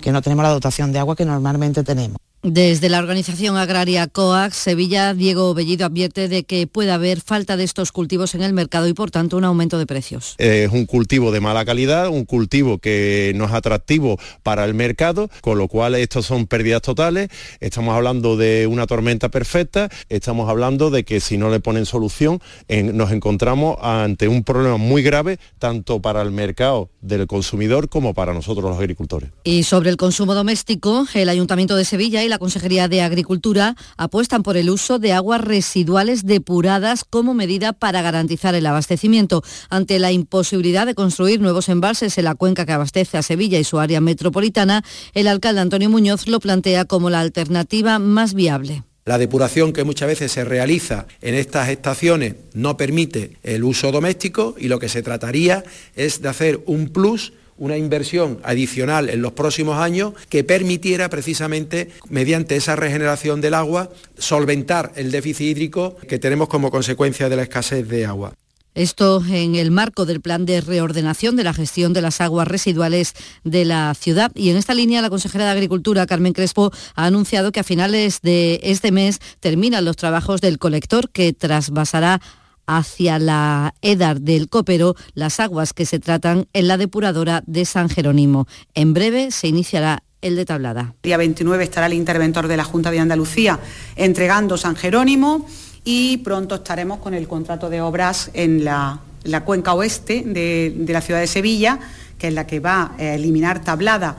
que 0.00 0.10
no 0.10 0.22
tenemos 0.22 0.42
la 0.42 0.50
dotación 0.50 0.90
de 0.92 0.98
agua 0.98 1.14
que 1.14 1.24
normalmente 1.24 1.84
tenemos. 1.84 2.18
Desde 2.48 2.88
la 2.88 3.00
organización 3.00 3.56
agraria 3.56 4.06
COAX, 4.06 4.54
Sevilla, 4.56 5.14
Diego 5.14 5.52
Bellido 5.52 5.84
advierte 5.84 6.28
de 6.28 6.44
que 6.44 6.68
puede 6.68 6.92
haber 6.92 7.20
falta 7.20 7.56
de 7.56 7.64
estos 7.64 7.90
cultivos 7.90 8.36
en 8.36 8.42
el 8.42 8.52
mercado 8.52 8.86
y 8.86 8.92
por 8.92 9.10
tanto 9.10 9.36
un 9.36 9.42
aumento 9.42 9.78
de 9.80 9.86
precios. 9.86 10.36
Es 10.38 10.70
un 10.70 10.86
cultivo 10.86 11.32
de 11.32 11.40
mala 11.40 11.64
calidad, 11.64 12.08
un 12.08 12.24
cultivo 12.24 12.78
que 12.78 13.32
no 13.34 13.46
es 13.46 13.52
atractivo 13.52 14.16
para 14.44 14.64
el 14.64 14.74
mercado, 14.74 15.28
con 15.40 15.58
lo 15.58 15.66
cual 15.66 15.96
estos 15.96 16.26
son 16.26 16.46
pérdidas 16.46 16.82
totales. 16.82 17.30
Estamos 17.58 17.96
hablando 17.96 18.36
de 18.36 18.68
una 18.68 18.86
tormenta 18.86 19.28
perfecta, 19.28 19.88
estamos 20.08 20.48
hablando 20.48 20.90
de 20.90 21.02
que 21.04 21.18
si 21.18 21.38
no 21.38 21.50
le 21.50 21.58
ponen 21.58 21.84
solución 21.84 22.40
en- 22.68 22.96
nos 22.96 23.10
encontramos 23.10 23.76
ante 23.82 24.28
un 24.28 24.44
problema 24.44 24.76
muy 24.76 25.02
grave 25.02 25.40
tanto 25.58 26.00
para 26.00 26.22
el 26.22 26.30
mercado 26.30 26.90
del 27.00 27.26
consumidor 27.26 27.88
como 27.88 28.14
para 28.14 28.32
nosotros 28.32 28.70
los 28.70 28.78
agricultores. 28.78 29.30
Y 29.42 29.64
sobre 29.64 29.90
el 29.90 29.96
consumo 29.96 30.32
doméstico, 30.36 31.08
el 31.12 31.28
Ayuntamiento 31.28 31.74
de 31.74 31.84
Sevilla 31.84 32.22
y 32.22 32.28
la 32.28 32.35
Consejería 32.38 32.88
de 32.88 33.02
Agricultura 33.02 33.76
apuestan 33.96 34.42
por 34.42 34.56
el 34.56 34.70
uso 34.70 34.98
de 34.98 35.12
aguas 35.12 35.40
residuales 35.40 36.24
depuradas 36.24 37.04
como 37.04 37.34
medida 37.34 37.72
para 37.72 38.02
garantizar 38.02 38.54
el 38.54 38.66
abastecimiento. 38.66 39.42
Ante 39.70 39.98
la 39.98 40.12
imposibilidad 40.12 40.86
de 40.86 40.94
construir 40.94 41.40
nuevos 41.40 41.68
embalses 41.68 42.18
en 42.18 42.24
la 42.24 42.34
cuenca 42.34 42.66
que 42.66 42.72
abastece 42.72 43.18
a 43.18 43.22
Sevilla 43.22 43.58
y 43.58 43.64
su 43.64 43.78
área 43.78 44.00
metropolitana, 44.00 44.84
el 45.14 45.28
alcalde 45.28 45.60
Antonio 45.60 45.90
Muñoz 45.90 46.26
lo 46.26 46.40
plantea 46.40 46.84
como 46.84 47.10
la 47.10 47.20
alternativa 47.20 47.98
más 47.98 48.34
viable. 48.34 48.82
La 49.06 49.18
depuración 49.18 49.72
que 49.72 49.84
muchas 49.84 50.08
veces 50.08 50.32
se 50.32 50.44
realiza 50.44 51.06
en 51.22 51.36
estas 51.36 51.68
estaciones 51.68 52.34
no 52.54 52.76
permite 52.76 53.36
el 53.44 53.62
uso 53.62 53.92
doméstico 53.92 54.56
y 54.58 54.66
lo 54.66 54.80
que 54.80 54.88
se 54.88 55.00
trataría 55.00 55.62
es 55.94 56.22
de 56.22 56.28
hacer 56.28 56.60
un 56.66 56.88
plus, 56.88 57.32
una 57.58 57.76
inversión 57.76 58.38
adicional 58.42 59.08
en 59.08 59.22
los 59.22 59.32
próximos 59.32 59.78
años 59.78 60.12
que 60.28 60.44
permitiera 60.44 61.08
precisamente, 61.08 61.90
mediante 62.08 62.56
esa 62.56 62.76
regeneración 62.76 63.40
del 63.40 63.54
agua, 63.54 63.90
solventar 64.18 64.92
el 64.96 65.10
déficit 65.10 65.46
hídrico 65.46 65.96
que 66.08 66.18
tenemos 66.18 66.48
como 66.48 66.70
consecuencia 66.70 67.28
de 67.28 67.36
la 67.36 67.42
escasez 67.42 67.88
de 67.88 68.06
agua. 68.06 68.32
Esto 68.76 69.24
en 69.26 69.54
el 69.54 69.70
marco 69.70 70.04
del 70.04 70.20
plan 70.20 70.44
de 70.44 70.60
reordenación 70.60 71.34
de 71.34 71.44
la 71.44 71.54
gestión 71.54 71.94
de 71.94 72.02
las 72.02 72.20
aguas 72.20 72.46
residuales 72.46 73.14
de 73.42 73.64
la 73.64 73.94
ciudad. 73.94 74.30
Y 74.34 74.50
en 74.50 74.58
esta 74.58 74.74
línea, 74.74 75.00
la 75.00 75.08
consejera 75.08 75.46
de 75.46 75.52
Agricultura, 75.52 76.06
Carmen 76.06 76.34
Crespo, 76.34 76.70
ha 76.94 77.06
anunciado 77.06 77.52
que 77.52 77.60
a 77.60 77.64
finales 77.64 78.20
de 78.20 78.60
este 78.62 78.92
mes 78.92 79.18
terminan 79.40 79.86
los 79.86 79.96
trabajos 79.96 80.42
del 80.42 80.58
colector 80.58 81.08
que 81.08 81.32
trasvasará 81.32 82.20
hacia 82.66 83.18
la 83.18 83.74
EDAR 83.82 84.20
del 84.20 84.48
Copero 84.48 84.94
las 85.14 85.40
aguas 85.40 85.72
que 85.72 85.86
se 85.86 85.98
tratan 85.98 86.46
en 86.52 86.68
la 86.68 86.76
depuradora 86.76 87.42
de 87.46 87.64
San 87.64 87.88
Jerónimo. 87.88 88.46
En 88.74 88.94
breve 88.94 89.30
se 89.30 89.48
iniciará 89.48 90.02
el 90.22 90.36
de 90.36 90.44
Tablada. 90.44 90.94
El 91.02 91.08
día 91.08 91.16
29 91.16 91.64
estará 91.64 91.86
el 91.86 91.92
interventor 91.92 92.48
de 92.48 92.56
la 92.56 92.64
Junta 92.64 92.90
de 92.90 92.98
Andalucía 92.98 93.58
entregando 93.94 94.56
San 94.56 94.76
Jerónimo 94.76 95.46
y 95.84 96.18
pronto 96.18 96.56
estaremos 96.56 96.98
con 96.98 97.14
el 97.14 97.28
contrato 97.28 97.70
de 97.70 97.80
obras 97.80 98.30
en 98.34 98.64
la, 98.64 99.00
cuenca 99.44 99.74
oeste 99.74 100.22
de, 100.26 100.74
de 100.76 100.92
la 100.92 101.00
ciudad 101.00 101.20
de 101.20 101.26
Sevilla, 101.26 101.78
que 102.18 102.28
es 102.28 102.34
la 102.34 102.46
que 102.46 102.60
va 102.60 102.92
a 102.98 103.14
eliminar 103.14 103.62
Tablada 103.62 104.16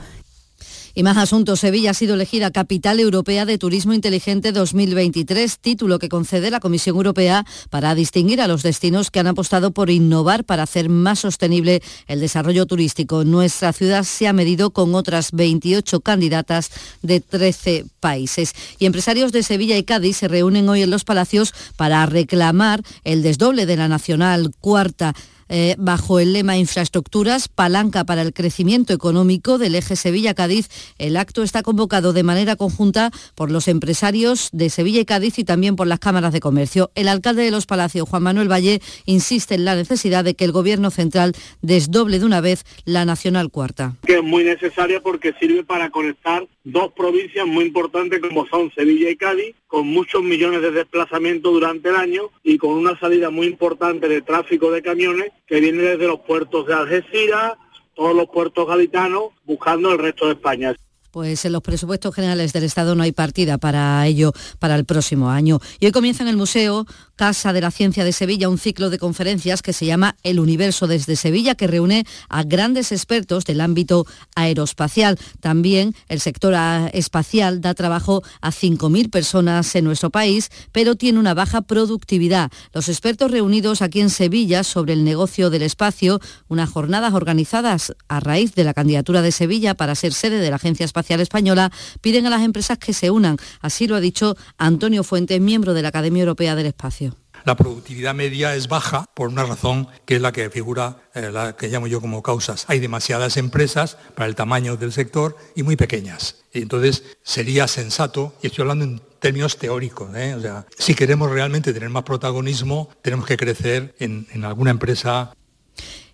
y 0.98 1.04
más 1.04 1.16
asuntos. 1.16 1.60
Sevilla 1.60 1.92
ha 1.92 1.94
sido 1.94 2.14
elegida 2.14 2.50
Capital 2.50 2.98
Europea 2.98 3.46
de 3.46 3.56
Turismo 3.56 3.92
Inteligente 3.92 4.50
2023, 4.50 5.60
título 5.60 6.00
que 6.00 6.08
concede 6.08 6.50
la 6.50 6.58
Comisión 6.58 6.96
Europea 6.96 7.46
para 7.70 7.94
distinguir 7.94 8.40
a 8.40 8.48
los 8.48 8.64
destinos 8.64 9.12
que 9.12 9.20
han 9.20 9.28
apostado 9.28 9.70
por 9.70 9.90
innovar 9.90 10.42
para 10.42 10.64
hacer 10.64 10.88
más 10.88 11.20
sostenible 11.20 11.82
el 12.08 12.18
desarrollo 12.18 12.66
turístico. 12.66 13.22
Nuestra 13.22 13.72
ciudad 13.72 14.02
se 14.02 14.26
ha 14.26 14.32
medido 14.32 14.70
con 14.70 14.96
otras 14.96 15.30
28 15.30 16.00
candidatas 16.00 16.72
de 17.02 17.20
13 17.20 17.84
países. 18.00 18.52
Y 18.80 18.86
empresarios 18.86 19.30
de 19.30 19.44
Sevilla 19.44 19.78
y 19.78 19.84
Cádiz 19.84 20.16
se 20.16 20.26
reúnen 20.26 20.68
hoy 20.68 20.82
en 20.82 20.90
los 20.90 21.04
Palacios 21.04 21.54
para 21.76 22.04
reclamar 22.06 22.82
el 23.04 23.22
desdoble 23.22 23.66
de 23.66 23.76
la 23.76 23.86
Nacional 23.86 24.50
Cuarta. 24.60 25.14
Eh, 25.48 25.74
bajo 25.78 26.20
el 26.20 26.32
lema 26.32 26.56
Infraestructuras, 26.56 27.48
palanca 27.48 28.04
para 28.04 28.22
el 28.22 28.32
crecimiento 28.32 28.92
económico 28.92 29.58
del 29.58 29.74
eje 29.74 29.96
Sevilla-Cádiz. 29.96 30.68
El 30.98 31.16
acto 31.16 31.42
está 31.42 31.62
convocado 31.62 32.12
de 32.12 32.22
manera 32.22 32.56
conjunta 32.56 33.10
por 33.34 33.50
los 33.50 33.68
empresarios 33.68 34.50
de 34.52 34.70
Sevilla 34.70 35.00
y 35.00 35.04
Cádiz 35.04 35.38
y 35.38 35.44
también 35.44 35.76
por 35.76 35.86
las 35.86 35.98
cámaras 35.98 36.32
de 36.32 36.40
comercio. 36.40 36.90
El 36.94 37.08
alcalde 37.08 37.42
de 37.42 37.50
los 37.50 37.66
Palacios, 37.66 38.08
Juan 38.08 38.22
Manuel 38.22 38.50
Valle, 38.50 38.80
insiste 39.06 39.54
en 39.54 39.64
la 39.64 39.74
necesidad 39.74 40.24
de 40.24 40.34
que 40.34 40.44
el 40.44 40.52
Gobierno 40.52 40.90
central 40.90 41.34
desdoble 41.62 42.18
de 42.18 42.24
una 42.26 42.40
vez 42.40 42.64
la 42.84 43.04
Nacional 43.04 43.50
Cuarta. 43.50 43.96
Que 44.06 44.16
es 44.16 44.22
muy 44.22 44.44
necesaria 44.44 45.00
porque 45.00 45.34
sirve 45.40 45.64
para 45.64 45.90
conectar 45.90 46.46
dos 46.64 46.92
provincias 46.92 47.46
muy 47.46 47.64
importantes 47.66 48.20
como 48.20 48.46
son 48.46 48.70
Sevilla 48.74 49.10
y 49.10 49.16
Cádiz, 49.16 49.54
con 49.68 49.86
muchos 49.86 50.22
millones 50.22 50.62
de 50.62 50.72
desplazamientos 50.72 51.52
durante 51.52 51.90
el 51.90 51.96
año 51.96 52.30
y 52.42 52.58
con 52.58 52.70
una 52.70 52.98
salida 52.98 53.30
muy 53.30 53.46
importante 53.46 54.08
de 54.08 54.22
tráfico 54.22 54.72
de 54.72 54.82
camiones 54.82 55.30
que 55.46 55.60
viene 55.60 55.82
desde 55.82 56.06
los 56.06 56.20
puertos 56.20 56.66
de 56.66 56.74
Algeciras, 56.74 57.52
todos 57.94 58.16
los 58.16 58.28
puertos 58.30 58.66
gaditanos, 58.66 59.24
buscando 59.44 59.92
el 59.92 59.98
resto 59.98 60.26
de 60.26 60.32
España. 60.32 60.74
Pues 61.10 61.44
en 61.44 61.52
los 61.52 61.62
presupuestos 61.62 62.14
generales 62.14 62.52
del 62.52 62.64
Estado 62.64 62.94
no 62.94 63.02
hay 63.02 63.12
partida 63.12 63.58
para 63.58 64.06
ello 64.06 64.32
para 64.58 64.74
el 64.74 64.84
próximo 64.84 65.30
año. 65.30 65.58
Y 65.80 65.86
hoy 65.86 65.92
comienza 65.92 66.22
en 66.22 66.28
el 66.28 66.36
Museo 66.36 66.86
Casa 67.18 67.52
de 67.52 67.60
la 67.60 67.72
Ciencia 67.72 68.04
de 68.04 68.12
Sevilla 68.12 68.48
un 68.48 68.58
ciclo 68.58 68.90
de 68.90 68.98
conferencias 68.98 69.60
que 69.60 69.72
se 69.72 69.86
llama 69.86 70.14
El 70.22 70.38
Universo 70.38 70.86
desde 70.86 71.16
Sevilla, 71.16 71.56
que 71.56 71.66
reúne 71.66 72.06
a 72.28 72.44
grandes 72.44 72.92
expertos 72.92 73.44
del 73.44 73.60
ámbito 73.60 74.06
aeroespacial. 74.36 75.18
También 75.40 75.96
el 76.08 76.20
sector 76.20 76.54
espacial 76.92 77.60
da 77.60 77.74
trabajo 77.74 78.22
a 78.40 78.52
5.000 78.52 79.10
personas 79.10 79.74
en 79.74 79.84
nuestro 79.84 80.10
país, 80.10 80.48
pero 80.70 80.94
tiene 80.94 81.18
una 81.18 81.34
baja 81.34 81.60
productividad. 81.62 82.52
Los 82.72 82.88
expertos 82.88 83.32
reunidos 83.32 83.82
aquí 83.82 84.00
en 84.00 84.10
Sevilla 84.10 84.62
sobre 84.62 84.92
el 84.92 85.02
negocio 85.02 85.50
del 85.50 85.62
espacio, 85.62 86.20
unas 86.46 86.70
jornadas 86.70 87.14
organizadas 87.14 87.96
a 88.06 88.20
raíz 88.20 88.54
de 88.54 88.62
la 88.62 88.74
candidatura 88.74 89.22
de 89.22 89.32
Sevilla 89.32 89.74
para 89.74 89.96
ser 89.96 90.12
sede 90.12 90.38
de 90.38 90.50
la 90.50 90.56
Agencia 90.56 90.84
Espacial 90.84 91.20
Española, 91.20 91.72
piden 92.00 92.26
a 92.26 92.30
las 92.30 92.42
empresas 92.42 92.78
que 92.78 92.92
se 92.92 93.10
unan. 93.10 93.38
Así 93.60 93.88
lo 93.88 93.96
ha 93.96 94.00
dicho 94.00 94.36
Antonio 94.56 95.02
Fuentes, 95.02 95.40
miembro 95.40 95.74
de 95.74 95.82
la 95.82 95.88
Academia 95.88 96.20
Europea 96.20 96.54
del 96.54 96.66
Espacio. 96.66 97.07
La 97.48 97.56
productividad 97.56 98.14
media 98.14 98.54
es 98.54 98.68
baja 98.68 99.06
por 99.14 99.30
una 99.30 99.42
razón 99.42 99.88
que 100.04 100.16
es 100.16 100.20
la 100.20 100.32
que 100.32 100.50
figura, 100.50 100.98
eh, 101.14 101.30
la 101.32 101.56
que 101.56 101.68
llamo 101.68 101.86
yo 101.86 101.98
como 101.98 102.22
causas. 102.22 102.66
Hay 102.68 102.78
demasiadas 102.78 103.38
empresas 103.38 103.96
para 104.14 104.26
el 104.26 104.34
tamaño 104.34 104.76
del 104.76 104.92
sector 104.92 105.34
y 105.54 105.62
muy 105.62 105.74
pequeñas. 105.74 106.44
Y 106.52 106.60
entonces 106.60 107.04
sería 107.22 107.66
sensato, 107.66 108.34
y 108.42 108.48
estoy 108.48 108.64
hablando 108.64 108.84
en 108.84 109.00
términos 109.18 109.56
teóricos, 109.56 110.14
¿eh? 110.14 110.34
o 110.34 110.42
sea, 110.42 110.66
si 110.76 110.94
queremos 110.94 111.30
realmente 111.30 111.72
tener 111.72 111.88
más 111.88 112.02
protagonismo, 112.02 112.90
tenemos 113.00 113.24
que 113.24 113.38
crecer 113.38 113.94
en, 113.98 114.26
en 114.34 114.44
alguna 114.44 114.70
empresa 114.70 115.32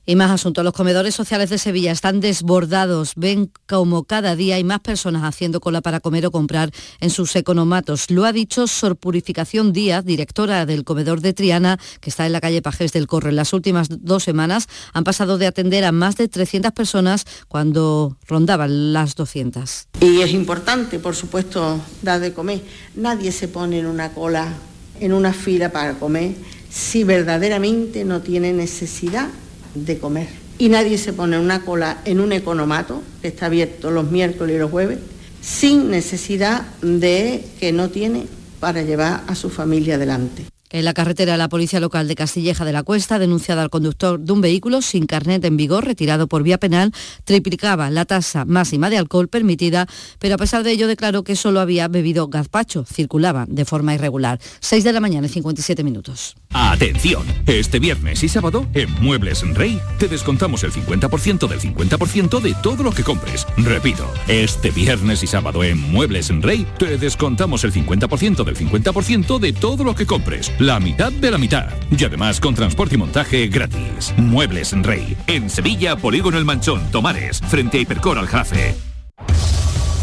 y 0.06 0.16
más 0.16 0.30
asuntos. 0.30 0.64
Los 0.64 0.74
comedores 0.74 1.14
sociales 1.14 1.50
de 1.50 1.58
Sevilla 1.58 1.92
están 1.92 2.20
desbordados. 2.20 3.12
Ven 3.16 3.50
como 3.66 4.04
cada 4.04 4.36
día 4.36 4.56
hay 4.56 4.64
más 4.64 4.80
personas 4.80 5.22
haciendo 5.24 5.60
cola 5.60 5.80
para 5.80 6.00
comer 6.00 6.26
o 6.26 6.30
comprar 6.30 6.70
en 7.00 7.10
sus 7.10 7.36
economatos. 7.36 8.10
Lo 8.10 8.24
ha 8.24 8.32
dicho 8.32 8.66
Sor 8.66 8.96
Purificación 8.96 9.72
Díaz, 9.72 10.04
directora 10.04 10.66
del 10.66 10.84
comedor 10.84 11.20
de 11.20 11.32
Triana, 11.32 11.78
que 12.00 12.10
está 12.10 12.26
en 12.26 12.32
la 12.32 12.40
calle 12.40 12.62
Pajes 12.62 12.92
del 12.92 13.06
Corro. 13.06 13.30
En 13.30 13.36
las 13.36 13.52
últimas 13.52 13.88
dos 13.90 14.24
semanas 14.24 14.68
han 14.92 15.04
pasado 15.04 15.38
de 15.38 15.46
atender 15.46 15.84
a 15.84 15.92
más 15.92 16.16
de 16.16 16.28
300 16.28 16.72
personas 16.72 17.24
cuando 17.48 18.16
rondaban 18.26 18.92
las 18.92 19.14
200. 19.14 19.88
Y 20.00 20.20
es 20.20 20.32
importante, 20.32 20.98
por 20.98 21.16
supuesto, 21.16 21.80
dar 22.02 22.20
de 22.20 22.32
comer. 22.32 22.62
Nadie 22.94 23.32
se 23.32 23.48
pone 23.48 23.78
en 23.78 23.86
una 23.86 24.12
cola, 24.12 24.52
en 25.00 25.12
una 25.12 25.32
fila 25.32 25.70
para 25.70 25.94
comer, 25.94 26.34
si 26.70 27.04
verdaderamente 27.04 28.04
no 28.04 28.20
tiene 28.20 28.52
necesidad 28.52 29.28
de 29.74 29.98
comer. 29.98 30.28
Y 30.58 30.68
nadie 30.68 30.98
se 30.98 31.12
pone 31.12 31.38
una 31.38 31.62
cola 31.62 32.00
en 32.04 32.20
un 32.20 32.32
economato, 32.32 33.02
que 33.20 33.28
está 33.28 33.46
abierto 33.46 33.90
los 33.90 34.10
miércoles 34.10 34.56
y 34.56 34.58
los 34.58 34.70
jueves, 34.70 34.98
sin 35.40 35.90
necesidad 35.90 36.62
de 36.80 37.44
que 37.60 37.72
no 37.72 37.90
tiene 37.90 38.26
para 38.60 38.82
llevar 38.82 39.24
a 39.26 39.34
su 39.34 39.50
familia 39.50 39.96
adelante. 39.96 40.44
En 40.74 40.84
la 40.84 40.92
carretera, 40.92 41.36
la 41.36 41.48
policía 41.48 41.78
local 41.78 42.08
de 42.08 42.16
Castilleja 42.16 42.64
de 42.64 42.72
la 42.72 42.82
Cuesta, 42.82 43.20
denunciada 43.20 43.62
al 43.62 43.70
conductor 43.70 44.18
de 44.18 44.32
un 44.32 44.40
vehículo 44.40 44.82
sin 44.82 45.06
carnet 45.06 45.44
en 45.44 45.56
vigor, 45.56 45.84
retirado 45.84 46.26
por 46.26 46.42
vía 46.42 46.58
penal, 46.58 46.92
triplicaba 47.22 47.90
la 47.90 48.06
tasa 48.06 48.44
máxima 48.44 48.90
de 48.90 48.98
alcohol 48.98 49.28
permitida, 49.28 49.86
pero 50.18 50.34
a 50.34 50.36
pesar 50.36 50.64
de 50.64 50.72
ello 50.72 50.88
declaró 50.88 51.22
que 51.22 51.36
solo 51.36 51.60
había 51.60 51.86
bebido 51.86 52.26
gazpacho, 52.26 52.84
circulaba 52.92 53.46
de 53.48 53.64
forma 53.64 53.94
irregular. 53.94 54.40
6 54.58 54.82
de 54.82 54.92
la 54.92 54.98
mañana 54.98 55.28
y 55.28 55.30
57 55.30 55.84
minutos. 55.84 56.34
Atención, 56.52 57.22
este 57.46 57.78
viernes 57.78 58.24
y 58.24 58.28
sábado 58.28 58.66
en 58.74 58.90
Muebles 59.00 59.42
Rey 59.54 59.80
te 60.00 60.08
descontamos 60.08 60.64
el 60.64 60.72
50% 60.72 61.46
del 61.46 61.60
50% 61.60 62.40
de 62.40 62.54
todo 62.64 62.82
lo 62.82 62.90
que 62.90 63.04
compres. 63.04 63.46
Repito, 63.58 64.12
este 64.26 64.72
viernes 64.72 65.22
y 65.22 65.28
sábado 65.28 65.62
en 65.62 65.78
Muebles 65.92 66.30
Rey 66.40 66.66
te 66.80 66.98
descontamos 66.98 67.62
el 67.62 67.72
50% 67.72 68.42
del 68.42 68.56
50% 68.56 69.38
de 69.38 69.52
todo 69.52 69.84
lo 69.84 69.94
que 69.94 70.04
compres 70.04 70.50
la 70.64 70.80
mitad 70.80 71.12
de 71.12 71.30
la 71.30 71.38
mitad. 71.38 71.68
Y 71.90 72.04
además 72.04 72.40
con 72.40 72.54
transporte 72.54 72.94
y 72.94 72.98
montaje 72.98 73.46
gratis. 73.48 74.14
Muebles 74.16 74.72
en 74.72 74.82
Rey. 74.82 75.16
En 75.26 75.50
Sevilla, 75.50 75.96
Polígono 75.96 76.38
El 76.38 76.44
Manchón, 76.44 76.90
Tomares, 76.90 77.40
frente 77.48 77.78
a 77.78 77.80
Hipercor 77.82 78.18
al 78.18 78.26
Jafe. 78.26 78.74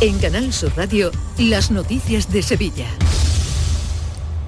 En 0.01 0.19
Canal 0.19 0.53
Sur 0.53 0.71
Radio, 0.75 1.11
las 1.37 1.71
noticias 1.71 2.31
de 2.31 2.41
Sevilla. 2.41 2.87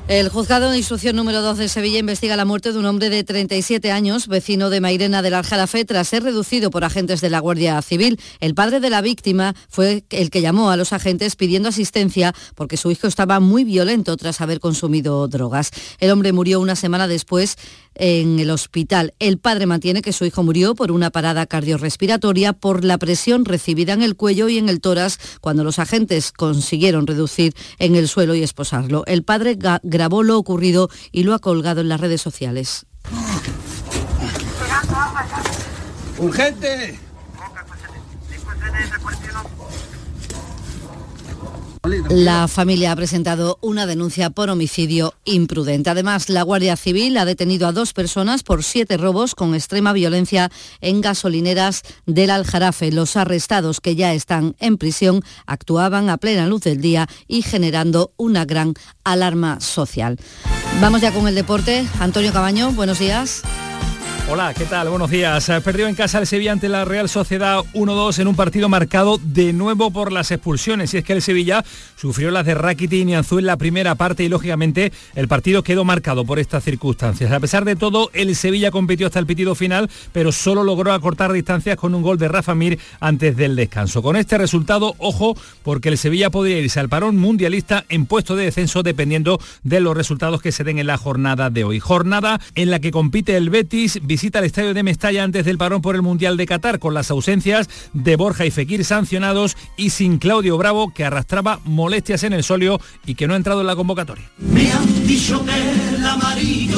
El 0.09 0.27
juzgado 0.27 0.69
de 0.69 0.77
instrucción 0.77 1.15
número 1.15 1.41
2 1.41 1.57
de 1.57 1.69
Sevilla 1.69 1.97
investiga 1.97 2.35
la 2.35 2.43
muerte 2.43 2.73
de 2.73 2.77
un 2.77 2.85
hombre 2.85 3.09
de 3.09 3.23
37 3.23 3.89
años, 3.89 4.27
vecino 4.27 4.69
de 4.69 4.81
Mairena 4.81 5.21
del 5.21 5.33
Aljarafe, 5.33 5.85
tras 5.85 6.09
ser 6.09 6.23
reducido 6.23 6.71
por 6.71 6.83
agentes 6.83 7.21
de 7.21 7.29
la 7.29 7.39
Guardia 7.39 7.81
Civil. 7.81 8.19
El 8.41 8.53
padre 8.53 8.81
de 8.81 8.89
la 8.89 8.99
víctima 8.99 9.55
fue 9.69 10.03
el 10.09 10.29
que 10.29 10.41
llamó 10.41 10.71
a 10.71 10.75
los 10.75 10.91
agentes 10.91 11.37
pidiendo 11.37 11.69
asistencia 11.69 12.35
porque 12.53 12.75
su 12.75 12.91
hijo 12.91 13.07
estaba 13.07 13.39
muy 13.39 13.63
violento 13.63 14.17
tras 14.17 14.41
haber 14.41 14.59
consumido 14.59 15.25
drogas. 15.29 15.71
El 15.99 16.11
hombre 16.11 16.33
murió 16.33 16.59
una 16.59 16.75
semana 16.75 17.07
después 17.07 17.55
en 17.95 18.39
el 18.39 18.49
hospital. 18.49 19.13
El 19.19 19.37
padre 19.37 19.65
mantiene 19.65 20.01
que 20.01 20.13
su 20.13 20.25
hijo 20.25 20.43
murió 20.43 20.75
por 20.75 20.91
una 20.91 21.11
parada 21.11 21.45
cardiorrespiratoria 21.45 22.53
por 22.53 22.83
la 22.83 22.97
presión 22.97 23.45
recibida 23.45 23.93
en 23.93 24.01
el 24.01 24.15
cuello 24.15 24.49
y 24.49 24.57
en 24.57 24.69
el 24.69 24.81
tórax 24.81 25.19
cuando 25.41 25.63
los 25.63 25.79
agentes 25.79 26.31
consiguieron 26.31 27.07
reducir 27.07 27.53
en 27.79 27.95
el 27.95 28.07
suelo 28.07 28.35
y 28.35 28.43
esposarlo. 28.43 29.03
El 29.05 29.23
padre 29.23 29.57
grabó 29.93 30.23
lo 30.23 30.37
ocurrido 30.37 30.89
y 31.11 31.23
lo 31.23 31.33
ha 31.35 31.39
colgado 31.39 31.79
en 31.79 31.87
las 31.87 32.01
redes 32.01 32.21
sociales. 32.21 32.87
¡Urgente! 36.17 36.99
La 42.09 42.47
familia 42.47 42.91
ha 42.91 42.95
presentado 42.95 43.57
una 43.61 43.85
denuncia 43.85 44.29
por 44.29 44.49
homicidio 44.49 45.13
imprudente. 45.25 45.89
Además, 45.89 46.29
la 46.29 46.43
Guardia 46.43 46.75
Civil 46.75 47.17
ha 47.17 47.25
detenido 47.25 47.67
a 47.67 47.71
dos 47.71 47.93
personas 47.93 48.43
por 48.43 48.63
siete 48.63 48.97
robos 48.97 49.35
con 49.35 49.53
extrema 49.55 49.93
violencia 49.93 50.51
en 50.81 51.01
gasolineras 51.01 51.83
del 52.05 52.29
Aljarafe. 52.29 52.91
Los 52.91 53.15
arrestados 53.15 53.81
que 53.81 53.95
ya 53.95 54.13
están 54.13 54.55
en 54.59 54.77
prisión 54.77 55.21
actuaban 55.45 56.09
a 56.09 56.17
plena 56.17 56.47
luz 56.47 56.61
del 56.61 56.81
día 56.81 57.07
y 57.27 57.41
generando 57.41 58.11
una 58.17 58.45
gran 58.45 58.73
alarma 59.03 59.59
social. 59.59 60.17
Vamos 60.81 61.01
ya 61.01 61.11
con 61.11 61.27
el 61.27 61.35
deporte. 61.35 61.85
Antonio 61.99 62.33
Cabaño, 62.33 62.71
buenos 62.71 62.99
días. 62.99 63.43
Hola, 64.29 64.53
¿qué 64.53 64.63
tal? 64.63 64.89
Buenos 64.89 65.11
días. 65.11 65.51
Perdió 65.65 65.85
en 65.85 65.95
casa 65.95 66.17
el 66.17 66.25
Sevilla 66.25 66.53
ante 66.53 66.69
la 66.69 66.85
Real 66.85 67.09
Sociedad 67.09 67.59
1-2 67.73 68.19
en 68.19 68.27
un 68.29 68.37
partido 68.37 68.69
marcado 68.69 69.19
de 69.21 69.51
nuevo 69.51 69.91
por 69.91 70.13
las 70.13 70.31
expulsiones. 70.31 70.93
Y 70.93 70.97
es 70.97 71.03
que 71.03 71.11
el 71.11 71.21
Sevilla 71.21 71.63
sufrió 71.97 72.31
las 72.31 72.45
de 72.45 72.55
Rakiti 72.55 73.01
y 73.01 73.05
Nianzú 73.05 73.39
en 73.39 73.45
la 73.45 73.57
primera 73.57 73.95
parte 73.95 74.23
y 74.23 74.29
lógicamente 74.29 74.93
el 75.15 75.27
partido 75.27 75.61
quedó 75.61 75.83
marcado 75.83 76.23
por 76.23 76.39
estas 76.39 76.63
circunstancias. 76.63 77.33
A 77.33 77.39
pesar 77.41 77.65
de 77.65 77.75
todo, 77.75 78.09
el 78.13 78.33
Sevilla 78.37 78.71
compitió 78.71 79.07
hasta 79.07 79.19
el 79.19 79.25
pitido 79.25 79.55
final, 79.55 79.89
pero 80.13 80.31
solo 80.31 80.63
logró 80.63 80.93
acortar 80.93 81.33
distancias 81.33 81.75
con 81.75 81.93
un 81.93 82.01
gol 82.01 82.17
de 82.17 82.29
Rafa 82.29 82.55
Mir 82.55 82.79
antes 83.01 83.35
del 83.35 83.57
descanso. 83.57 84.01
Con 84.01 84.15
este 84.15 84.37
resultado, 84.37 84.95
ojo, 84.99 85.35
porque 85.63 85.89
el 85.89 85.97
Sevilla 85.97 86.29
podría 86.29 86.59
irse 86.59 86.79
al 86.79 86.89
parón 86.89 87.17
mundialista 87.17 87.83
en 87.89 88.05
puesto 88.05 88.37
de 88.37 88.45
descenso 88.45 88.83
dependiendo 88.83 89.39
de 89.63 89.81
los 89.81 89.97
resultados 89.97 90.41
que 90.41 90.53
se 90.53 90.63
den 90.63 90.79
en 90.79 90.87
la 90.87 90.97
jornada 90.97 91.49
de 91.49 91.65
hoy. 91.65 91.81
Jornada 91.81 92.39
en 92.55 92.71
la 92.71 92.79
que 92.79 92.91
compite 92.91 93.35
el 93.35 93.49
Betis, 93.49 93.99
visita 94.13 94.37
el 94.37 94.45
estadio 94.45 94.75
de 94.75 94.83
Mestalla 94.83 95.23
antes 95.23 95.43
del 95.43 95.57
parón 95.57 95.81
por 95.81 95.95
el 95.95 96.03
Mundial 96.03 96.37
de 96.37 96.45
Qatar, 96.45 96.77
con 96.77 96.93
las 96.93 97.09
ausencias 97.09 97.67
de 97.93 98.15
Borja 98.15 98.45
y 98.45 98.51
Fekir 98.51 98.85
sancionados 98.85 99.57
y 99.75 99.89
sin 99.89 100.19
Claudio 100.19 100.55
Bravo, 100.55 100.93
que 100.93 101.03
arrastraba 101.03 101.59
molestias 101.65 102.21
en 102.21 102.33
el 102.33 102.43
solio 102.43 102.79
y 103.07 103.15
que 103.15 103.25
no 103.25 103.33
ha 103.33 103.37
entrado 103.37 103.61
en 103.61 103.67
la 103.67 103.75
convocatoria. 103.75 104.23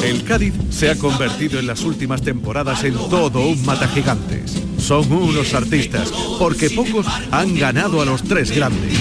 El 0.02 0.24
Cádiz 0.24 0.54
se 0.70 0.88
ha 0.88 0.96
convertido 0.96 1.58
en 1.58 1.66
las 1.66 1.82
últimas 1.82 2.22
temporadas 2.22 2.84
en 2.84 2.94
todo 2.94 3.46
un 3.46 3.62
mata 3.66 3.86
gigantes. 3.88 4.54
Son 4.78 5.12
unos 5.12 5.52
artistas, 5.52 6.10
porque 6.38 6.70
pocos 6.70 7.06
han 7.32 7.54
ganado 7.54 8.00
a 8.00 8.06
los 8.06 8.22
tres 8.22 8.50
grandes. 8.50 8.98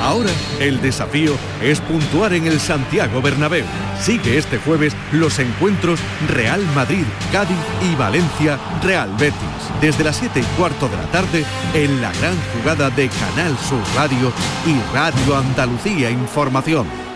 Ahora 0.00 0.30
el 0.60 0.80
desafío 0.80 1.36
es 1.62 1.80
puntuar 1.80 2.32
en 2.32 2.46
el 2.46 2.58
Santiago 2.58 3.20
Bernabéu. 3.20 3.64
Sigue 4.00 4.38
este 4.38 4.58
jueves 4.58 4.96
los 5.12 5.38
encuentros 5.38 6.00
Real 6.28 6.64
Madrid, 6.74 7.04
Cádiz 7.32 7.58
y 7.82 7.94
Valencia 7.96 8.58
Real 8.82 9.10
Betis. 9.18 9.36
Desde 9.80 10.04
las 10.04 10.16
7 10.16 10.40
y 10.40 10.58
cuarto 10.58 10.88
de 10.88 10.96
la 10.96 11.10
tarde 11.10 11.44
en 11.74 12.00
la 12.00 12.12
gran 12.12 12.34
jugada 12.54 12.88
de 12.90 13.08
Canal 13.08 13.56
Sur 13.58 13.82
Radio 13.94 14.32
y 14.66 14.94
Radio 14.94 15.36
Andalucía 15.36 16.10
Información. 16.10 17.09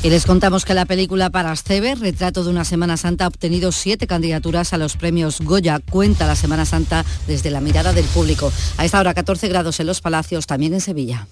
Y 0.00 0.10
les 0.10 0.26
contamos 0.26 0.64
que 0.64 0.74
la 0.74 0.86
película 0.86 1.28
Para 1.30 1.48
Parascebe, 1.48 1.96
Retrato 1.96 2.44
de 2.44 2.50
una 2.50 2.64
Semana 2.64 2.96
Santa, 2.96 3.24
ha 3.24 3.28
obtenido 3.28 3.72
siete 3.72 4.06
candidaturas 4.06 4.72
a 4.72 4.78
los 4.78 4.96
premios 4.96 5.40
Goya. 5.40 5.80
Cuenta 5.80 6.26
la 6.26 6.36
Semana 6.36 6.64
Santa 6.64 7.04
desde 7.26 7.50
la 7.50 7.60
mirada 7.60 7.92
del 7.92 8.04
público. 8.06 8.52
A 8.76 8.84
esta 8.84 9.00
hora 9.00 9.12
14 9.12 9.48
grados 9.48 9.80
en 9.80 9.86
los 9.88 10.00
Palacios, 10.00 10.46
también 10.46 10.72
en 10.72 10.80
Sevilla. 10.80 11.26